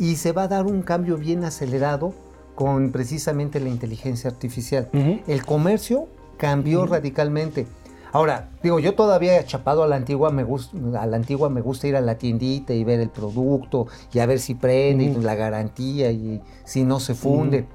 y 0.02 0.16
se 0.16 0.32
va 0.32 0.44
a 0.44 0.48
dar 0.48 0.66
un 0.66 0.82
cambio 0.82 1.16
bien 1.16 1.44
acelerado 1.44 2.16
con 2.56 2.92
precisamente 2.92 3.60
la 3.60 3.70
inteligencia 3.70 4.32
artificial. 4.32 4.90
El 5.28 5.46
comercio 5.46 6.08
cambió 6.38 6.88
radicalmente. 6.88 7.68
Ahora, 8.12 8.50
digo, 8.64 8.80
yo 8.80 8.96
todavía 8.96 9.46
chapado 9.46 9.84
a 9.84 9.88
la 9.88 9.98
antigua 9.98 10.32
me 10.32 10.44
gusta, 10.44 10.76
a 11.00 11.06
la 11.06 11.18
antigua 11.18 11.52
me 11.52 11.62
gusta 11.62 11.88
ir 11.88 11.96
a 11.96 12.02
la 12.02 12.18
tiendita 12.18 12.74
y 12.74 12.84
ver 12.84 13.00
el 13.00 13.10
producto 13.10 13.86
y 14.12 14.18
a 14.18 14.26
ver 14.26 14.40
si 14.40 14.56
prende 14.56 15.04
y 15.04 15.14
la 15.18 15.36
garantía 15.36 16.10
y 16.10 16.42
si 16.64 16.84
no 16.84 17.00
se 17.00 17.14
funde. 17.14 17.68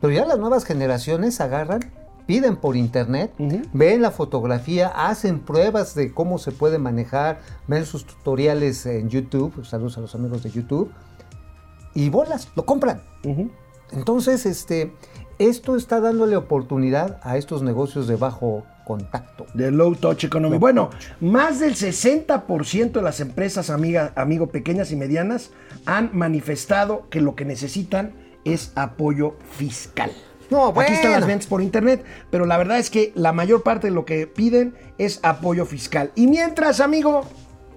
Pero 0.00 0.10
ya 0.10 0.24
las 0.24 0.38
nuevas 0.38 0.64
generaciones 0.64 1.38
agarran, 1.42 1.80
piden 2.26 2.56
por 2.56 2.76
internet, 2.76 3.30
ven 3.74 4.00
la 4.00 4.10
fotografía, 4.10 4.88
hacen 4.88 5.40
pruebas 5.40 5.94
de 5.94 6.14
cómo 6.14 6.38
se 6.38 6.50
puede 6.50 6.78
manejar, 6.78 7.40
ven 7.68 7.84
sus 7.84 8.06
tutoriales 8.06 8.86
en 8.86 9.10
YouTube, 9.10 9.66
saludos 9.66 9.98
a 9.98 10.00
los 10.00 10.14
amigos 10.14 10.42
de 10.42 10.50
YouTube, 10.50 10.90
y 11.94 12.08
bolas, 12.08 12.48
lo 12.56 12.64
compran. 12.66 13.02
Entonces, 13.92 14.46
este, 14.46 14.92
esto 15.38 15.76
está 15.76 16.00
dándole 16.00 16.36
oportunidad 16.36 17.20
a 17.22 17.36
estos 17.36 17.62
negocios 17.62 18.06
de 18.06 18.16
bajo 18.16 18.64
contacto. 18.84 19.46
De 19.54 19.70
low 19.70 19.94
touch 19.94 20.24
economy. 20.24 20.58
Bueno, 20.58 20.90
más 21.20 21.60
del 21.60 21.74
60% 21.74 22.92
de 22.92 23.02
las 23.02 23.20
empresas, 23.20 23.70
amiga, 23.70 24.12
amigo, 24.16 24.48
pequeñas 24.48 24.92
y 24.92 24.96
medianas, 24.96 25.50
han 25.86 26.10
manifestado 26.12 27.08
que 27.10 27.20
lo 27.20 27.34
que 27.34 27.44
necesitan 27.44 28.12
es 28.44 28.72
apoyo 28.74 29.36
fiscal. 29.56 30.10
No, 30.50 30.68
Aquí 30.68 30.92
están 30.92 31.12
bueno. 31.12 31.20
las 31.20 31.26
ventas 31.26 31.46
por 31.46 31.62
internet, 31.62 32.04
pero 32.30 32.44
la 32.44 32.58
verdad 32.58 32.78
es 32.78 32.90
que 32.90 33.12
la 33.14 33.32
mayor 33.32 33.62
parte 33.62 33.86
de 33.86 33.94
lo 33.94 34.04
que 34.04 34.26
piden 34.26 34.74
es 34.98 35.18
apoyo 35.22 35.64
fiscal. 35.64 36.12
Y 36.14 36.26
mientras, 36.26 36.80
amigo, 36.80 37.24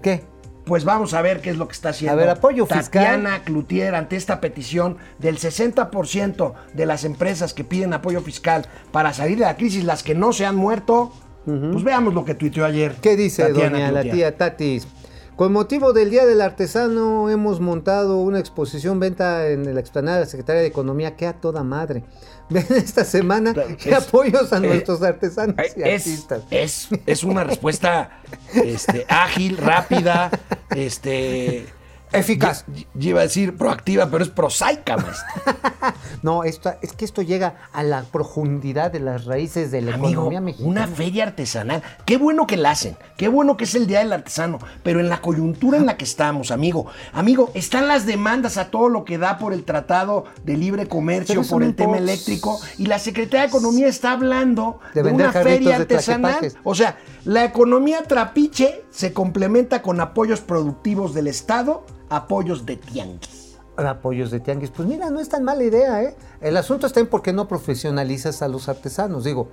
¿Qué? 0.02 0.22
Pues 0.68 0.84
vamos 0.84 1.14
a 1.14 1.22
ver 1.22 1.40
qué 1.40 1.50
es 1.50 1.56
lo 1.56 1.66
que 1.66 1.72
está 1.72 1.88
haciendo. 1.88 2.12
A 2.12 2.16
ver, 2.16 2.28
apoyo 2.28 2.66
fiscal. 2.66 2.84
Tatiana 2.84 3.42
Cloutier 3.42 3.94
ante 3.94 4.16
esta 4.16 4.40
petición 4.40 4.98
del 5.18 5.38
60% 5.38 6.52
de 6.74 6.86
las 6.86 7.04
empresas 7.04 7.54
que 7.54 7.64
piden 7.64 7.94
apoyo 7.94 8.20
fiscal 8.20 8.66
para 8.92 9.12
salir 9.12 9.38
de 9.38 9.46
la 9.46 9.56
crisis, 9.56 9.82
las 9.82 10.02
que 10.02 10.14
no 10.14 10.32
se 10.32 10.46
han 10.46 10.54
muerto. 10.54 11.12
Pues 11.44 11.82
veamos 11.82 12.12
lo 12.12 12.26
que 12.26 12.34
tuiteó 12.34 12.66
ayer. 12.66 12.96
¿Qué 13.00 13.16
dice 13.16 13.42
Tatiana 13.42 13.78
doña 13.78 13.90
la 13.90 14.02
tía 14.02 14.36
Tatis? 14.36 14.86
Con 15.34 15.52
motivo 15.52 15.92
del 15.92 16.10
Día 16.10 16.26
del 16.26 16.40
Artesano 16.40 17.30
hemos 17.30 17.60
montado 17.60 18.18
una 18.18 18.40
exposición 18.40 18.98
venta 18.98 19.48
en 19.48 19.72
la 19.72 19.80
explanada 19.80 20.18
de 20.18 20.24
la 20.24 20.30
Secretaría 20.30 20.62
de 20.62 20.66
Economía 20.66 21.14
que 21.14 21.28
a 21.28 21.34
toda 21.34 21.62
madre. 21.62 22.02
Ven 22.50 22.66
esta 22.70 23.04
semana 23.04 23.54
Es- 23.84 23.92
apoyos 23.92 24.52
a 24.52 24.56
eh, 24.58 24.60
nuestros 24.60 25.02
artesanos 25.02 25.54
y 25.76 25.82
Es, 25.82 26.06
artistas. 26.06 26.42
es, 26.50 26.88
es 27.06 27.22
una 27.24 27.44
respuesta 27.44 28.20
este, 28.54 29.04
ágil, 29.08 29.56
rápida, 29.58 30.30
este. 30.74 31.66
Eficaz. 32.12 32.64
y- 32.74 32.86
y 32.98 33.08
Iba 33.08 33.20
a 33.20 33.22
decir 33.24 33.56
proactiva, 33.56 34.08
pero 34.10 34.22
es 34.24 34.30
prosaica, 34.30 34.96
maestro. 34.96 35.26
No, 36.22 36.42
esto, 36.44 36.72
es 36.82 36.92
que 36.92 37.04
esto 37.04 37.22
llega 37.22 37.54
a 37.72 37.82
la 37.84 38.02
profundidad 38.02 38.90
de 38.90 38.98
las 39.00 39.24
raíces 39.24 39.70
de 39.70 39.82
la 39.82 39.94
Amigo, 39.94 40.10
economía 40.12 40.40
mexicana. 40.40 40.68
una 40.68 40.86
feria 40.88 41.24
artesanal. 41.24 41.82
Qué 42.04 42.16
bueno 42.16 42.46
que 42.46 42.56
la 42.56 42.72
hacen. 42.72 42.96
Qué 43.16 43.28
bueno 43.28 43.56
que 43.56 43.64
es 43.64 43.74
el 43.76 43.86
Día 43.86 44.00
del 44.00 44.12
Artesano. 44.12 44.58
Pero 44.82 44.98
en 45.00 45.08
la 45.08 45.20
coyuntura 45.20 45.78
en 45.78 45.86
la 45.86 45.96
que 45.96 46.04
estamos, 46.04 46.50
amigo. 46.50 46.86
Amigo, 47.12 47.50
están 47.54 47.86
las 47.88 48.04
demandas 48.04 48.56
a 48.58 48.70
todo 48.70 48.88
lo 48.88 49.04
que 49.04 49.16
da 49.18 49.38
por 49.38 49.52
el 49.52 49.64
Tratado 49.64 50.24
de 50.44 50.56
Libre 50.56 50.88
Comercio, 50.88 51.42
por 51.42 51.62
el 51.62 51.74
tema 51.76 51.98
eléctrico. 51.98 52.60
Y 52.78 52.86
la 52.86 52.98
Secretaría 52.98 53.42
de 53.42 53.48
Economía 53.48 53.86
está 53.86 54.12
hablando 54.12 54.80
De 54.94 55.02
una 55.02 55.32
feria 55.32 55.76
artesanal. 55.76 56.52
O 56.64 56.74
sea, 56.74 56.98
la 57.24 57.44
economía 57.44 58.02
trapiche 58.02 58.84
se 58.90 59.12
complementa 59.12 59.82
con 59.82 60.00
apoyos 60.00 60.40
productivos 60.40 61.14
del 61.14 61.28
Estado, 61.28 61.84
apoyos 62.08 62.64
de 62.66 62.76
tianguis. 62.76 63.56
apoyos 63.76 64.30
de 64.30 64.40
tianguis. 64.40 64.70
Pues 64.70 64.88
mira, 64.88 65.08
no 65.10 65.20
es 65.20 65.28
tan 65.28 65.44
mala 65.44 65.62
idea, 65.62 66.02
¿eh? 66.02 66.16
El 66.40 66.56
asunto 66.56 66.86
está 66.86 67.00
en 67.00 67.06
por 67.06 67.22
qué 67.22 67.32
no 67.32 67.46
profesionalizas 67.48 68.42
a 68.42 68.48
los 68.48 68.68
artesanos. 68.68 69.22
Digo, 69.24 69.48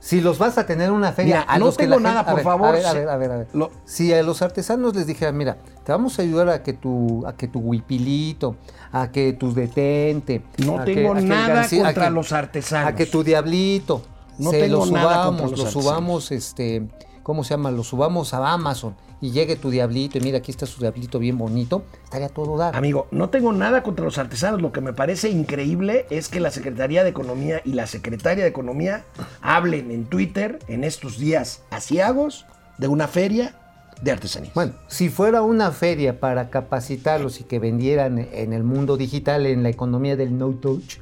si 0.00 0.20
los 0.20 0.38
vas 0.38 0.58
a 0.58 0.66
tener 0.66 0.88
en 0.88 0.94
una 0.94 1.12
feria, 1.12 1.40
Mira, 1.42 1.46
a 1.52 1.58
no 1.60 1.66
los 1.66 1.76
que 1.76 1.84
tengo 1.84 2.00
la 2.00 2.08
nada, 2.08 2.20
a 2.22 2.26
por 2.26 2.34
ver, 2.36 2.44
favor, 2.44 2.68
A 2.70 2.72
ver, 2.72 2.86
a 2.86 2.92
ver, 2.92 3.08
a 3.08 3.16
ver, 3.16 3.30
a 3.30 3.36
ver. 3.36 3.46
lo- 3.52 3.70
Si 3.84 4.12
a 4.12 4.20
los 4.24 4.42
artesanos 4.42 4.96
les 4.96 5.06
dijera, 5.06 5.30
mira, 5.30 5.58
te 5.84 5.92
vamos 5.92 6.18
a 6.18 6.22
ayudar 6.22 6.48
a 6.48 6.62
que 6.64 6.72
tu, 6.72 7.24
a 7.24 7.34
que 7.36 7.46
tu 7.46 7.60
huipilito, 7.60 8.56
a 8.90 9.12
que 9.12 9.32
tu 9.34 9.54
detente. 9.54 10.42
No 10.66 10.80
a 10.80 10.84
que- 10.84 10.94
tengo 10.96 11.12
a 11.12 11.14
que 11.14 11.20
el 11.20 11.28
nada 11.28 11.62
a 11.62 11.68
contra 11.68 12.04
que- 12.06 12.10
los 12.10 12.32
artesanos. 12.32 12.92
A 12.92 12.96
que 12.96 13.06
tu 13.06 13.22
diablito. 13.22 14.02
No 14.38 14.50
se 14.50 14.60
tengo 14.62 14.84
lo 14.86 14.90
nada 14.90 15.02
subamos, 15.26 15.26
contra 15.26 15.46
los 15.46 15.58
lo 15.58 15.64
artesanos. 15.66 15.84
subamos, 15.84 16.32
este, 16.32 16.88
¿cómo 17.22 17.44
se 17.44 17.50
llama? 17.50 17.70
Lo 17.70 17.84
subamos 17.84 18.34
a 18.34 18.52
Amazon 18.52 18.94
y 19.20 19.30
llegue 19.30 19.56
tu 19.56 19.70
diablito 19.70 20.18
y 20.18 20.20
mira, 20.20 20.38
aquí 20.38 20.50
está 20.50 20.66
su 20.66 20.80
diablito 20.80 21.18
bien 21.18 21.38
bonito. 21.38 21.84
Estaría 22.04 22.28
todo 22.28 22.56
dar. 22.56 22.74
Amigo, 22.76 23.06
no 23.10 23.28
tengo 23.30 23.52
nada 23.52 23.82
contra 23.82 24.04
los 24.04 24.18
artesanos. 24.18 24.60
Lo 24.60 24.72
que 24.72 24.80
me 24.80 24.92
parece 24.92 25.28
increíble 25.30 26.06
es 26.10 26.28
que 26.28 26.40
la 26.40 26.50
Secretaría 26.50 27.04
de 27.04 27.10
Economía 27.10 27.62
y 27.64 27.72
la 27.74 27.86
Secretaria 27.86 28.42
de 28.44 28.50
Economía 28.50 29.04
hablen 29.40 29.90
en 29.90 30.04
Twitter 30.06 30.58
en 30.68 30.84
estos 30.84 31.18
días 31.18 31.62
asiagos 31.70 32.46
de 32.78 32.88
una 32.88 33.06
feria 33.08 33.54
de 34.02 34.10
artesanías. 34.10 34.52
Bueno, 34.54 34.72
si 34.88 35.08
fuera 35.10 35.42
una 35.42 35.70
feria 35.70 36.18
para 36.18 36.50
capacitarlos 36.50 37.40
y 37.40 37.44
que 37.44 37.60
vendieran 37.60 38.18
en 38.32 38.52
el 38.52 38.64
mundo 38.64 38.96
digital, 38.96 39.46
en 39.46 39.62
la 39.62 39.68
economía 39.68 40.16
del 40.16 40.36
no 40.36 40.50
touch, 40.54 40.96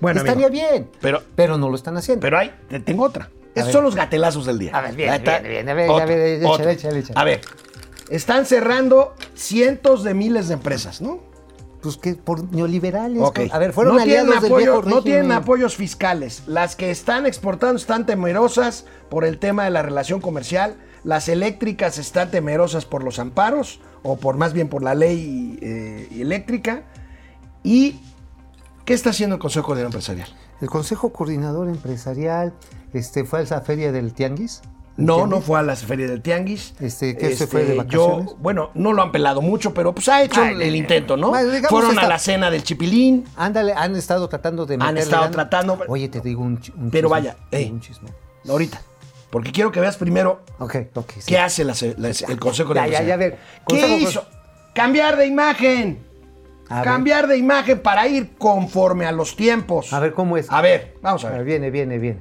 Bueno, 0.00 0.20
estaría 0.20 0.48
amigo, 0.48 0.68
bien. 0.70 0.90
pero- 1.00 1.22
pero 1.34 1.56
no 1.56 1.70
lo 1.70 1.74
están 1.76 1.96
haciendo. 1.96 2.20
Pero 2.20 2.38
hay, 2.38 2.50
te 2.68 2.80
tengo 2.80 3.04
otra. 3.04 3.30
Estos 3.54 3.72
son 3.72 3.84
los 3.84 3.94
gatelazos 3.94 4.46
del 4.46 4.58
día. 4.58 4.76
A 4.76 4.80
ver, 4.80 4.94
bien, 4.94 5.22
bien, 5.22 5.42
bien, 5.42 5.68
a 5.68 5.74
ver, 5.74 5.90
Otro, 5.90 6.02
a 6.02 6.06
ver, 6.06 6.42
échale, 6.42 6.72
échale, 6.72 6.98
échale. 6.98 7.20
A 7.20 7.24
ver, 7.24 7.40
están 8.10 8.46
cerrando 8.46 9.14
cientos 9.34 10.04
de 10.04 10.14
miles 10.14 10.48
de 10.48 10.54
empresas, 10.54 11.00
¿no? 11.00 11.20
Pues 11.80 11.96
que 11.98 12.14
por 12.14 12.50
neoliberales. 12.52 13.20
Ok. 13.22 13.40
A 13.52 13.58
ver, 13.58 13.72
fueron 13.72 13.96
no 13.96 14.02
tienen, 14.04 14.26
aliados 14.26 14.42
del 14.42 14.54
viejo 14.54 14.82
no 14.82 15.02
tienen 15.02 15.32
apoyos 15.32 15.76
fiscales. 15.76 16.42
Las 16.46 16.76
que 16.76 16.90
están 16.90 17.26
exportando 17.26 17.76
están 17.76 18.06
temerosas 18.06 18.86
por 19.10 19.24
el 19.24 19.38
tema 19.38 19.64
de 19.64 19.70
la 19.70 19.82
relación 19.82 20.20
comercial. 20.20 20.76
Las 21.04 21.28
eléctricas 21.28 21.98
están 21.98 22.30
temerosas 22.30 22.86
por 22.86 23.04
los 23.04 23.18
amparos, 23.18 23.80
o 24.02 24.16
por 24.16 24.38
más 24.38 24.54
bien 24.54 24.68
por 24.68 24.82
la 24.82 24.94
ley 24.94 25.58
eh, 25.60 26.08
eléctrica. 26.12 26.84
¿Y 27.62 28.00
qué 28.86 28.94
está 28.94 29.10
haciendo 29.10 29.36
el 29.36 29.40
Consejo 29.40 29.66
Coordinador 29.66 29.92
Empresarial? 29.92 30.28
El 30.62 30.70
Consejo 30.70 31.12
Coordinador 31.12 31.68
Empresarial 31.68 32.54
este, 32.94 33.24
fue 33.24 33.40
a 33.40 33.42
esa 33.42 33.60
feria 33.60 33.92
del 33.92 34.14
Tianguis. 34.14 34.62
¿El 34.96 35.06
No, 35.06 35.16
Tianguis? 35.16 35.30
no 35.36 35.40
fue 35.42 35.58
a 35.58 35.62
la 35.62 35.76
feria 35.76 36.06
del 36.06 36.22
Tianguis. 36.22 36.74
Este, 36.80 37.16
¿qué 37.16 37.34
se 37.36 37.46
fue 37.46 37.64
de 37.64 37.74
yo, 37.88 38.08
vacaciones? 38.08 38.36
bueno, 38.38 38.70
no 38.74 38.92
lo 38.92 39.02
han 39.02 39.10
pelado 39.12 39.42
mucho, 39.42 39.74
pero 39.74 39.92
pues 39.94 40.08
ha 40.08 40.22
hecho 40.22 40.40
Ay, 40.40 40.54
el, 40.60 40.74
intento, 40.76 41.16
¿no? 41.16 41.32
Digamos 41.36 41.68
Fueron 41.68 41.98
a 41.98 42.06
la 42.06 42.18
cena 42.18 42.50
del 42.50 42.62
Chipilín. 42.62 43.24
Ándale, 43.36 43.72
han 43.74 43.94
estado 43.96 44.28
tratando 44.28 44.66
de 44.66 44.78
Han 44.80 44.96
estado 44.96 45.30
tratando, 45.30 45.78
Oye, 45.88 46.08
te 46.08 46.20
digo 46.20 46.42
un, 46.42 46.60
un 46.76 46.90
Pero 46.90 47.08
chisme, 47.08 47.08
vaya, 47.08 47.36
eh. 47.50 47.68
un 47.70 47.80
chisme. 47.80 48.08
Ahorita. 48.48 48.80
Porque 49.30 49.50
quiero 49.50 49.72
que 49.72 49.80
veas 49.80 49.96
primero 49.96 50.42
Ok, 50.60 50.76
ok. 50.94 51.10
sí. 51.18 51.22
qué 51.26 51.38
hace 51.38 51.64
la 51.64 51.74
la- 51.98 52.10
el 52.10 52.38
Consejo 52.38 52.72
de 52.72 52.80
Ya, 52.80 52.86
ya, 52.86 52.92
ya, 53.02 53.14
a 53.14 53.14
Empresarial. 53.14 53.18
ver, 53.18 53.38
¿Qué 53.66 53.96
hizo? 53.98 54.24
Cambiar 54.74 55.16
de 55.16 55.26
imagen. 55.26 56.04
A 56.68 56.76
ver. 56.76 56.84
Cambiar 56.84 57.26
de 57.26 57.36
imagen 57.36 57.80
para 57.80 58.06
ir 58.06 58.36
conforme 58.38 59.06
a 59.06 59.12
los 59.12 59.34
tiempos. 59.34 59.92
A 59.92 59.98
ver, 59.98 60.14
¿cómo 60.14 60.36
es? 60.36 60.46
A 60.50 60.60
ver, 60.60 60.94
vamos 61.02 61.24
a 61.24 61.28
A 61.28 61.30
ver, 61.30 61.38
ver. 61.40 61.46
viene, 61.46 61.70
viene, 61.70 61.98
viene. 61.98 62.20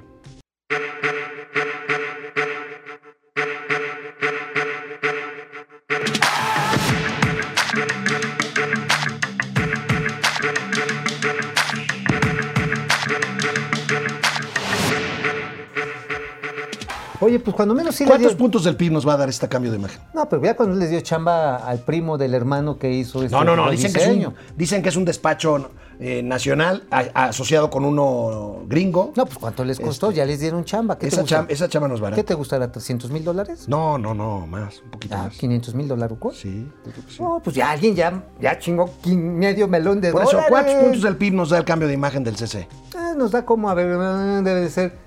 Oye, 17.23 17.39
pues 17.39 17.55
cuando 17.55 17.73
menos 17.73 17.95
sí 17.95 18.03
le 18.03 18.09
¿Cuántos 18.09 18.31
dio... 18.31 18.37
puntos 18.37 18.63
del 18.63 18.75
PIB 18.75 18.91
nos 18.91 19.07
va 19.07 19.13
a 19.13 19.17
dar 19.17 19.29
este 19.29 19.47
cambio 19.47 19.71
de 19.71 19.77
imagen? 19.77 19.99
No, 20.13 20.27
pero 20.27 20.43
ya 20.43 20.55
cuando 20.55 20.75
les 20.75 20.89
dio 20.89 20.99
chamba 21.01 21.55
al 21.57 21.79
primo 21.79 22.17
del 22.17 22.33
hermano 22.33 22.77
que 22.77 22.91
hizo 22.91 23.23
este 23.23 23.35
No, 23.35 23.43
no, 23.43 23.55
no. 23.55 23.69
Dicen 23.71 23.93
que, 23.93 24.01
es 24.03 24.07
un, 24.09 24.33
dicen 24.57 24.83
que 24.83 24.89
es 24.89 24.95
un 24.95 25.05
despacho 25.05 25.71
eh, 25.99 26.21
nacional 26.23 26.83
a- 26.91 27.25
asociado 27.27 27.69
con 27.69 27.85
uno 27.85 28.63
gringo. 28.67 29.13
No, 29.15 29.25
pues 29.25 29.37
¿cuánto 29.37 29.63
les 29.63 29.79
costó? 29.79 30.07
Este, 30.09 30.17
ya 30.17 30.25
les 30.25 30.39
dieron 30.39 30.63
chamba. 30.65 30.97
¿Qué 30.97 31.07
esa, 31.07 31.23
chamba, 31.23 31.51
esa 31.51 31.69
chamba 31.69 31.87
nos 31.87 32.01
va 32.03 32.07
a 32.07 32.11
¿Qué 32.11 32.17
dar. 32.17 32.25
te 32.25 32.33
gustará? 32.33 32.71
¿300 32.71 33.09
mil 33.09 33.23
dólares? 33.23 33.67
No, 33.69 33.97
no, 33.97 34.13
no, 34.13 34.45
más. 34.47 34.81
Un 34.83 34.89
poquito 34.91 35.15
Ah, 35.15 35.23
más. 35.25 35.37
500 35.37 35.75
mil 35.75 35.87
dólares. 35.87 36.17
Sí, 36.33 36.67
sí. 37.07 37.21
No, 37.21 37.39
pues 37.43 37.55
ya 37.55 37.71
alguien 37.71 37.95
ya, 37.95 38.23
ya 38.41 38.57
chingó 38.59 38.89
medio 39.05 39.67
melón 39.67 40.01
de 40.01 40.11
Por 40.11 40.23
eso, 40.23 40.31
dólares. 40.31 40.49
¿cuántos 40.49 40.73
puntos 40.75 41.01
del 41.03 41.15
PIB 41.15 41.33
nos 41.33 41.49
da 41.51 41.57
el 41.57 41.65
cambio 41.65 41.87
de 41.87 41.93
imagen 41.93 42.23
del 42.23 42.35
CC? 42.35 42.67
Ah, 42.97 43.13
nos 43.15 43.31
da 43.31 43.45
como, 43.45 43.69
a 43.69 43.73
ver, 43.73 43.87
eh, 43.87 44.41
debe 44.43 44.61
de 44.61 44.69
ser 44.69 44.97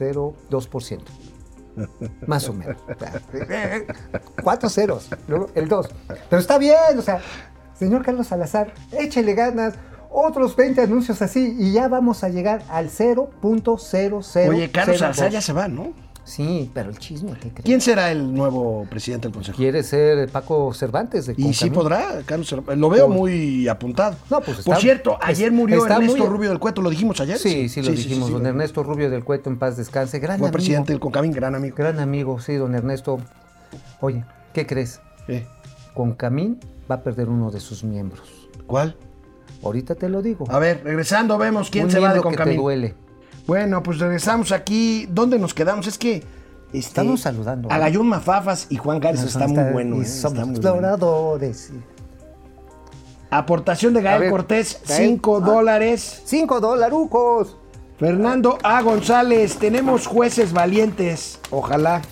0.0002%. 0.00 1.00
Más 2.26 2.48
o 2.48 2.52
menos. 2.52 2.76
Cuatro 4.42 4.68
ceros, 4.68 5.08
luego 5.26 5.50
el 5.54 5.68
2. 5.68 5.88
Pero 6.30 6.40
está 6.40 6.58
bien, 6.58 6.98
o 6.98 7.02
sea, 7.02 7.20
señor 7.74 8.04
Carlos 8.04 8.28
Salazar, 8.28 8.72
échele 8.92 9.34
ganas. 9.34 9.74
Otros 10.16 10.54
20 10.54 10.80
anuncios 10.82 11.20
así 11.22 11.56
y 11.58 11.72
ya 11.72 11.88
vamos 11.88 12.22
a 12.22 12.28
llegar 12.28 12.62
al 12.68 12.88
0.00. 12.88 14.48
Oye, 14.48 14.70
Carlos 14.70 14.98
Salazar 14.98 15.32
ya 15.32 15.40
se 15.40 15.52
va, 15.52 15.66
¿no? 15.66 15.92
Sí, 16.24 16.70
pero 16.72 16.88
el 16.90 16.98
chisme, 16.98 17.32
¿qué 17.34 17.50
crees? 17.50 17.64
¿Quién 17.64 17.80
será 17.82 18.10
el 18.10 18.32
nuevo 18.32 18.86
presidente 18.88 19.28
del 19.28 19.34
Consejo? 19.34 19.58
quiere 19.58 19.82
ser 19.82 20.28
Paco 20.30 20.72
Cervantes 20.72 21.26
de 21.26 21.34
Y 21.36 21.52
sí 21.52 21.68
Concamín? 21.70 21.72
podrá, 21.74 22.22
Carlos 22.24 22.48
Cervantes. 22.48 22.78
Lo 22.78 22.88
veo 22.88 23.06
Por- 23.08 23.16
muy 23.16 23.68
apuntado. 23.68 24.16
No, 24.30 24.40
pues 24.40 24.58
Por 24.62 24.74
está- 24.74 24.76
cierto, 24.80 25.18
ayer 25.20 25.52
murió 25.52 25.84
Ernesto 25.86 26.16
muy- 26.16 26.26
Rubio 26.26 26.48
del 26.48 26.58
Cueto, 26.58 26.80
¿lo 26.80 26.88
dijimos 26.88 27.20
ayer? 27.20 27.38
Sí, 27.38 27.68
sí, 27.68 27.82
lo 27.82 27.90
dijimos. 27.92 28.28
sí, 28.28 28.32
don 28.32 28.46
Ernesto 28.46 28.82
Rubio 28.82 29.10
del 29.10 29.22
Cueto, 29.22 29.50
en 29.50 29.58
paz 29.58 29.76
descanse. 29.76 30.18
Gran 30.18 30.38
Fue 30.38 30.48
amigo. 30.48 30.52
presidente 30.54 30.92
del 30.94 31.00
Concamín, 31.00 31.32
gran 31.32 31.54
amigo. 31.54 31.76
Gran 31.76 32.00
amigo, 32.00 32.40
sí, 32.40 32.54
don 32.54 32.74
Ernesto. 32.74 33.18
Oye, 34.00 34.24
¿qué 34.54 34.66
crees? 34.66 35.00
Eh, 35.28 35.46
Concamín 35.92 36.58
va 36.90 36.96
a 36.96 37.02
perder 37.02 37.28
uno 37.28 37.50
de 37.50 37.60
sus 37.60 37.84
miembros. 37.84 38.48
¿Cuál? 38.66 38.96
Ahorita 39.62 39.94
te 39.94 40.08
lo 40.08 40.22
digo. 40.22 40.46
A 40.50 40.58
ver, 40.58 40.80
regresando, 40.84 41.36
vemos 41.38 41.70
quién 41.70 41.84
Un 41.86 41.90
se 41.90 41.98
va 41.98 42.08
de 42.08 42.14
miembro 42.14 42.30
que 42.30 42.36
te 42.36 42.42
Concamín. 42.42 42.60
duele. 42.60 42.94
Bueno, 43.46 43.82
pues 43.82 43.98
regresamos 43.98 44.52
aquí. 44.52 45.06
¿Dónde 45.10 45.38
nos 45.38 45.54
quedamos? 45.54 45.86
Es 45.86 45.98
que. 45.98 46.16
este, 46.16 46.78
Estamos 46.78 47.20
saludando, 47.20 47.70
A 47.70 47.74
¿no? 47.74 47.80
Gallón 47.80 48.06
Mafafas 48.08 48.66
y 48.70 48.76
Juan 48.76 49.00
Gárez 49.00 49.20
No, 49.20 49.26
está 49.26 49.46
muy 49.46 49.72
bueno. 49.72 49.96
y 49.96 50.00
eh, 50.00 50.04
Somos 50.06 50.32
está 50.34 50.46
muy 50.46 50.56
exploradores. 50.56 51.72
Aportación 53.30 53.94
de 53.94 54.02
Gael 54.02 54.20
ver, 54.20 54.30
Cortés, 54.30 54.80
Gael, 54.86 55.08
5 55.08 55.36
ah. 55.36 55.40
dólares. 55.46 56.22
¡Cinco 56.24 56.60
dolarucos! 56.60 57.56
Fernando 57.98 58.58
A. 58.62 58.80
González, 58.82 59.56
tenemos 59.56 60.06
jueces 60.06 60.52
valientes. 60.52 61.38
Ojalá, 61.50 62.02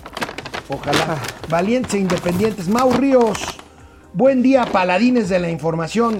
ojalá. 0.69 1.17
Valientes 1.49 1.93
e 1.93 1.99
independientes. 1.99 2.67
Mau 2.67 2.91
Ríos, 2.91 3.39
buen 4.13 4.41
día, 4.41 4.65
paladines 4.65 5.29
de 5.29 5.39
la 5.39 5.49
información. 5.49 6.19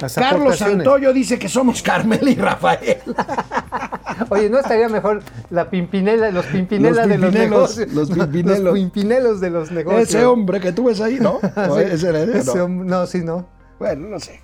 Las 0.00 0.14
Carlos. 0.14 0.58
Santoyo 0.58 1.12
dice 1.12 1.38
que 1.38 1.48
somos 1.48 1.82
Carmela 1.82 2.30
y 2.30 2.34
Rafael. 2.36 2.98
Oye, 4.28 4.50
¿no 4.50 4.58
estaría 4.58 4.88
mejor 4.88 5.22
la 5.50 5.70
pimpinela, 5.70 6.30
los 6.30 6.46
pimpinelas 6.46 7.06
Los 7.06 7.08
de 7.08 7.18
los 7.18 7.32
negocios? 7.32 7.92
los 7.92 8.10
pimpinelos. 8.12 8.60
Los 8.60 8.74
pimpinelos 8.74 9.40
de 9.40 9.50
los 9.50 9.70
negocios. 9.70 10.08
Ese 10.08 10.24
hombre 10.24 10.60
que 10.60 10.72
tú 10.72 10.84
ves 10.84 11.00
ahí, 11.00 11.18
¿no? 11.20 11.40
¿O 11.68 11.76
Sí, 11.78 11.82
ese 11.90 12.08
era 12.08 12.22
ese 12.22 12.58
No. 12.58 12.68
no, 12.68 13.06
sí, 13.06 13.18
no. 13.24 13.46
Bueno, 13.78 14.08
no 14.08 14.20
sé. 14.20 14.40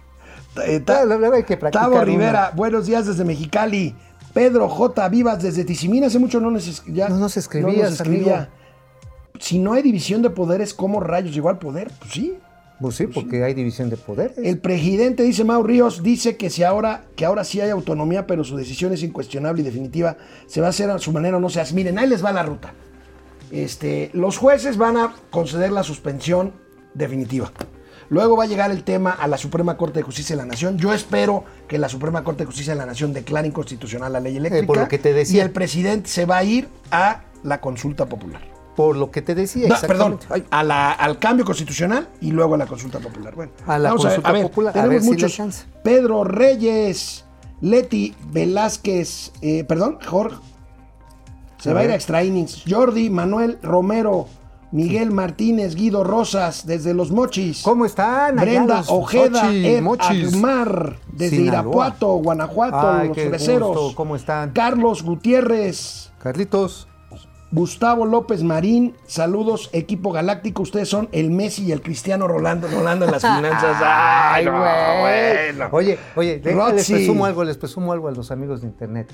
Eh, 0.64 0.82
No, 0.86 1.70
Tavo. 1.70 2.02
Rivera, 2.02 2.52
buenos 2.54 2.86
días 2.86 3.06
desde 3.06 3.24
Mexicali. 3.24 3.94
Pedro 4.32 4.68
J. 4.68 5.08
Vivas 5.08 5.42
desde 5.42 5.64
Tizimín, 5.64 6.04
hace 6.04 6.18
mucho 6.18 6.40
no 6.40 6.50
nos, 6.50 6.84
ya, 6.86 7.08
No 7.08 7.16
nos 7.18 7.36
escribías, 7.36 8.00
amigo. 8.00 8.46
Si 9.38 9.58
no 9.58 9.74
hay 9.74 9.82
división 9.82 10.22
de 10.22 10.30
poderes, 10.30 10.74
¿cómo 10.74 11.00
rayos 11.00 11.34
llegó 11.34 11.48
al 11.48 11.58
poder? 11.58 11.90
Pues 11.98 12.12
sí. 12.12 12.38
Pues 12.80 12.96
sí, 12.96 13.06
porque 13.06 13.42
hay 13.42 13.54
división 13.54 13.88
de 13.88 13.96
poderes. 13.96 14.36
El 14.36 14.58
presidente, 14.58 15.22
dice 15.22 15.44
Mau 15.44 15.62
Ríos, 15.62 16.02
dice 16.02 16.36
que 16.36 16.50
si 16.50 16.62
ahora, 16.62 17.04
que 17.16 17.24
ahora 17.24 17.42
sí 17.42 17.60
hay 17.60 17.70
autonomía, 17.70 18.26
pero 18.26 18.44
su 18.44 18.56
decisión 18.56 18.92
es 18.92 19.02
incuestionable 19.02 19.62
y 19.62 19.64
definitiva, 19.64 20.16
se 20.46 20.60
va 20.60 20.66
a 20.66 20.70
hacer 20.70 20.90
a 20.90 20.98
su 20.98 21.12
manera 21.12 21.38
o 21.38 21.40
no 21.40 21.48
se 21.48 21.60
hace. 21.60 21.74
Miren, 21.74 21.98
ahí 21.98 22.06
les 22.06 22.24
va 22.24 22.32
la 22.32 22.42
ruta. 22.42 22.74
Este, 23.50 24.10
los 24.12 24.36
jueces 24.36 24.76
van 24.76 24.96
a 24.98 25.14
conceder 25.30 25.72
la 25.72 25.84
suspensión 25.84 26.52
definitiva. 26.92 27.50
Luego 28.08 28.36
va 28.36 28.44
a 28.44 28.46
llegar 28.46 28.70
el 28.70 28.84
tema 28.84 29.10
a 29.10 29.26
la 29.26 29.38
Suprema 29.38 29.76
Corte 29.76 30.00
de 30.00 30.02
Justicia 30.02 30.36
de 30.36 30.42
la 30.42 30.46
Nación. 30.46 30.78
Yo 30.78 30.92
espero 30.92 31.44
que 31.66 31.78
la 31.78 31.88
Suprema 31.88 32.22
Corte 32.24 32.42
de 32.42 32.46
Justicia 32.46 32.74
de 32.74 32.78
la 32.78 32.86
Nación 32.86 33.12
declare 33.12 33.48
inconstitucional 33.48 34.12
la 34.12 34.20
ley 34.20 34.36
eléctrica. 34.36 34.64
Eh, 34.64 34.66
por 34.66 34.78
lo 34.78 34.88
que 34.88 34.98
te 34.98 35.12
decía. 35.12 35.38
Y 35.38 35.40
el 35.40 35.50
presidente 35.50 36.08
se 36.08 36.24
va 36.26 36.38
a 36.38 36.44
ir 36.44 36.68
a 36.90 37.24
la 37.42 37.60
consulta 37.60 38.06
popular. 38.06 38.55
Por 38.76 38.96
lo 38.96 39.10
que 39.10 39.22
te 39.22 39.34
decía. 39.34 39.68
No, 39.68 39.76
perdón, 39.86 40.18
a 40.50 40.62
la- 40.62 40.92
al 40.92 41.18
cambio 41.18 41.44
constitucional 41.46 42.08
y 42.20 42.30
luego 42.30 42.54
a 42.54 42.58
la 42.58 42.66
consulta 42.66 42.98
popular. 43.00 43.34
Bueno, 43.34 43.52
A 43.66 43.78
la 43.78 43.88
a 43.88 43.92
consulta 43.92 44.28
a 44.28 44.32
ver, 44.32 44.42
popular, 44.42 44.70
a 44.70 44.82
tenemos 44.82 44.92
ver 44.92 45.02
si 45.02 45.08
muchos. 45.24 45.66
Pedro 45.82 46.24
Reyes, 46.24 47.24
Leti 47.62 48.14
Velázquez, 48.30 49.32
eh, 49.40 49.64
perdón, 49.64 49.98
Jorge. 50.06 50.36
Se 51.58 51.70
A 51.70 51.72
va 51.74 51.80
a 51.80 51.84
ir 51.84 51.90
a 51.90 51.94
extra 51.94 52.22
innings. 52.22 52.64
Jordi, 52.68 53.08
Manuel 53.08 53.58
Romero, 53.62 54.26
Miguel 54.72 55.10
Martínez, 55.10 55.74
Guido 55.74 56.04
Rosas, 56.04 56.66
desde 56.66 56.92
Los 56.92 57.10
Mochis. 57.10 57.62
¿Cómo 57.62 57.86
están? 57.86 58.36
Brenda 58.36 58.78
los 58.78 58.90
Ojeda, 58.90 59.44
Mochis, 59.44 59.64
Ed 59.66 59.82
Mochis? 59.82 60.34
Agmar, 60.34 60.96
desde 61.10 61.36
Sinaloa. 61.36 61.62
Irapuato, 61.62 62.08
Guanajuato, 62.16 62.90
Ay, 62.90 63.08
Los 63.08 63.16
Freseros. 63.16 63.94
¿cómo 63.94 64.16
están? 64.16 64.50
Carlos 64.52 65.02
Gutiérrez, 65.02 66.10
Carlitos. 66.18 66.88
Gustavo 67.52 68.06
López 68.06 68.42
Marín, 68.42 68.94
saludos, 69.06 69.70
equipo 69.72 70.10
galáctico. 70.12 70.62
Ustedes 70.62 70.88
son 70.88 71.08
el 71.12 71.30
Messi 71.30 71.64
y 71.64 71.72
el 71.72 71.80
Cristiano 71.80 72.26
Rolando, 72.26 72.66
Rolando 72.68 73.04
en 73.04 73.12
las 73.12 73.22
finanzas. 73.36 73.76
Ay, 73.84 74.44
no, 74.44 74.52
bueno. 74.52 75.68
Oye, 75.70 75.98
oye, 76.16 76.42
les 76.74 76.88
presumo 76.90 77.24
algo, 77.24 77.44
les 77.44 77.56
presumo 77.56 77.92
algo 77.92 78.08
a 78.08 78.12
los 78.12 78.30
amigos 78.30 78.62
de 78.62 78.66
internet. 78.66 79.12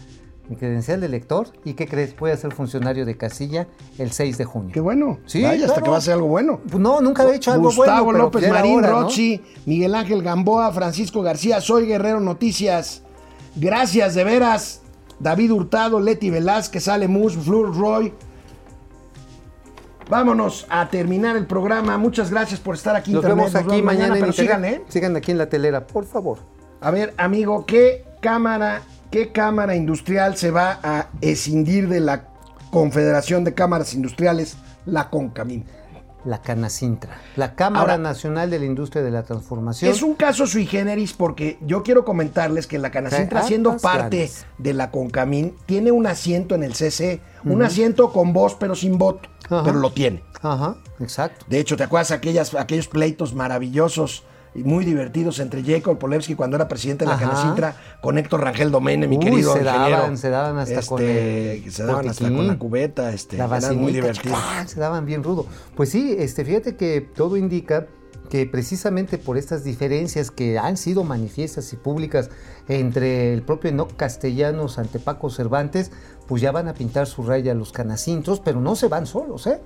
Mi 0.49 0.57
credencial 0.57 1.01
de 1.01 1.09
lector, 1.09 1.49
¿y 1.65 1.75
qué 1.75 1.87
crees? 1.87 2.17
Voy 2.19 2.31
a 2.33 2.37
ser 2.37 2.53
funcionario 2.53 3.07
de 3.07 3.17
casilla 3.17 3.69
el 3.99 4.11
6 4.11 4.39
de 4.39 4.45
junio. 4.45 4.71
Qué 4.75 4.81
bueno. 4.81 5.19
Sí, 5.25 5.41
Vaya, 5.43 5.67
hasta 5.67 5.67
claro. 5.67 5.85
que 5.85 5.91
va 5.91 5.97
a 5.99 6.01
ser 6.01 6.15
algo 6.15 6.27
bueno. 6.27 6.61
Pues 6.69 6.81
no, 6.83 7.01
nunca 7.01 7.23
había 7.23 7.37
hecho 7.37 7.53
algo 7.53 7.67
Gustavo 7.67 8.07
bueno. 8.07 8.31
pero 8.31 8.47
López 8.49 8.51
Marín, 8.51 8.79
hora, 8.79 8.91
¿no? 8.91 9.01
Roxy, 9.03 9.41
Miguel 9.67 9.95
Ángel 9.95 10.23
Gamboa, 10.23 10.73
Francisco 10.73 11.23
García, 11.23 11.61
Soy 11.61 11.87
Guerrero 11.87 12.19
Noticias. 12.19 13.03
Gracias 13.55 14.15
de 14.15 14.25
veras. 14.25 14.82
David 15.21 15.53
Hurtado, 15.53 16.01
Leti 16.01 16.31
Velázquez, 16.31 16.89
Ale 16.89 17.09
Mus, 17.09 17.37
Flur 17.37 17.77
Roy. 17.77 18.13
Vámonos 20.11 20.67
a 20.69 20.89
terminar 20.89 21.37
el 21.37 21.47
programa. 21.47 21.97
Muchas 21.97 22.31
gracias 22.31 22.61
por 22.61 22.75
estar 22.75 22.97
aquí. 22.97 23.13
Nos 23.13 23.25
Internet. 23.25 23.53
vemos 23.53 23.55
aquí 23.55 23.83
mañana, 23.83 24.15
pero 24.15 24.27
Internet. 24.27 24.35
sigan, 24.35 24.65
¿eh? 24.65 24.83
Sigan 24.89 25.17
aquí 25.17 25.31
en 25.31 25.39
la 25.39 25.49
telera, 25.49 25.87
por 25.87 26.05
favor. 26.05 26.39
A 26.81 26.91
ver, 26.91 27.15
amigo, 27.17 27.65
¿qué 27.67 28.05
cámara 28.21 28.83
¿Qué 29.13 29.31
cámara 29.31 29.77
industrial 29.77 30.39
se 30.39 30.51
va 30.51 30.81
a 30.83 31.09
escindir 31.21 31.87
de 31.91 32.01
la 32.01 32.29
Confederación 32.71 33.45
de 33.45 33.53
Cámaras 33.53 33.93
Industriales, 33.93 34.57
la 34.87 35.11
CONCAMIN? 35.11 35.67
La 36.25 36.41
Canacintra, 36.41 37.19
la 37.37 37.55
Cámara 37.57 37.81
Ahora- 37.95 37.99
Nacional 37.99 38.49
de 38.51 38.59
la 38.61 38.65
Industria 38.65 39.03
de 39.03 39.11
la 39.11 39.25
Transformación. 39.25 39.91
Es 39.91 40.03
un 40.03 40.15
caso 40.15 40.47
sui 40.47 40.67
generis 40.67 41.13
porque 41.15 41.59
yo 41.63 41.83
quiero 41.83 42.05
comentarles 42.05 42.67
que 42.69 42.79
la 42.79 42.91
Canacintra, 42.93 43.43
siendo 43.43 43.77
parte 43.79 44.19
ganas. 44.19 44.47
de 44.59 44.73
la 44.75 44.91
CONCAMIN, 44.93 45.57
tiene 45.67 45.91
un 45.91 46.07
asiento 46.07 46.55
en 46.55 46.63
el 46.63 46.75
CC, 46.75 47.21
un 47.45 47.63
asiento 47.63 48.13
con 48.13 48.33
voz 48.33 48.55
pero 48.55 48.77
sin 48.77 48.99
voto, 48.99 49.29
Ajá. 49.47 49.63
pero 49.65 49.79
lo 49.81 49.93
tiene. 49.93 50.23
Ajá, 50.43 50.77
exacto. 51.01 51.45
De 51.49 51.59
hecho, 51.59 51.77
¿te 51.77 51.83
acuerdas 51.85 52.13
aquellas, 52.13 52.55
aquellos 52.55 52.87
pleitos 52.89 53.35
maravillosos 53.35 54.25
muy 54.55 54.85
divertidos 54.85 55.39
entre 55.41 55.63
Jacob 55.63 55.99
Polewski 55.99 56.35
cuando 56.35 56.57
era 56.57 56.69
presidente 56.69 57.05
de 57.05 57.11
la. 57.11 57.19
Canacintra 57.19 57.77
con 58.03 58.19
Héctor 58.19 58.43
Rangel 58.43 58.71
Domene, 58.71 59.07
mi 59.07 59.17
Uy, 59.17 59.25
querido 59.25 59.53
se 59.55 59.61
ingeniero? 59.61 59.97
daban, 59.97 60.19
se 60.19 60.31
daban 60.31 60.59
hasta 60.59 60.75
Este, 60.81 60.87
con 60.89 61.03
el 61.03 61.63
que 61.65 61.71
se 61.71 61.83
daban 61.85 62.09
hasta 62.09 62.29
con 62.29 62.47
la 62.47 62.59
cubeta, 62.59 63.13
este, 63.13 63.37
la 63.37 63.45
eran 63.45 63.51
vacinita, 63.61 63.81
muy 63.83 63.93
divertidos. 63.93 64.39
se 64.67 64.81
daban 64.81 65.07
bien 65.07 65.23
rudo. 65.23 65.47
Pues 65.75 65.89
sí, 65.91 66.15
este, 66.19 66.45
fíjate 66.45 66.77
que 66.77 67.01
todo 67.01 67.37
indica 67.37 67.87
que 68.29 68.47
precisamente 68.47 69.19
por 69.19 69.37
estas 69.37 69.63
diferencias 69.63 70.31
que 70.31 70.59
han 70.59 70.77
sido 70.79 71.05
manifiestas 71.05 71.71
y 71.75 71.77
públicas 71.77 72.31
entre 72.67 73.35
el 73.35 73.43
propio 73.43 73.69
Enoc 73.71 73.95
Castellanos 73.97 74.79
ante 74.79 74.99
Paco 74.99 75.29
Cervantes, 75.29 75.91
pues 76.27 76.41
ya 76.41 76.51
van 76.51 76.67
a 76.69 76.73
pintar 76.75 77.07
su 77.07 77.23
raya 77.25 77.53
los 77.53 77.73
canacintos, 77.73 78.41
pero 78.41 78.61
no 78.61 78.75
se 78.75 78.89
van 78.89 79.07
solos, 79.07 79.47
¿eh? 79.47 79.61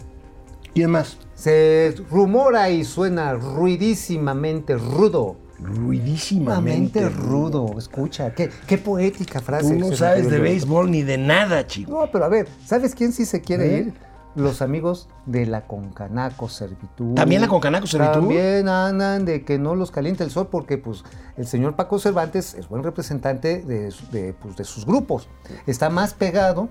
¿Quién 0.77 0.91
más? 0.91 1.17
Se 1.35 1.95
rumora 2.11 2.69
y 2.69 2.85
suena 2.85 3.33
ruidísimamente 3.33 4.77
rudo. 4.77 5.39
Ruidísimamente. 5.59 7.01
Mente 7.01 7.09
rudo, 7.09 7.79
escucha, 7.79 8.35
qué, 8.35 8.51
qué 8.67 8.77
poética 8.77 9.41
frase. 9.41 9.75
Tú 9.75 9.89
no 9.89 9.97
sabes 9.97 10.29
de 10.29 10.39
béisbol 10.39 10.91
ni 10.91 11.03
de 11.03 11.17
nada, 11.17 11.67
chico. 11.67 11.91
No, 11.93 12.11
pero 12.13 12.27
a 12.27 12.29
ver, 12.29 12.47
¿sabes 12.67 12.95
quién 12.95 13.15
sí 13.15 13.25
se 13.25 13.41
quiere 13.41 13.75
¿Eh? 13.75 13.79
ir? 13.79 13.95
Los 14.35 14.61
amigos 14.61 15.09
de 15.25 15.47
la 15.47 15.67
Concanaco 15.67 16.51
Servitud. 16.51 17.15
¿También 17.15 17.41
la 17.41 17.49
Concanaco 17.49 17.87
Servitud? 17.87 18.13
También 18.13 18.69
andan 18.69 19.25
de 19.25 19.47
que 19.47 19.59
no 19.59 19.75
los 19.77 19.91
caliente 19.91 20.25
el 20.25 20.31
sol 20.31 20.49
porque 20.53 20.77
pues 20.77 21.05
el 21.39 21.47
señor 21.47 21.75
Paco 21.75 21.99
Cervantes 21.99 22.53
es 22.53 22.69
buen 22.69 22.83
representante 22.83 23.63
de, 23.63 23.95
de, 24.13 24.35
pues, 24.35 24.57
de 24.57 24.65
sus 24.65 24.85
grupos. 24.85 25.27
Está 25.67 25.89
más 25.89 26.13
pegado, 26.13 26.69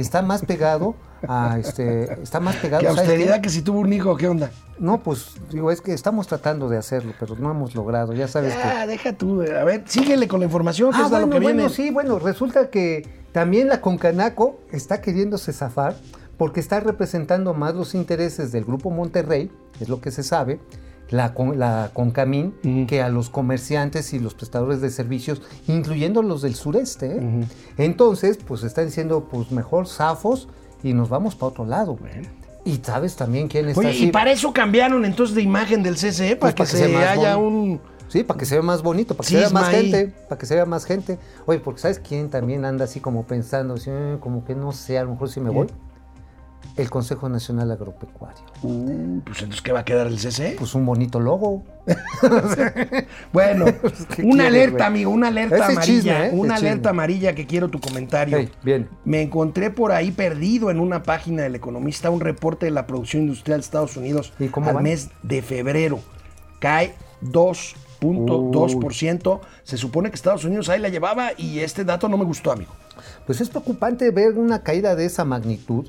está 0.00 0.22
más 0.22 0.44
pegado 0.44 0.94
a 1.26 1.58
este, 1.58 2.12
está 2.22 2.40
más 2.40 2.56
pegado. 2.56 2.84
¿sabes 2.84 2.98
austeridad 3.00 3.40
que 3.40 3.48
si 3.50 3.62
tuvo 3.62 3.80
un 3.80 3.92
hijo, 3.92 4.16
¿qué 4.16 4.28
onda? 4.28 4.50
No, 4.78 5.02
pues 5.02 5.32
digo, 5.50 5.70
es 5.70 5.80
que 5.80 5.92
estamos 5.92 6.26
tratando 6.28 6.68
de 6.68 6.76
hacerlo, 6.78 7.12
pero 7.18 7.34
no 7.36 7.50
hemos 7.50 7.74
logrado, 7.74 8.12
ya 8.12 8.28
sabes 8.28 8.54
que... 8.54 8.62
Ah, 8.62 8.86
deja 8.86 9.12
tú, 9.12 9.42
a 9.42 9.64
ver, 9.64 9.82
síguele 9.86 10.28
con 10.28 10.40
la 10.40 10.46
información, 10.46 10.90
que 10.92 10.98
Ah, 10.98 11.04
es 11.04 11.10
bueno, 11.10 11.26
lo 11.26 11.32
que 11.32 11.40
bueno, 11.40 11.56
viene. 11.58 11.72
sí, 11.74 11.90
bueno, 11.90 12.18
resulta 12.18 12.70
que 12.70 13.06
también 13.32 13.68
la 13.68 13.80
Concanaco 13.80 14.60
está 14.70 15.00
queriéndose 15.00 15.52
zafar 15.52 15.96
porque 16.36 16.60
está 16.60 16.78
representando 16.78 17.52
más 17.54 17.74
los 17.74 17.94
intereses 17.96 18.52
del 18.52 18.64
Grupo 18.64 18.90
Monterrey, 18.90 19.50
es 19.80 19.88
lo 19.88 20.00
que 20.00 20.12
se 20.12 20.22
sabe, 20.22 20.60
la, 21.10 21.34
con- 21.34 21.58
la 21.58 21.90
Concamín, 21.94 22.54
que 22.86 23.02
a 23.02 23.08
los 23.08 23.30
comerciantes 23.30 24.12
y 24.12 24.18
los 24.18 24.34
prestadores 24.34 24.80
de 24.80 24.90
servicios, 24.90 25.40
incluyendo 25.66 26.22
los 26.22 26.42
del 26.42 26.54
sureste. 26.54 27.16
¿eh? 27.18 27.44
Entonces, 27.78 28.38
pues 28.46 28.62
están 28.62 28.86
diciendo, 28.86 29.28
pues 29.30 29.50
mejor 29.50 29.86
zafos 29.86 30.48
y 30.82 30.92
nos 30.92 31.08
vamos 31.08 31.34
para 31.34 31.48
otro 31.50 31.64
lado. 31.64 31.98
Y 32.64 32.76
sabes 32.82 33.16
también 33.16 33.48
quién 33.48 33.68
está 33.68 33.80
Oye, 33.80 33.90
así. 33.90 34.04
y 34.08 34.10
para 34.10 34.30
eso 34.30 34.52
cambiaron 34.52 35.04
entonces 35.04 35.34
de 35.34 35.42
imagen 35.42 35.82
del 35.82 35.94
CCE, 35.94 36.36
para 36.36 36.54
Pues 36.54 36.54
que 36.54 36.58
para 36.58 36.70
que 36.70 36.76
se 36.76 36.88
más 36.88 37.06
haya 37.08 37.36
un... 37.36 37.80
Sí, 38.08 38.24
para 38.24 38.38
que 38.38 38.46
se 38.46 38.54
vea 38.54 38.62
más 38.62 38.82
bonito, 38.82 39.14
para 39.14 39.26
que 39.26 39.34
se 39.34 39.40
vea 39.40 39.50
más 39.50 39.68
ahí. 39.68 39.90
gente, 39.90 40.14
para 40.30 40.38
que 40.38 40.46
se 40.46 40.54
vea 40.54 40.64
más 40.64 40.84
gente. 40.86 41.18
Oye, 41.44 41.60
porque 41.60 41.80
¿sabes 41.80 41.98
quién 41.98 42.30
también 42.30 42.64
anda 42.64 42.84
así 42.86 43.00
como 43.00 43.24
pensando, 43.24 43.74
así, 43.74 43.90
eh, 43.92 44.16
como 44.20 44.44
que 44.46 44.54
no 44.54 44.72
sé, 44.72 44.98
a 44.98 45.04
lo 45.04 45.10
mejor 45.10 45.28
si 45.28 45.40
me 45.40 45.50
voy? 45.50 45.66
El 46.76 46.90
Consejo 46.90 47.28
Nacional 47.28 47.70
Agropecuario. 47.72 48.40
Uh, 48.62 49.20
pues 49.24 49.38
entonces, 49.38 49.62
¿qué 49.62 49.72
va 49.72 49.80
a 49.80 49.84
quedar 49.84 50.06
el 50.06 50.16
CCE? 50.16 50.54
Pues 50.56 50.76
un 50.76 50.86
bonito 50.86 51.18
logo. 51.18 51.64
Bueno, 53.32 53.64
¿qué 54.14 54.22
una 54.22 54.46
alerta, 54.48 54.86
amigo, 54.86 55.10
una 55.10 55.28
alerta 55.28 55.56
Ese 55.56 55.64
amarilla. 55.72 55.82
chisme, 55.82 56.26
¿eh? 56.26 56.30
Una 56.32 56.54
chisme. 56.54 56.68
alerta 56.68 56.90
amarilla 56.90 57.34
que 57.34 57.46
quiero 57.46 57.68
tu 57.68 57.80
comentario. 57.80 58.36
Hey, 58.38 58.50
bien. 58.62 58.88
Me 59.04 59.22
encontré 59.22 59.70
por 59.70 59.92
ahí 59.92 60.10
perdido 60.12 60.70
en 60.70 60.80
una 60.80 61.02
página 61.02 61.42
del 61.42 61.54
Economista 61.54 62.10
un 62.10 62.20
reporte 62.20 62.66
de 62.66 62.72
la 62.72 62.86
producción 62.86 63.22
industrial 63.24 63.60
de 63.60 63.64
Estados 63.64 63.96
Unidos 63.96 64.32
¿Y 64.38 64.48
cómo 64.48 64.68
al 64.68 64.74
van? 64.76 64.84
mes 64.84 65.08
de 65.22 65.42
febrero. 65.42 66.00
Cae 66.60 66.94
2.2%. 67.22 69.40
Se 69.64 69.76
supone 69.76 70.10
que 70.10 70.14
Estados 70.16 70.44
Unidos 70.44 70.68
ahí 70.68 70.80
la 70.80 70.88
llevaba 70.88 71.30
y 71.36 71.58
este 71.60 71.84
dato 71.84 72.08
no 72.08 72.16
me 72.16 72.24
gustó, 72.24 72.50
amigo. 72.52 72.72
Pues 73.26 73.40
es 73.40 73.48
preocupante 73.48 74.10
ver 74.10 74.36
una 74.38 74.62
caída 74.62 74.94
de 74.96 75.04
esa 75.06 75.24
magnitud, 75.24 75.88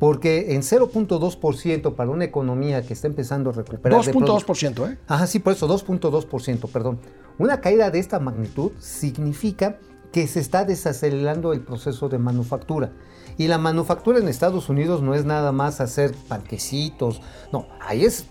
porque 0.00 0.54
en 0.54 0.62
0.2% 0.62 1.94
para 1.94 2.10
una 2.10 2.24
economía 2.24 2.82
que 2.82 2.94
está 2.94 3.06
empezando 3.06 3.50
a 3.50 3.52
recuperar... 3.52 4.02
de 4.04 4.12
produ- 4.12 4.42
2.2%, 4.44 4.90
¿eh? 4.90 4.98
Ajá, 5.06 5.26
sí, 5.28 5.38
por 5.38 5.52
eso, 5.52 5.68
2.2%, 5.68 6.68
perdón. 6.72 6.98
Una 7.38 7.60
caída 7.60 7.90
de 7.90 7.98
esta 8.00 8.18
magnitud 8.18 8.72
significa 8.80 9.78
que 10.10 10.26
se 10.26 10.40
está 10.40 10.64
desacelerando 10.64 11.52
el 11.52 11.60
proceso 11.60 12.08
de 12.08 12.18
manufactura. 12.18 12.90
Y 13.38 13.46
la 13.48 13.58
manufactura 13.58 14.18
en 14.18 14.28
Estados 14.28 14.68
Unidos 14.68 15.02
no 15.02 15.14
es 15.14 15.24
nada 15.24 15.52
más 15.52 15.80
hacer 15.80 16.14
panquecitos, 16.28 17.20
no, 17.52 17.66
ahí 17.80 18.04
es, 18.04 18.26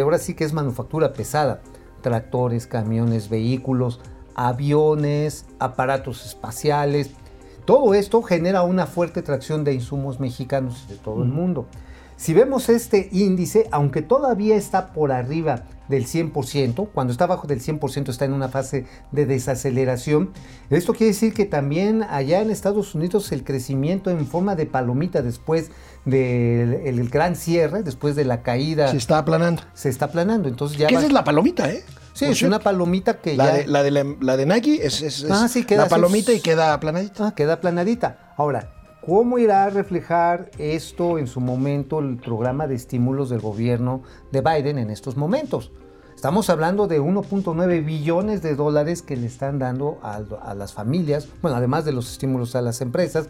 ahora 0.00 0.18
sí 0.18 0.34
que 0.34 0.44
es 0.44 0.52
manufactura 0.52 1.12
pesada. 1.12 1.60
Tractores, 2.00 2.66
camiones, 2.68 3.28
vehículos, 3.28 4.00
aviones, 4.36 5.46
aparatos 5.58 6.24
espaciales. 6.24 7.10
Todo 7.68 7.92
esto 7.92 8.22
genera 8.22 8.62
una 8.62 8.86
fuerte 8.86 9.20
tracción 9.20 9.62
de 9.62 9.74
insumos 9.74 10.20
mexicanos 10.20 10.88
de 10.88 10.96
todo 10.96 11.22
el 11.22 11.28
mundo. 11.28 11.66
Si 12.16 12.32
vemos 12.32 12.70
este 12.70 13.10
índice, 13.12 13.68
aunque 13.72 14.00
todavía 14.00 14.56
está 14.56 14.94
por 14.94 15.12
arriba 15.12 15.64
del 15.86 16.06
100%, 16.06 16.88
cuando 16.94 17.12
está 17.12 17.24
abajo 17.24 17.46
del 17.46 17.60
100% 17.60 18.08
está 18.08 18.24
en 18.24 18.32
una 18.32 18.48
fase 18.48 18.86
de 19.12 19.26
desaceleración, 19.26 20.30
esto 20.70 20.94
quiere 20.94 21.12
decir 21.12 21.34
que 21.34 21.44
también 21.44 22.02
allá 22.04 22.40
en 22.40 22.50
Estados 22.50 22.94
Unidos 22.94 23.30
el 23.32 23.44
crecimiento 23.44 24.10
en 24.10 24.26
forma 24.26 24.56
de 24.56 24.64
palomita 24.64 25.20
después 25.20 25.70
del 26.06 26.72
el 26.86 27.08
gran 27.10 27.36
cierre, 27.36 27.82
después 27.82 28.16
de 28.16 28.24
la 28.24 28.40
caída, 28.42 28.88
Se 28.90 28.96
está 28.96 29.18
aplanando. 29.18 29.62
se 29.74 29.90
está 29.90 30.06
aplanando. 30.06 30.48
Entonces 30.48 30.78
ya 30.78 30.86
va- 30.86 30.96
esa 30.96 31.06
es 31.06 31.12
la 31.12 31.22
palomita, 31.22 31.70
¿eh? 31.70 31.84
Sí, 32.18 32.24
es 32.26 32.42
una 32.42 32.58
palomita 32.58 33.18
que 33.20 33.36
La 33.36 33.46
ya... 33.46 33.52
de, 33.54 33.66
la, 33.66 33.82
de 33.82 33.90
la, 33.90 34.04
la 34.20 34.36
de 34.36 34.46
Nike 34.46 34.84
es, 34.86 35.02
es- 35.02 35.22
es 35.22 35.30
Ah, 35.30 35.48
sí, 35.48 35.64
queda 35.64 35.78
la 35.78 35.84
así. 35.84 35.90
palomita 35.90 36.32
y 36.32 36.40
queda 36.40 36.74
aplanadita. 36.74 37.28
Ah, 37.28 37.34
queda 37.34 37.54
aplanadita. 37.54 38.34
Ahora, 38.36 38.72
¿cómo 39.06 39.38
irá 39.38 39.64
a 39.64 39.70
reflejar 39.70 40.50
esto 40.58 41.18
en 41.18 41.26
su 41.26 41.40
momento 41.40 42.00
el 42.00 42.16
programa 42.16 42.66
de 42.66 42.74
estímulos 42.74 43.30
del 43.30 43.40
gobierno 43.40 44.02
de 44.32 44.40
Biden 44.40 44.78
en 44.78 44.90
estos 44.90 45.16
momentos? 45.16 45.70
Estamos 46.16 46.50
hablando 46.50 46.88
de 46.88 47.00
1.9 47.00 47.84
billones 47.84 48.42
de 48.42 48.56
dólares 48.56 49.02
que 49.02 49.16
le 49.16 49.28
están 49.28 49.60
dando 49.60 50.00
a, 50.02 50.20
a 50.42 50.54
las 50.54 50.72
familias, 50.72 51.28
bueno, 51.42 51.56
además 51.56 51.84
de 51.84 51.92
los 51.92 52.10
estímulos 52.10 52.56
a 52.56 52.62
las 52.62 52.80
empresas, 52.80 53.28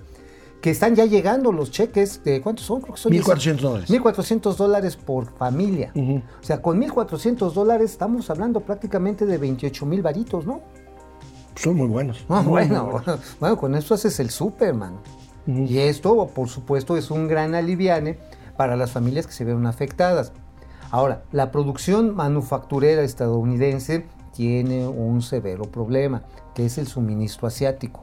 que 0.61 0.71
están 0.71 0.95
ya 0.95 1.05
llegando 1.05 1.53
los 1.53 1.71
cheques 1.71 2.23
de 2.25 2.41
¿cuántos 2.41 2.67
son? 2.67 2.81
Creo 2.81 2.95
que 2.95 3.01
son 3.01 3.13
1.400 3.13 3.57
dólares. 3.61 3.91
1.400 3.91 4.57
dólares 4.57 4.97
por 4.97 5.27
familia. 5.37 5.93
O 5.95 6.43
sea, 6.43 6.61
con 6.61 6.81
1.400 6.81 7.53
dólares 7.53 7.93
estamos 7.93 8.29
hablando 8.31 8.61
prácticamente 8.61 9.25
de 9.27 9.39
28 9.39 9.87
mil 9.87 10.03
varitos, 10.03 10.47
¿no? 10.47 10.61
Son 11.55 11.77
muy 11.77 11.89
buenos. 11.89 12.25
Ah, 12.29 12.43
Muy, 12.43 12.51
bueno, 12.51 12.85
muy 12.85 12.93
buenos. 12.93 13.21
bueno, 13.41 13.57
con 13.57 13.75
esto 13.75 13.95
haces 13.95 14.19
el 14.21 14.31
Superman. 14.31 14.99
Y 15.47 15.79
esto, 15.79 16.29
por 16.35 16.49
supuesto, 16.49 16.97
es 16.97 17.11
un 17.11 17.27
gran 17.27 17.55
aliviane 17.55 18.19
para 18.57 18.77
las 18.77 18.91
familias 18.93 19.27
que 19.27 19.33
se 19.33 19.45
ven 19.45 19.65
afectadas. 19.67 20.33
Ahora, 20.91 21.23
la 21.33 21.51
producción 21.51 22.15
manufacturera 22.15 23.03
estadounidense 23.03 24.07
tiene 24.35 24.87
un 24.87 25.23
severo 25.23 25.65
problema, 25.65 26.23
que 26.55 26.67
es 26.67 26.79
el 26.79 26.87
suministro 26.87 27.49
asiático. 27.49 28.03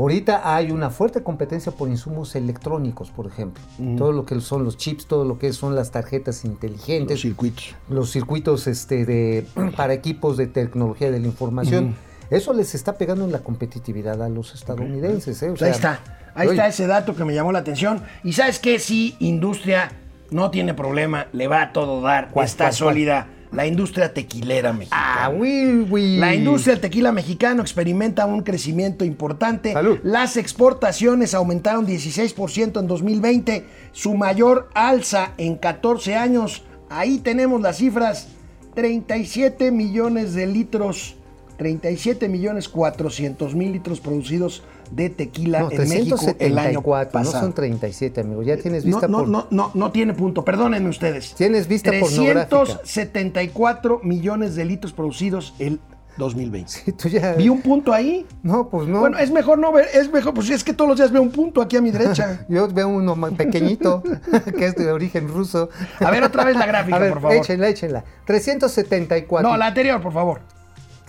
Ahorita 0.00 0.54
hay 0.54 0.70
una 0.70 0.88
fuerte 0.88 1.22
competencia 1.22 1.72
por 1.72 1.90
insumos 1.90 2.34
electrónicos, 2.34 3.10
por 3.10 3.26
ejemplo. 3.26 3.62
Todo 3.98 4.12
lo 4.12 4.24
que 4.24 4.40
son 4.40 4.64
los 4.64 4.78
chips, 4.78 5.04
todo 5.04 5.26
lo 5.26 5.38
que 5.38 5.52
son 5.52 5.76
las 5.76 5.90
tarjetas 5.90 6.46
inteligentes 6.46 7.16
Los 7.16 7.20
circuitos. 7.20 7.74
los 7.90 8.10
circuitos 8.10 8.66
este, 8.66 9.04
de, 9.04 9.46
para 9.76 9.92
equipos 9.92 10.38
de 10.38 10.46
tecnología 10.46 11.10
de 11.10 11.20
la 11.20 11.26
información. 11.26 11.96
Eso 12.30 12.54
les 12.54 12.74
está 12.74 12.94
pegando 12.94 13.26
en 13.26 13.32
la 13.32 13.40
competitividad 13.40 14.22
a 14.22 14.30
los 14.30 14.54
estadounidenses. 14.54 15.42
¿eh? 15.42 15.50
O 15.50 15.64
ahí 15.64 15.70
está. 15.70 16.00
Ahí 16.34 16.48
oye, 16.48 16.56
está 16.56 16.68
ese 16.68 16.86
dato 16.86 17.14
que 17.14 17.24
me 17.26 17.34
llamó 17.34 17.52
la 17.52 17.58
atención. 17.58 18.02
Y 18.24 18.32
sabes 18.32 18.58
qué, 18.58 18.78
sí, 18.78 19.16
industria 19.18 19.92
no 20.30 20.50
tiene 20.50 20.72
problema, 20.72 21.26
le 21.32 21.46
va 21.46 21.60
a 21.60 21.72
todo 21.74 22.00
dar, 22.00 22.30
¿Cuál, 22.30 22.46
está 22.46 22.70
cuál, 22.70 22.94
cuál? 22.94 23.26
La 23.52 23.66
industria 23.66 24.14
tequilera 24.14 24.72
mexicana. 24.72 25.24
Ah, 25.24 25.30
oui, 25.30 25.86
oui. 25.90 26.18
La 26.18 26.34
industria 26.34 26.74
del 26.74 26.82
tequila 26.82 27.10
mexicano 27.10 27.62
experimenta 27.62 28.26
un 28.26 28.42
crecimiento 28.42 29.04
importante. 29.04 29.72
Salud. 29.72 29.98
Las 30.02 30.36
exportaciones 30.36 31.34
aumentaron 31.34 31.86
16% 31.86 32.78
en 32.78 32.86
2020, 32.86 33.66
su 33.92 34.14
mayor 34.14 34.68
alza 34.74 35.32
en 35.36 35.56
14 35.56 36.14
años. 36.14 36.62
Ahí 36.88 37.18
tenemos 37.18 37.60
las 37.60 37.78
cifras, 37.78 38.28
37 38.74 39.72
millones 39.72 40.34
de 40.34 40.46
litros 40.46 41.16
37 41.60 42.26
millones 42.30 42.70
400 42.70 43.54
mil 43.54 43.72
litros 43.72 44.00
producidos 44.00 44.62
de 44.90 45.08
tequila 45.10 45.60
No, 45.60 45.70
en 45.70 45.88
México 45.88 46.16
el 46.38 46.58
año 46.58 46.80
374, 46.82 47.04
no 47.20 47.24
pasado. 47.24 47.44
son 47.44 47.52
37, 47.52 48.20
amigo. 48.20 48.42
Ya 48.42 48.56
tienes 48.56 48.84
No, 48.84 48.88
vista 48.96 49.08
no, 49.08 49.18
por... 49.18 49.28
no, 49.28 49.46
no, 49.50 49.70
no 49.74 49.92
tiene 49.92 50.14
punto, 50.14 50.44
perdónenme 50.44 50.88
ustedes. 50.88 51.34
Tienes 51.34 51.68
vista 51.68 51.90
pornográfica. 51.98 52.48
374 52.48 54.00
millones 54.02 54.54
de 54.56 54.64
litros 54.64 54.92
producidos 54.92 55.54
el 55.58 55.80
2020. 56.18 56.70
Sí, 56.84 56.92
tú 56.92 57.08
ya... 57.08 57.32
¿Vi 57.34 57.48
un 57.48 57.62
punto 57.62 57.92
ahí? 57.92 58.26
No, 58.42 58.68
pues 58.68 58.86
no. 58.88 59.00
Bueno, 59.00 59.16
es 59.18 59.30
mejor 59.30 59.58
no 59.58 59.72
ver, 59.72 59.86
es 59.94 60.10
mejor, 60.12 60.34
pues 60.34 60.50
es 60.50 60.64
que 60.64 60.72
todos 60.74 60.88
los 60.88 60.98
días 60.98 61.12
veo 61.12 61.22
un 61.22 61.30
punto 61.30 61.62
aquí 61.62 61.76
a 61.76 61.80
mi 61.80 61.90
derecha. 61.90 62.44
Yo 62.48 62.68
veo 62.68 62.88
uno 62.88 63.14
más 63.16 63.32
pequeñito, 63.32 64.02
que 64.58 64.66
es 64.66 64.74
de 64.74 64.90
origen 64.92 65.28
ruso. 65.28 65.70
A 66.00 66.10
ver, 66.10 66.22
otra 66.24 66.44
vez 66.44 66.56
la 66.56 66.66
gráfica, 66.66 66.96
A 66.96 66.98
ver, 66.98 67.12
por 67.12 67.22
favor. 67.22 67.36
échenla, 67.36 67.68
échenla. 67.68 68.04
374. 68.26 69.48
No, 69.48 69.56
la 69.56 69.66
anterior, 69.66 70.00
por 70.02 70.12
favor. 70.12 70.40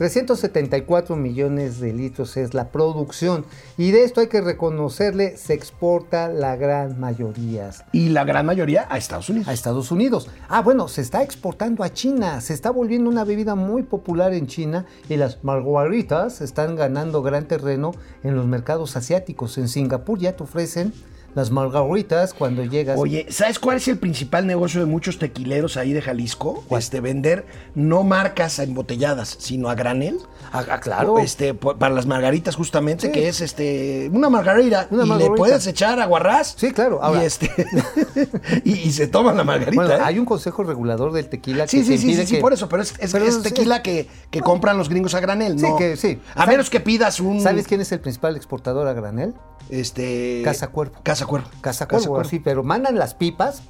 374 0.02 1.16
millones 1.16 1.80
de 1.80 1.94
litros 1.94 2.36
es 2.36 2.56
la 2.56 2.72
producción. 2.72 3.46
Y 3.78 3.92
de 3.92 4.04
esto 4.04 4.20
hay 4.20 4.30
que 4.30 4.42
reconocerle, 4.42 5.38
se 5.38 5.54
exporta 5.54 6.28
la 6.28 6.56
gran 6.56 7.00
mayoría 7.00 7.70
Y 7.92 8.10
la 8.10 8.24
gran 8.24 8.48
mayoría 8.48 8.88
a 8.90 8.98
Estados 8.98 9.30
Unidos. 9.30 9.48
a 9.48 9.54
Estados 9.54 9.92
Unidos. 9.92 10.28
Ah, 10.50 10.64
bueno, 10.64 10.88
se 10.88 11.02
está 11.02 11.22
exportando 11.22 11.84
a 11.84 11.94
China, 11.94 12.42
se 12.42 12.56
está 12.56 12.72
volviendo 12.72 13.12
una 13.12 13.26
bebida 13.26 13.54
muy 13.54 13.84
popular 13.84 14.34
en 14.34 14.48
China 14.48 14.88
y 15.08 15.18
las 15.18 15.44
margaritas 15.44 16.42
están 16.42 16.76
ganando 16.76 17.22
gran 17.22 17.48
terreno 17.48 17.92
en 18.24 18.36
los 18.36 18.48
mercados 18.48 18.98
asiáticos. 18.98 19.60
En 19.60 19.68
Singapur 19.68 20.18
ya 20.18 20.36
te 20.36 20.42
ofrecen 20.42 20.94
las 21.36 21.52
margaritas 21.52 22.34
cuando 22.34 22.64
llegas. 22.66 22.98
Oye, 23.00 23.26
¿sabes 23.30 23.60
cuál 23.60 23.78
es 23.78 23.88
el 23.88 23.98
principal 23.98 24.46
negocio 24.48 24.80
de 24.80 24.86
muchos 24.86 25.18
tequileros 25.20 25.78
ahí 25.78 25.94
de 25.94 26.02
Jalisco? 26.02 26.64
Este, 26.72 27.00
vender 27.00 27.46
no 27.76 28.04
marcas 28.04 28.60
embotelladas, 28.60 29.38
sino 29.40 29.70
a 29.70 29.76
granel. 29.76 30.18
Ah, 30.52 30.66
ah, 30.70 30.80
claro. 30.80 31.20
Este, 31.20 31.54
po- 31.54 31.78
para 31.78 31.94
las 31.96 32.06
margaritas 32.06 32.56
justamente, 32.56 33.08
Sí. 33.08 33.12
que 33.14 33.28
es 33.30 33.42
este 33.42 34.10
una 34.14 34.30
margarita. 34.30 34.88
Una 34.92 35.06
y 35.06 35.08
margarita. 35.08 35.32
le 35.34 35.38
puedes 35.38 35.68
echar 35.68 36.00
aguarrás. 36.00 36.56
Sí, 36.58 36.72
claro. 36.72 37.00
Ahora- 37.02 37.24
y 37.24 37.26
este 37.26 37.50
y, 38.64 38.72
y 38.74 38.92
se 38.92 39.08
toma 39.08 39.34
la 39.34 39.44
margarita. 39.44 39.76
Bueno, 39.76 39.94
¿eh? 39.96 40.00
hay 40.04 40.20
un 40.20 40.26
consejo 40.26 40.64
regulador 40.64 41.12
del 41.14 41.28
tequila 41.30 41.68
Sí, 41.68 41.78
que 41.80 41.84
sí, 41.84 41.90
te 41.92 41.98
sí, 41.98 42.04
impide 42.08 42.22
sí, 42.24 42.28
sí, 42.28 42.36
que- 42.36 42.42
por 42.42 42.54
eso, 42.54 42.68
pero 42.68 42.82
es, 42.84 42.94
es- 43.00 43.12
Pero 43.12 43.26
es 43.26 43.42
tequila 43.42 43.82
que, 43.82 44.08
que 44.30 44.42
compran 44.42 44.78
los 44.78 44.90
gringos 44.90 45.14
a 45.16 45.20
granel, 45.20 45.60
Sí, 45.60 45.66
¿no? 45.66 45.78
que 45.78 45.96
sí. 45.98 46.20
A 46.36 46.46
menos 46.46 46.70
que 46.70 46.80
pidas 46.80 47.20
un 47.20 47.42
¿Sabes 47.42 47.68
quién 47.68 47.82
es 47.82 47.92
el 47.92 48.00
principal 48.00 48.36
exportador 48.36 48.88
a 48.88 48.94
granel? 48.94 49.34
este 49.70 50.42
Casa 50.44 50.68
Cuervo. 50.68 50.96
Casa 51.04 51.21
Cuervo. 51.26 51.48
Casa 51.62 51.88
Cuervo, 51.88 52.24
sí, 52.24 52.40
pero 52.40 52.64
mandan 52.64 52.98
las 52.98 53.14
pipas 53.16 53.64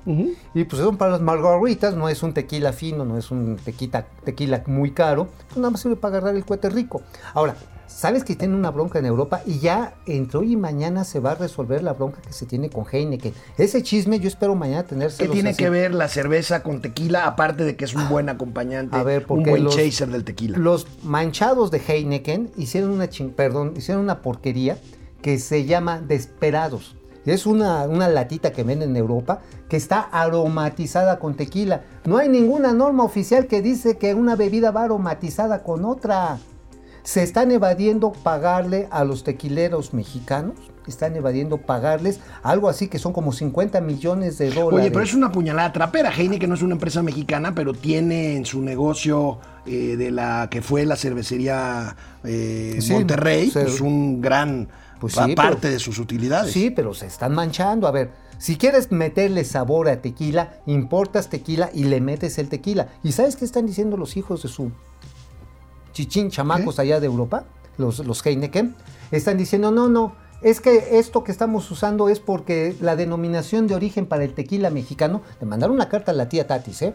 y 0.53 0.63
pues 0.65 0.81
son 0.81 0.97
para 0.97 1.11
las 1.11 1.21
margaritas, 1.21 1.95
no 1.95 2.09
es 2.09 2.23
un 2.23 2.33
tequila 2.33 2.73
fino, 2.73 3.05
no 3.05 3.17
es 3.17 3.31
un 3.31 3.57
tequila, 3.57 4.05
tequila 4.23 4.63
muy 4.67 4.91
caro, 4.91 5.27
pues 5.47 5.57
nada 5.57 5.69
más 5.71 5.81
sirve 5.81 5.95
para 5.95 6.17
agarrar 6.17 6.35
el 6.35 6.45
cohete 6.45 6.69
rico. 6.69 7.01
Ahora, 7.33 7.55
¿sabes 7.87 8.23
que 8.23 8.35
tiene 8.35 8.55
una 8.55 8.71
bronca 8.71 8.99
en 8.99 9.05
Europa? 9.05 9.41
Y 9.45 9.59
ya 9.59 9.95
entre 10.05 10.37
hoy 10.39 10.53
y 10.53 10.55
mañana 10.55 11.03
se 11.03 11.19
va 11.19 11.31
a 11.31 11.35
resolver 11.35 11.83
la 11.83 11.93
bronca 11.93 12.21
que 12.21 12.31
se 12.33 12.45
tiene 12.45 12.69
con 12.69 12.85
Heineken. 12.89 13.33
Ese 13.57 13.83
chisme 13.83 14.19
yo 14.19 14.27
espero 14.29 14.55
mañana 14.55 14.83
¿Qué 14.83 14.89
tenérselo. 14.89 15.33
tiene 15.33 15.55
que 15.55 15.69
ver 15.69 15.93
la 15.93 16.07
cerveza 16.07 16.63
con 16.63 16.81
tequila, 16.81 17.25
aparte 17.25 17.63
de 17.65 17.75
que 17.75 17.85
es 17.85 17.93
un 17.93 18.07
buen 18.09 18.29
acompañante, 18.29 18.95
A 18.95 19.03
ver, 19.03 19.25
un 19.27 19.43
buen 19.43 19.63
los- 19.65 19.75
chaser 19.75 20.07
del 20.09 20.23
tequila? 20.23 20.57
Los 20.57 20.87
manchados 21.03 21.69
de 21.71 21.81
Heineken 21.85 22.51
hicieron 22.57 22.91
una 22.91 23.09
chin- 23.09 23.31
perdón, 23.33 23.73
hicieron 23.75 24.03
una 24.03 24.21
porquería 24.21 24.77
que 25.21 25.37
se 25.37 25.65
llama 25.65 25.99
Desperados. 26.01 26.95
Es 27.25 27.45
una, 27.45 27.83
una 27.83 28.07
latita 28.07 28.51
que 28.51 28.63
venden 28.63 28.91
en 28.91 28.97
Europa 28.97 29.41
que 29.69 29.77
está 29.77 29.99
aromatizada 30.01 31.19
con 31.19 31.35
tequila. 31.35 31.81
No 32.05 32.17
hay 32.17 32.29
ninguna 32.29 32.73
norma 32.73 33.03
oficial 33.03 33.47
que 33.47 33.61
dice 33.61 33.97
que 33.97 34.15
una 34.15 34.35
bebida 34.35 34.71
va 34.71 34.83
aromatizada 34.85 35.61
con 35.63 35.85
otra. 35.85 36.39
Se 37.03 37.23
están 37.23 37.51
evadiendo 37.51 38.11
pagarle 38.11 38.87
a 38.91 39.03
los 39.03 39.23
tequileros 39.23 39.91
mexicanos, 39.93 40.53
están 40.87 41.15
evadiendo 41.15 41.57
pagarles 41.57 42.19
algo 42.43 42.69
así 42.69 42.87
que 42.89 42.99
son 42.99 43.11
como 43.11 43.31
50 43.33 43.81
millones 43.81 44.37
de 44.37 44.49
dólares. 44.51 44.79
Oye, 44.81 44.91
pero 44.91 45.03
es 45.03 45.13
una 45.15 45.31
puñalada 45.31 45.71
trapera. 45.73 46.11
Heineken 46.15 46.49
no 46.49 46.55
es 46.55 46.61
una 46.61 46.73
empresa 46.75 47.01
mexicana, 47.01 47.53
pero 47.55 47.73
tiene 47.73 48.35
en 48.35 48.45
su 48.45 48.61
negocio 48.61 49.39
eh, 49.65 49.95
de 49.97 50.11
la 50.11 50.47
que 50.51 50.61
fue 50.61 50.85
la 50.85 50.95
cervecería 50.95 51.95
eh, 52.23 52.77
Sí, 52.81 52.93
Monterrey, 52.93 53.49
se- 53.49 53.61
pues 53.61 53.81
un 53.81 54.21
gran 54.21 54.67
Pues 55.01 55.13
sí, 55.13 55.35
parte 55.35 55.57
pero- 55.61 55.73
de 55.73 55.79
sus 55.79 55.97
utilidades. 55.99 56.53
Sí, 56.53 56.69
pero 56.69 56.93
se 56.93 57.07
están 57.07 57.33
manchando. 57.33 57.87
A 57.87 57.91
ver, 57.91 58.11
si 58.37 58.55
quieres 58.55 58.91
meterle 58.91 59.43
sabor 59.43 59.89
a 59.89 60.01
tequila, 60.01 60.61
importas 60.67 61.29
tequila 61.29 61.69
y 61.73 61.85
le 61.85 61.99
metes 61.99 62.37
el 62.37 62.47
tequila. 62.49 62.87
¿Y 63.03 63.11
sabes 63.11 63.35
qué 63.35 63.43
están 63.43 63.65
diciendo 63.65 63.97
los 63.97 64.15
hijos 64.15 64.43
de 64.43 64.49
su 64.49 64.71
chichín 65.91 66.29
chamacos 66.29 66.79
allá 66.79 66.99
de 66.99 67.07
Europa? 67.07 67.45
Los, 67.77 67.99
los 67.99 68.25
Heineken. 68.25 68.75
Están 69.11 69.37
diciendo, 69.37 69.71
no, 69.71 69.89
no, 69.89 70.15
es 70.41 70.61
que 70.61 70.99
esto 70.99 71.23
que 71.23 71.31
estamos 71.31 71.69
usando 71.71 72.07
es 72.09 72.19
porque 72.19 72.75
la 72.79 72.95
denominación 72.95 73.67
de 73.67 73.75
origen 73.75 74.05
para 74.05 74.23
el 74.23 74.33
tequila 74.33 74.69
mexicano, 74.69 75.21
le 75.39 75.47
mandaron 75.47 75.75
una 75.75 75.89
carta 75.89 76.11
a 76.11 76.15
la 76.15 76.29
tía 76.29 76.47
Tatis, 76.47 76.81
¿eh? 76.83 76.93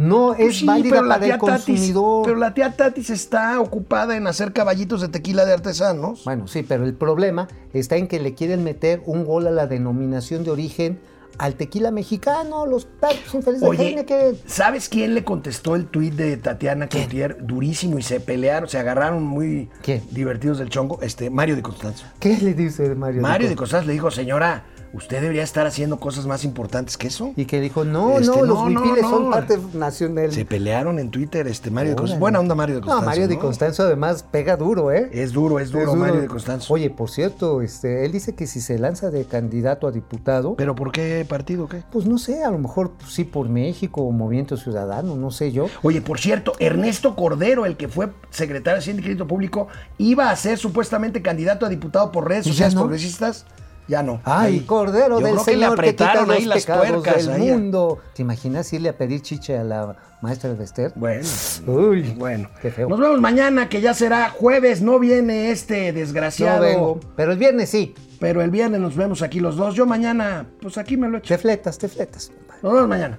No 0.00 0.28
Pues 0.34 0.48
es 0.48 0.56
sí, 0.60 0.64
válida 0.66 1.00
para 1.02 1.14
el 1.16 1.20
tía 1.22 1.36
Tatis- 1.36 1.40
consumidor. 1.40 2.24
pero 2.24 2.36
la 2.38 2.54
tía 2.54 2.72
Tatis 2.74 3.10
está 3.10 3.60
ocupada 3.60 4.16
en 4.16 4.26
hacer 4.26 4.54
caballitos 4.54 5.02
de 5.02 5.08
tequila 5.08 5.44
de 5.44 5.52
artesanos. 5.52 6.24
Bueno, 6.24 6.48
sí, 6.48 6.62
pero 6.66 6.84
el 6.86 6.94
problema 6.94 7.48
está 7.74 7.96
en 7.96 8.08
que 8.08 8.18
le 8.18 8.34
quieren 8.34 8.64
meter 8.64 9.02
un 9.04 9.26
gol 9.26 9.46
a 9.46 9.50
la 9.50 9.66
denominación 9.66 10.42
de 10.42 10.50
origen 10.52 11.00
al 11.36 11.54
tequila 11.54 11.90
mexicano, 11.90 12.64
los 12.66 12.86
tacos 12.98 13.34
infelices 13.34 13.60
de 13.62 13.66
Oye, 13.68 13.88
Heineken. 13.88 14.38
¿sabes 14.46 14.88
quién 14.88 15.14
le 15.14 15.22
contestó 15.24 15.74
el 15.76 15.86
tuit 15.86 16.14
de 16.14 16.36
Tatiana 16.38 16.86
Cloutier? 16.88 17.36
Durísimo 17.46 17.98
y 17.98 18.02
se 18.02 18.20
pelearon, 18.20 18.68
se 18.68 18.78
agarraron 18.78 19.22
muy 19.22 19.68
¿Quién? 19.82 20.02
divertidos 20.10 20.58
del 20.58 20.70
chongo. 20.70 20.98
Este, 21.02 21.28
Mario 21.30 21.56
de 21.56 21.62
Constanzo. 21.62 22.04
¿Qué 22.18 22.36
le 22.38 22.54
dice 22.54 22.94
Mario? 22.94 23.22
Mario 23.22 23.48
de 23.50 23.56
Constanzo 23.56 23.86
le 23.86 23.92
dijo, 23.94 24.10
señora, 24.10 24.64
usted 24.92 25.20
debería 25.20 25.42
estar 25.42 25.66
haciendo 25.66 25.98
cosas 26.00 26.26
más 26.26 26.44
importantes 26.44 26.96
que 26.96 27.06
eso. 27.08 27.32
Y 27.36 27.44
que 27.44 27.60
dijo, 27.60 27.84
no, 27.84 28.18
Este, 28.18 28.26
no, 28.26 28.44
los 28.44 28.70
no, 28.70 28.96
son 29.08 29.30
parte 29.30 29.58
nacional. 29.74 30.32
Se 30.32 30.44
pelearon 30.44 30.98
en 30.98 31.10
Twitter, 31.10 31.46
este 31.46 31.70
Mario 31.70 31.90
de 31.90 31.94
Órale. 31.94 32.00
Constanzo. 32.02 32.20
Buena 32.20 32.40
onda 32.40 32.54
Mario 32.54 32.74
de 32.76 32.80
Constanzo. 32.82 33.00
No, 33.02 33.06
Mario 33.06 33.28
de. 33.28 33.38
Constanzo 33.38 33.82
además 33.84 34.24
pega 34.30 34.56
duro, 34.56 34.92
¿eh? 34.92 35.08
Es 35.12 35.32
duro, 35.32 35.60
es 35.60 35.70
duro, 35.70 35.94
Mario 35.94 36.20
de 36.20 36.26
Constanzo. 36.26 36.72
Oye, 36.74 36.90
por 36.90 37.10
cierto, 37.10 37.62
este, 37.62 38.04
él 38.04 38.12
dice 38.12 38.34
que 38.34 38.46
si 38.46 38.60
se 38.60 38.78
lanza 38.78 39.10
de 39.10 39.24
candidato 39.24 39.86
a 39.86 39.92
diputado, 39.92 40.54
¿Pero 40.56 40.74
por 40.74 40.92
qué 40.92 41.24
partido 41.28 41.68
qué? 41.68 41.82
pues 41.92 42.06
no 42.06 42.18
sé, 42.18 42.42
a 42.44 42.50
lo 42.50 42.58
mejor 42.58 42.92
sí 43.06 43.24
por 43.24 43.48
México 43.48 44.02
o 44.02 44.10
Movimiento 44.12 44.56
Ciudadano, 44.56 45.16
no 45.16 45.30
sé 45.30 45.52
yo. 45.52 45.66
Oye, 45.82 46.00
por 46.00 46.18
cierto, 46.18 46.52
Ernesto 46.58 47.16
Cordero, 47.16 47.66
el 47.66 47.76
que 47.76 47.88
fue 47.88 48.10
secretario 48.30 48.74
de 48.76 48.78
Hacienda 48.80 49.00
y 49.00 49.04
Crédito 49.04 49.26
Público, 49.26 49.68
iba 49.98 50.30
a 50.30 50.36
ser 50.36 50.58
supuestamente 50.58 51.22
candidato 51.22 51.64
a 51.66 51.68
diputado 51.68 52.12
por 52.12 52.28
redes 52.28 52.46
¿Y 52.46 52.50
ya 52.50 52.52
sociales 52.54 52.74
no? 52.74 52.80
progresistas. 52.82 53.46
Ya 53.88 54.02
no. 54.04 54.20
Ay. 54.24 54.60
Cordero 54.60 55.18
Yo 55.20 55.26
del 55.26 55.34
creo 55.34 55.44
que 55.44 55.50
le 55.52 55.56
Señor 55.58 55.80
que 55.80 55.90
quita 55.90 56.04
apretaron 56.04 56.28
los 56.28 56.36
ahí 56.36 56.44
las 56.44 56.58
pecados 56.62 56.86
tuercas. 56.88 57.26
del 57.26 57.38
mundo. 57.38 57.98
¿Te 58.14 58.22
imaginas 58.22 58.72
irle 58.72 58.88
a 58.90 58.96
pedir 58.96 59.20
chiche 59.22 59.58
a 59.58 59.64
la 59.64 59.96
maestra 60.22 60.54
de 60.54 60.62
Esther? 60.62 60.92
Bueno, 60.94 61.26
Uy, 61.66 62.14
bueno. 62.16 62.48
qué 62.62 62.70
feo. 62.70 62.88
Nos 62.88 63.00
vemos 63.00 63.20
mañana, 63.20 63.68
que 63.68 63.80
ya 63.80 63.92
será 63.94 64.30
jueves. 64.30 64.80
No 64.80 64.98
viene 65.00 65.50
este 65.50 65.92
No 65.92 65.98
desgraciado. 65.98 66.60
vengo. 66.62 67.00
Pero 67.16 67.32
el 67.32 67.38
viernes 67.38 67.68
sí. 67.70 67.94
Pero 68.20 68.42
el 68.42 68.50
viernes 68.50 68.80
nos 68.80 68.94
vemos 68.96 69.22
aquí 69.22 69.40
los 69.40 69.56
dos. 69.56 69.74
Yo 69.74 69.86
mañana, 69.86 70.46
pues 70.62 70.78
aquí 70.78 70.96
me 70.96 71.08
lo 71.08 71.18
echo. 71.18 71.28
Te 71.34 71.38
fletas, 71.38 71.76
te 71.78 71.88
fletas. 71.88 72.30
Nos 72.62 72.72
vemos 72.74 72.88
mañana. 72.88 73.18